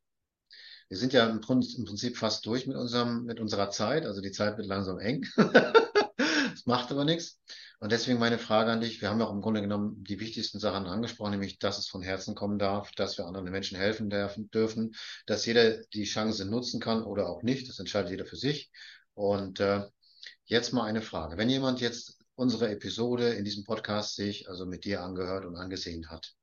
Wir 0.88 0.96
sind 0.96 1.12
ja 1.12 1.28
im, 1.28 1.40
Prinzip 1.40 2.16
fast 2.16 2.46
durch 2.46 2.68
mit 2.68 2.76
unserem, 2.76 3.24
mit 3.24 3.40
unserer 3.40 3.70
Zeit. 3.70 4.04
Also 4.04 4.20
die 4.20 4.30
Zeit 4.30 4.56
wird 4.58 4.68
langsam 4.68 5.00
eng. 5.00 5.26
das 5.36 6.66
macht 6.66 6.92
aber 6.92 7.04
nichts. 7.04 7.40
Und 7.82 7.90
deswegen 7.90 8.20
meine 8.20 8.38
Frage 8.38 8.70
an 8.70 8.80
dich. 8.80 9.00
Wir 9.00 9.08
haben 9.08 9.18
ja 9.18 9.26
auch 9.26 9.32
im 9.32 9.40
Grunde 9.40 9.60
genommen 9.60 10.04
die 10.04 10.20
wichtigsten 10.20 10.60
Sachen 10.60 10.86
angesprochen, 10.86 11.32
nämlich, 11.32 11.58
dass 11.58 11.78
es 11.78 11.88
von 11.88 12.00
Herzen 12.00 12.36
kommen 12.36 12.56
darf, 12.60 12.92
dass 12.92 13.18
wir 13.18 13.26
anderen 13.26 13.50
Menschen 13.50 13.76
helfen 13.76 14.08
dürfen, 14.08 14.94
dass 15.26 15.44
jeder 15.46 15.82
die 15.86 16.04
Chance 16.04 16.44
nutzen 16.44 16.78
kann 16.78 17.02
oder 17.02 17.28
auch 17.28 17.42
nicht. 17.42 17.68
Das 17.68 17.80
entscheidet 17.80 18.12
jeder 18.12 18.24
für 18.24 18.36
sich. 18.36 18.70
Und 19.14 19.58
äh, 19.58 19.82
jetzt 20.44 20.72
mal 20.72 20.84
eine 20.84 21.02
Frage. 21.02 21.36
Wenn 21.38 21.50
jemand 21.50 21.80
jetzt 21.80 22.20
unsere 22.36 22.70
Episode 22.70 23.30
in 23.30 23.44
diesem 23.44 23.64
Podcast 23.64 24.14
sich 24.14 24.48
also 24.48 24.64
mit 24.64 24.84
dir 24.84 25.02
angehört 25.02 25.44
und 25.44 25.56
angesehen 25.56 26.08
hat, 26.08 26.34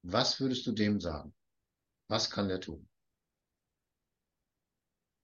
was 0.00 0.40
würdest 0.40 0.66
du 0.66 0.72
dem 0.72 0.98
sagen? 0.98 1.34
Was 2.08 2.30
kann 2.30 2.48
der 2.48 2.60
tun? 2.60 2.88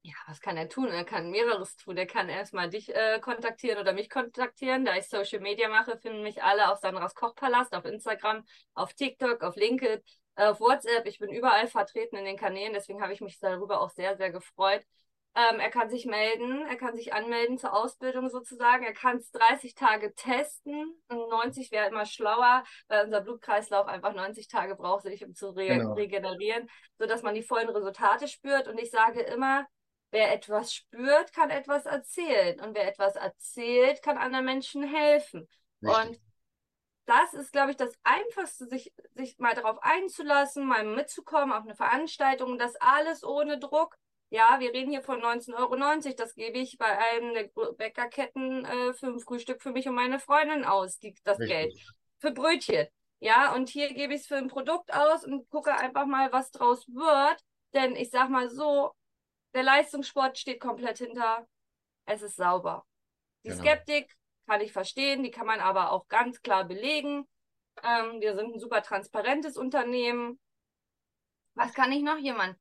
Ja, 0.07 0.13
was 0.27 0.43
kann 0.43 0.59
er 0.59 0.69
tun? 0.69 0.89
Er 0.89 1.05
kann 1.05 1.31
mehreres 1.31 1.77
tun. 1.77 1.97
Er 1.97 2.07
kann 2.07 2.29
erstmal 2.29 2.69
dich 2.69 2.95
äh, 2.95 3.19
kontaktieren 3.21 3.79
oder 3.79 3.95
mich 3.95 4.11
kontaktieren. 4.11 4.85
Da 4.85 4.95
ich 4.97 5.09
Social 5.09 5.41
Media 5.41 5.71
mache, 5.71 5.97
finden 5.97 6.23
mich 6.23 6.43
alle 6.43 6.71
auf 6.71 6.79
Sandras 6.81 7.15
Kochpalast, 7.15 7.75
auf 7.75 7.87
Instagram, 7.87 8.45
auf 8.75 8.93
TikTok, 8.93 9.43
auf 9.43 9.57
LinkedIn, 9.57 10.03
auf 10.37 10.61
WhatsApp. 10.61 11.07
Ich 11.07 11.21
bin 11.21 11.31
überall 11.31 11.69
vertreten 11.69 12.17
in 12.17 12.27
den 12.27 12.37
Kanälen, 12.37 12.75
deswegen 12.75 13.01
habe 13.01 13.15
ich 13.15 13.23
mich 13.23 13.39
darüber 13.39 13.81
auch 13.81 13.89
sehr, 13.89 14.15
sehr 14.19 14.31
gefreut. 14.31 14.83
Ähm, 15.37 15.59
er 15.59 15.71
kann 15.71 15.89
sich 15.89 16.05
melden, 16.05 16.67
er 16.67 16.77
kann 16.77 16.95
sich 16.95 17.15
anmelden 17.15 17.57
zur 17.57 17.73
Ausbildung 17.73 18.29
sozusagen. 18.29 18.85
Er 18.85 18.93
kann 18.93 19.17
es 19.17 19.31
30 19.31 19.75
Tage 19.75 20.15
testen. 20.15 21.03
90 21.09 21.73
wäre 21.73 21.89
immer 21.89 22.05
schlauer, 22.05 22.63
weil 22.89 23.07
unser 23.07 23.23
Blutkreislauf 23.23 23.87
einfach 23.87 24.15
90 24.15 24.49
Tage 24.49 24.77
braucht, 24.77 25.05
sich 25.05 25.25
um 25.25 25.35
zu 25.35 25.49
re 25.49 25.67
genau. 25.67 25.95
regenerieren, 25.95 26.69
sodass 26.99 27.23
man 27.23 27.35
die 27.35 27.43
vollen 27.43 27.71
Resultate 27.71 28.29
spürt. 28.29 28.69
Und 28.69 28.79
ich 28.79 28.91
sage 28.91 29.23
immer, 29.23 29.67
Wer 30.15 30.33
etwas 30.33 30.73
spürt, 30.73 31.33
kann 31.33 31.51
etwas 31.51 31.87
erzählen. 31.87 32.61
Und 32.61 32.77
wer 32.77 32.87
etwas 32.87 33.17
erzählt, 33.17 34.01
kann 34.01 34.17
anderen 34.17 34.45
Menschen 34.45 34.85
helfen. 34.85 35.49
Richtig. 35.83 36.07
Und 36.07 36.21
das 37.07 37.35
ist, 37.35 37.51
glaube 37.51 37.73
ich, 37.73 37.77
das 37.77 37.99
Einfachste, 38.05 38.69
sich, 38.69 38.93
sich 39.17 39.37
mal 39.41 39.57
darauf 39.57 39.83
einzulassen, 39.83 40.69
mal 40.69 40.85
mitzukommen 40.85 41.53
auf 41.53 41.65
eine 41.65 41.75
Veranstaltung. 41.75 42.59
Das 42.59 42.77
alles 42.77 43.25
ohne 43.25 43.59
Druck. 43.59 43.97
Ja, 44.31 44.61
wir 44.61 44.73
reden 44.73 44.93
hier 44.93 45.03
von 45.03 45.21
19,90 45.21 45.57
Euro. 45.59 46.15
Das 46.17 46.37
gebe 46.37 46.59
ich 46.59 46.79
bei 46.79 46.97
einem 46.97 47.35
der 47.35 47.51
Bäckerketten 47.73 48.65
äh, 48.67 48.95
für 48.95 49.09
ein 49.09 49.19
Frühstück 49.19 49.63
für 49.63 49.73
mich 49.73 49.89
und 49.89 49.97
meine 49.97 50.21
Freundin 50.21 50.65
aus, 50.65 51.01
die, 51.01 51.17
das 51.25 51.41
Richtig. 51.41 51.57
Geld. 51.57 51.75
Für 52.21 52.31
Brötchen. 52.31 52.87
Ja, 53.19 53.53
und 53.53 53.69
hier 53.69 53.93
gebe 53.93 54.15
ich 54.15 54.21
es 54.21 54.27
für 54.29 54.37
ein 54.37 54.47
Produkt 54.47 54.95
aus 54.95 55.25
und 55.25 55.51
gucke 55.51 55.75
einfach 55.75 56.07
mal, 56.07 56.31
was 56.31 56.53
draus 56.53 56.87
wird. 56.87 57.43
Denn 57.73 57.97
ich 57.97 58.11
sag 58.11 58.31
mal 58.31 58.49
so, 58.49 58.93
der 59.55 59.63
Leistungssport 59.63 60.39
steht 60.39 60.61
komplett 60.61 60.99
hinter. 60.99 61.47
Es 62.07 62.23
ist 62.23 62.37
sauber. 62.37 62.85
Die 63.45 63.51
genau. 63.51 63.63
Skeptik 63.63 64.15
kann 64.47 64.61
ich 64.61 64.73
verstehen, 64.73 65.23
die 65.23 65.31
kann 65.31 65.47
man 65.47 65.61
aber 65.61 65.91
auch 65.93 66.09
ganz 66.09 66.43
klar 66.43 66.65
belegen. 66.65 67.27
Ähm, 67.83 68.21
wir 68.21 68.35
sind 68.35 68.55
ein 68.55 68.61
super 68.61 68.83
transparentes 68.83 69.57
Unternehmen. 69.57 70.39
Was 71.55 71.73
kann 71.73 71.93
ich 71.93 72.03
noch 72.03 72.19
jemand? 72.19 72.57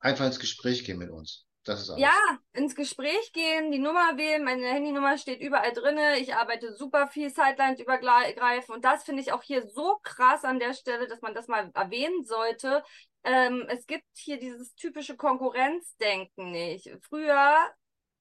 Einfach 0.00 0.26
ins 0.26 0.40
Gespräch 0.40 0.84
gehen 0.84 0.98
mit 0.98 1.10
uns. 1.10 1.46
Das 1.64 1.82
ist 1.82 1.90
alles. 1.90 2.02
Ja, 2.02 2.38
ins 2.52 2.74
Gespräch 2.74 3.32
gehen, 3.32 3.70
die 3.70 3.78
Nummer 3.78 4.16
wählen. 4.16 4.42
Meine 4.42 4.66
Handynummer 4.66 5.16
steht 5.16 5.40
überall 5.40 5.72
drin. 5.72 5.98
Ich 6.18 6.34
arbeite 6.34 6.74
super 6.74 7.06
viel 7.06 7.30
Sidelines 7.30 7.80
übergreifen. 7.80 8.74
Und 8.74 8.84
das 8.84 9.04
finde 9.04 9.22
ich 9.22 9.32
auch 9.32 9.42
hier 9.42 9.68
so 9.68 9.98
krass 10.02 10.44
an 10.44 10.58
der 10.58 10.74
Stelle, 10.74 11.06
dass 11.06 11.20
man 11.20 11.34
das 11.34 11.46
mal 11.46 11.70
erwähnen 11.74 12.24
sollte. 12.24 12.82
Ähm, 13.24 13.66
es 13.68 13.86
gibt 13.86 14.06
hier 14.14 14.38
dieses 14.38 14.74
typische 14.74 15.16
Konkurrenzdenken 15.16 16.50
nicht. 16.50 16.90
Früher 17.02 17.70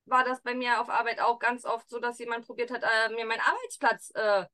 war 0.05 0.23
das 0.23 0.41
bei 0.41 0.53
mir 0.53 0.81
auf 0.81 0.89
Arbeit 0.89 1.19
auch 1.21 1.39
ganz 1.39 1.65
oft 1.65 1.89
so, 1.89 1.99
dass 1.99 2.19
jemand 2.19 2.45
probiert 2.45 2.71
hat, 2.71 2.83
äh, 2.83 3.13
mir 3.13 3.25
meinen 3.25 3.41
Arbeitsplatz 3.41 4.11
äh, 4.15 4.45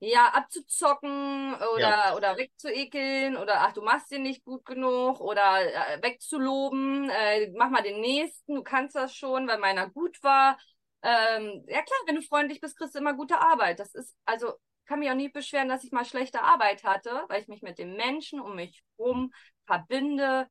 ja, 0.00 0.28
abzuzocken 0.28 1.54
oder, 1.54 1.78
ja. 1.78 2.16
oder 2.16 2.36
wegzuekeln 2.36 3.36
oder 3.36 3.60
ach, 3.60 3.72
du 3.72 3.82
machst 3.82 4.10
den 4.10 4.22
nicht 4.22 4.44
gut 4.44 4.64
genug 4.64 5.20
oder 5.20 5.60
äh, 5.60 6.02
wegzuloben, 6.02 7.08
äh, 7.08 7.52
mach 7.56 7.70
mal 7.70 7.82
den 7.82 8.00
nächsten, 8.00 8.56
du 8.56 8.62
kannst 8.64 8.96
das 8.96 9.14
schon, 9.14 9.46
weil 9.46 9.58
meiner 9.58 9.88
gut 9.88 10.22
war. 10.24 10.58
Ähm, 11.02 11.64
ja 11.68 11.82
klar, 11.82 11.98
wenn 12.06 12.16
du 12.16 12.22
freundlich 12.22 12.60
bist, 12.60 12.76
kriegst 12.76 12.94
du 12.94 12.98
immer 12.98 13.14
gute 13.14 13.38
Arbeit. 13.38 13.78
Das 13.78 13.94
ist, 13.94 14.16
also 14.24 14.54
kann 14.86 14.98
mich 14.98 15.10
auch 15.10 15.14
nie 15.14 15.28
beschweren, 15.28 15.68
dass 15.68 15.84
ich 15.84 15.92
mal 15.92 16.04
schlechte 16.04 16.42
Arbeit 16.42 16.84
hatte, 16.84 17.24
weil 17.28 17.42
ich 17.42 17.48
mich 17.48 17.62
mit 17.62 17.78
den 17.78 17.94
Menschen 17.96 18.40
um 18.40 18.56
mich 18.56 18.82
rum 18.98 19.32
verbinde. 19.64 20.48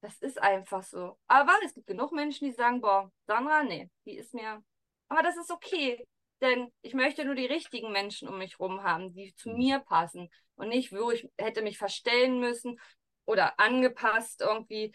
Das 0.00 0.18
ist 0.18 0.40
einfach 0.40 0.82
so. 0.82 1.18
Aber 1.28 1.52
es 1.64 1.74
gibt 1.74 1.86
genug 1.86 2.12
Menschen, 2.12 2.46
die 2.46 2.54
sagen, 2.54 2.80
boah, 2.80 3.10
Sandra, 3.26 3.62
nee, 3.62 3.88
die 4.04 4.16
ist 4.16 4.34
mir. 4.34 4.62
Aber 5.08 5.22
das 5.22 5.36
ist 5.36 5.50
okay. 5.50 6.06
Denn 6.40 6.72
ich 6.82 6.94
möchte 6.94 7.24
nur 7.24 7.36
die 7.36 7.46
richtigen 7.46 7.92
Menschen 7.92 8.28
um 8.28 8.38
mich 8.38 8.58
herum 8.58 8.82
haben, 8.82 9.12
die 9.12 9.32
zu 9.36 9.50
mhm. 9.50 9.58
mir 9.58 9.78
passen 9.78 10.28
und 10.56 10.68
nicht, 10.68 10.92
wo 10.92 11.10
ich 11.12 11.28
hätte 11.38 11.62
mich 11.62 11.78
verstellen 11.78 12.40
müssen 12.40 12.80
oder 13.24 13.58
angepasst 13.60 14.40
irgendwie. 14.40 14.92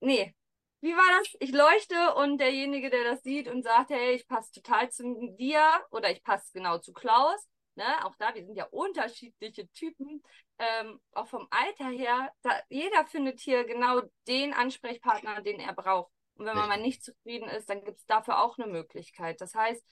Nee. 0.00 0.34
Wie 0.82 0.94
war 0.94 1.18
das? 1.18 1.34
Ich 1.40 1.52
leuchte 1.52 2.14
und 2.16 2.38
derjenige, 2.38 2.90
der 2.90 3.04
das 3.04 3.22
sieht 3.22 3.48
und 3.48 3.62
sagt, 3.62 3.90
hey, 3.90 4.16
ich 4.16 4.26
passe 4.26 4.50
total 4.52 4.90
zu 4.90 5.34
dir 5.38 5.62
oder 5.90 6.10
ich 6.10 6.22
passe 6.24 6.50
genau 6.52 6.78
zu 6.78 6.92
Klaus. 6.92 7.48
Ne? 7.74 8.04
Auch 8.04 8.14
da, 8.16 8.34
wir 8.34 8.44
sind 8.44 8.56
ja 8.56 8.66
unterschiedliche 8.70 9.68
Typen. 9.68 10.22
Ähm, 10.58 11.00
auch 11.12 11.26
vom 11.26 11.46
Alter 11.50 11.88
her, 11.88 12.30
da, 12.42 12.50
jeder 12.68 13.06
findet 13.06 13.40
hier 13.40 13.64
genau 13.64 14.02
den 14.28 14.52
Ansprechpartner, 14.52 15.40
den 15.42 15.60
er 15.60 15.72
braucht. 15.72 16.12
Und 16.34 16.46
wenn 16.46 16.56
man 16.56 16.68
mal 16.68 16.80
nicht 16.80 17.04
zufrieden 17.04 17.48
ist, 17.48 17.68
dann 17.68 17.84
gibt 17.84 18.00
es 18.00 18.06
dafür 18.06 18.42
auch 18.42 18.58
eine 18.58 18.70
Möglichkeit. 18.70 19.40
Das 19.40 19.54
heißt, 19.54 19.82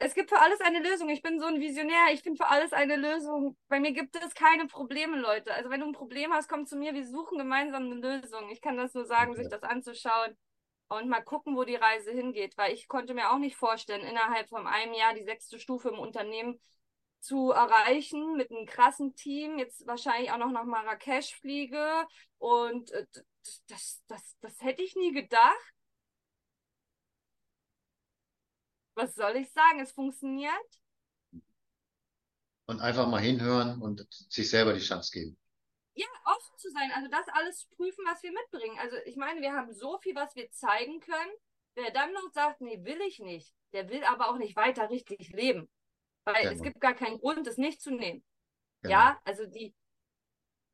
es 0.00 0.14
gibt 0.14 0.30
für 0.30 0.38
alles 0.38 0.60
eine 0.60 0.80
Lösung. 0.80 1.08
Ich 1.08 1.22
bin 1.22 1.40
so 1.40 1.46
ein 1.46 1.60
Visionär. 1.60 2.12
Ich 2.12 2.22
finde 2.22 2.36
für 2.36 2.48
alles 2.48 2.72
eine 2.72 2.96
Lösung. 2.96 3.56
Bei 3.68 3.80
mir 3.80 3.92
gibt 3.92 4.14
es 4.16 4.34
keine 4.34 4.66
Probleme, 4.66 5.18
Leute. 5.18 5.52
Also 5.54 5.70
wenn 5.70 5.80
du 5.80 5.86
ein 5.86 5.92
Problem 5.92 6.32
hast, 6.32 6.48
komm 6.48 6.66
zu 6.66 6.76
mir. 6.76 6.94
Wir 6.94 7.06
suchen 7.06 7.38
gemeinsam 7.38 7.84
eine 7.84 7.96
Lösung. 7.96 8.48
Ich 8.50 8.60
kann 8.60 8.76
das 8.76 8.94
nur 8.94 9.06
sagen, 9.06 9.32
okay. 9.32 9.42
sich 9.42 9.50
das 9.50 9.62
anzuschauen 9.62 10.36
und 10.88 11.08
mal 11.08 11.22
gucken, 11.22 11.56
wo 11.56 11.64
die 11.64 11.76
Reise 11.76 12.12
hingeht. 12.12 12.56
Weil 12.56 12.72
ich 12.74 12.88
konnte 12.88 13.14
mir 13.14 13.30
auch 13.30 13.38
nicht 13.38 13.56
vorstellen, 13.56 14.06
innerhalb 14.06 14.48
von 14.48 14.66
einem 14.66 14.94
Jahr 14.94 15.14
die 15.14 15.24
sechste 15.24 15.58
Stufe 15.58 15.90
im 15.90 15.98
Unternehmen 15.98 16.60
zu 17.20 17.50
erreichen 17.50 18.36
mit 18.36 18.50
einem 18.50 18.66
krassen 18.66 19.14
Team. 19.14 19.58
Jetzt 19.58 19.86
wahrscheinlich 19.86 20.30
auch 20.32 20.38
noch 20.38 20.50
nach 20.52 20.64
Marrakesch 20.64 21.34
fliege. 21.34 22.06
Und 22.38 22.90
äh, 22.92 23.06
das, 23.12 23.62
das, 23.66 24.02
das, 24.08 24.36
das 24.40 24.62
hätte 24.62 24.82
ich 24.82 24.96
nie 24.96 25.12
gedacht. 25.12 25.74
was 28.98 29.14
soll 29.14 29.36
ich 29.36 29.50
sagen? 29.52 29.80
Es 29.80 29.92
funktioniert. 29.92 30.52
Und 32.66 32.80
einfach 32.80 33.08
mal 33.08 33.22
hinhören 33.22 33.80
und 33.80 34.06
sich 34.10 34.50
selber 34.50 34.74
die 34.74 34.80
Chance 34.80 35.10
geben. 35.12 35.38
Ja, 35.98 36.06
offen 36.26 36.56
zu 36.58 36.70
sein, 36.70 36.92
also 36.94 37.08
das 37.08 37.26
alles 37.32 37.66
prüfen, 37.76 38.04
was 38.06 38.22
wir 38.22 38.30
mitbringen. 38.30 38.78
Also 38.78 38.96
ich 39.04 39.16
meine, 39.16 39.40
wir 39.40 39.52
haben 39.52 39.72
so 39.72 39.98
viel, 39.98 40.14
was 40.14 40.36
wir 40.36 40.48
zeigen 40.52 41.00
können. 41.00 41.32
Wer 41.74 41.90
dann 41.90 42.12
noch 42.12 42.30
sagt, 42.32 42.60
nee, 42.60 42.84
will 42.84 43.00
ich 43.00 43.18
nicht, 43.18 43.52
der 43.72 43.88
will 43.88 44.04
aber 44.04 44.28
auch 44.30 44.38
nicht 44.38 44.54
weiter 44.54 44.90
richtig 44.90 45.30
leben. 45.30 45.68
Weil 46.24 46.42
genau. 46.42 46.52
es 46.52 46.62
gibt 46.62 46.80
gar 46.80 46.94
keinen 46.94 47.18
Grund, 47.18 47.48
es 47.48 47.56
nicht 47.56 47.80
zu 47.80 47.90
nehmen. 47.90 48.24
Genau. 48.82 48.92
Ja, 48.92 49.20
also 49.24 49.44
die, 49.46 49.74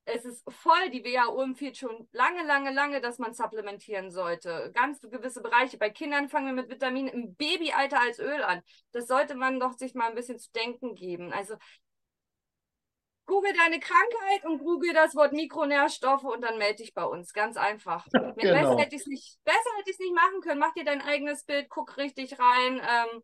es 0.04 0.26
ist 0.26 0.44
voll, 0.50 0.90
die 0.90 1.02
WHO 1.02 1.40
empfiehlt 1.40 1.78
schon 1.78 2.06
lange, 2.12 2.44
lange, 2.44 2.70
lange, 2.70 3.00
dass 3.00 3.18
man 3.18 3.32
supplementieren 3.32 4.10
sollte. 4.10 4.70
Ganz 4.74 5.00
gewisse 5.00 5.40
Bereiche. 5.40 5.78
Bei 5.78 5.88
Kindern 5.88 6.28
fangen 6.28 6.54
wir 6.54 6.62
mit 6.62 6.70
Vitaminen 6.70 7.08
im 7.08 7.34
Babyalter 7.34 7.98
als 7.98 8.18
Öl 8.18 8.42
an. 8.42 8.60
Das 8.92 9.06
sollte 9.06 9.34
man 9.34 9.58
doch 9.58 9.72
sich 9.72 9.94
mal 9.94 10.10
ein 10.10 10.14
bisschen 10.14 10.38
zu 10.38 10.52
denken 10.52 10.94
geben. 10.94 11.32
Also 11.32 11.54
google 13.26 13.52
deine 13.52 13.80
Krankheit 13.80 14.44
und 14.44 14.58
google 14.58 14.92
das 14.92 15.14
Wort 15.14 15.32
Mikronährstoffe 15.32 16.24
und 16.24 16.42
dann 16.42 16.58
melde 16.58 16.82
dich 16.82 16.94
bei 16.94 17.04
uns. 17.04 17.32
Ganz 17.32 17.56
einfach. 17.56 18.06
genau. 18.12 18.34
Besser 18.36 18.78
hätte 18.78 18.94
ich 18.96 19.02
es 19.02 19.06
nicht, 19.06 19.38
nicht 20.00 20.14
machen 20.14 20.40
können. 20.42 20.60
Mach 20.60 20.74
dir 20.74 20.84
dein 20.84 21.02
eigenes 21.02 21.44
Bild, 21.44 21.68
guck 21.68 21.96
richtig 21.96 22.38
rein. 22.38 22.80
Ähm, 22.80 23.22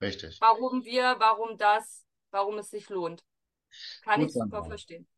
richtig. 0.00 0.38
Warum 0.40 0.84
wir, 0.84 1.16
warum 1.18 1.56
das, 1.56 2.04
warum 2.30 2.58
es 2.58 2.70
sich 2.70 2.88
lohnt. 2.88 3.22
Kann 4.02 4.20
Gut, 4.20 4.28
ich 4.28 4.34
super 4.34 4.64
verstehen. 4.64 5.08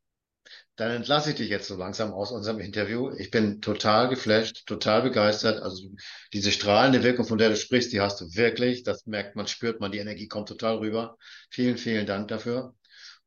Dann 0.76 0.90
entlasse 0.90 1.30
ich 1.30 1.36
dich 1.36 1.48
jetzt 1.48 1.68
so 1.68 1.76
langsam 1.76 2.12
aus 2.12 2.30
unserem 2.30 2.60
Interview. 2.60 3.10
Ich 3.16 3.30
bin 3.30 3.60
total 3.62 4.08
geflasht, 4.08 4.66
total 4.66 5.02
begeistert. 5.02 5.62
Also 5.62 5.88
diese 6.32 6.52
strahlende 6.52 7.02
Wirkung, 7.02 7.24
von 7.24 7.38
der 7.38 7.48
du 7.48 7.56
sprichst, 7.56 7.92
die 7.92 8.00
hast 8.00 8.20
du 8.20 8.26
wirklich. 8.34 8.82
Das 8.82 9.06
merkt 9.06 9.36
man, 9.36 9.46
spürt 9.46 9.80
man, 9.80 9.92
die 9.92 9.98
Energie 9.98 10.28
kommt 10.28 10.48
total 10.48 10.76
rüber. 10.76 11.16
Vielen, 11.50 11.78
vielen 11.78 12.06
Dank 12.06 12.28
dafür. 12.28 12.74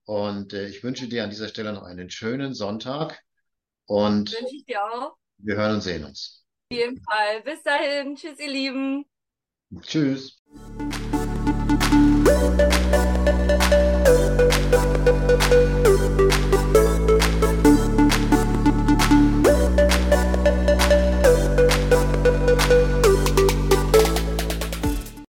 Und 0.07 0.53
äh, 0.53 0.67
ich 0.67 0.83
wünsche 0.83 1.07
dir 1.07 1.23
an 1.25 1.29
dieser 1.29 1.49
Stelle 1.49 1.73
noch 1.73 1.83
einen 1.83 2.09
schönen 2.09 2.53
Sonntag. 2.53 3.21
Und 3.85 4.31
wünsche 4.31 4.55
ich 4.55 4.65
dir 4.65 4.81
auch. 4.83 5.17
Wir 5.37 5.57
hören 5.57 5.75
und 5.75 5.81
sehen 5.81 6.05
uns. 6.05 6.45
Auf 6.71 6.77
jeden 6.77 7.01
Fall. 7.03 7.41
Bis 7.43 7.61
dahin. 7.61 8.15
Tschüss, 8.15 8.39
ihr 8.39 8.49
Lieben. 8.49 9.05
Tschüss. 9.81 10.41
Thank 15.39 15.51
you. 15.51 15.86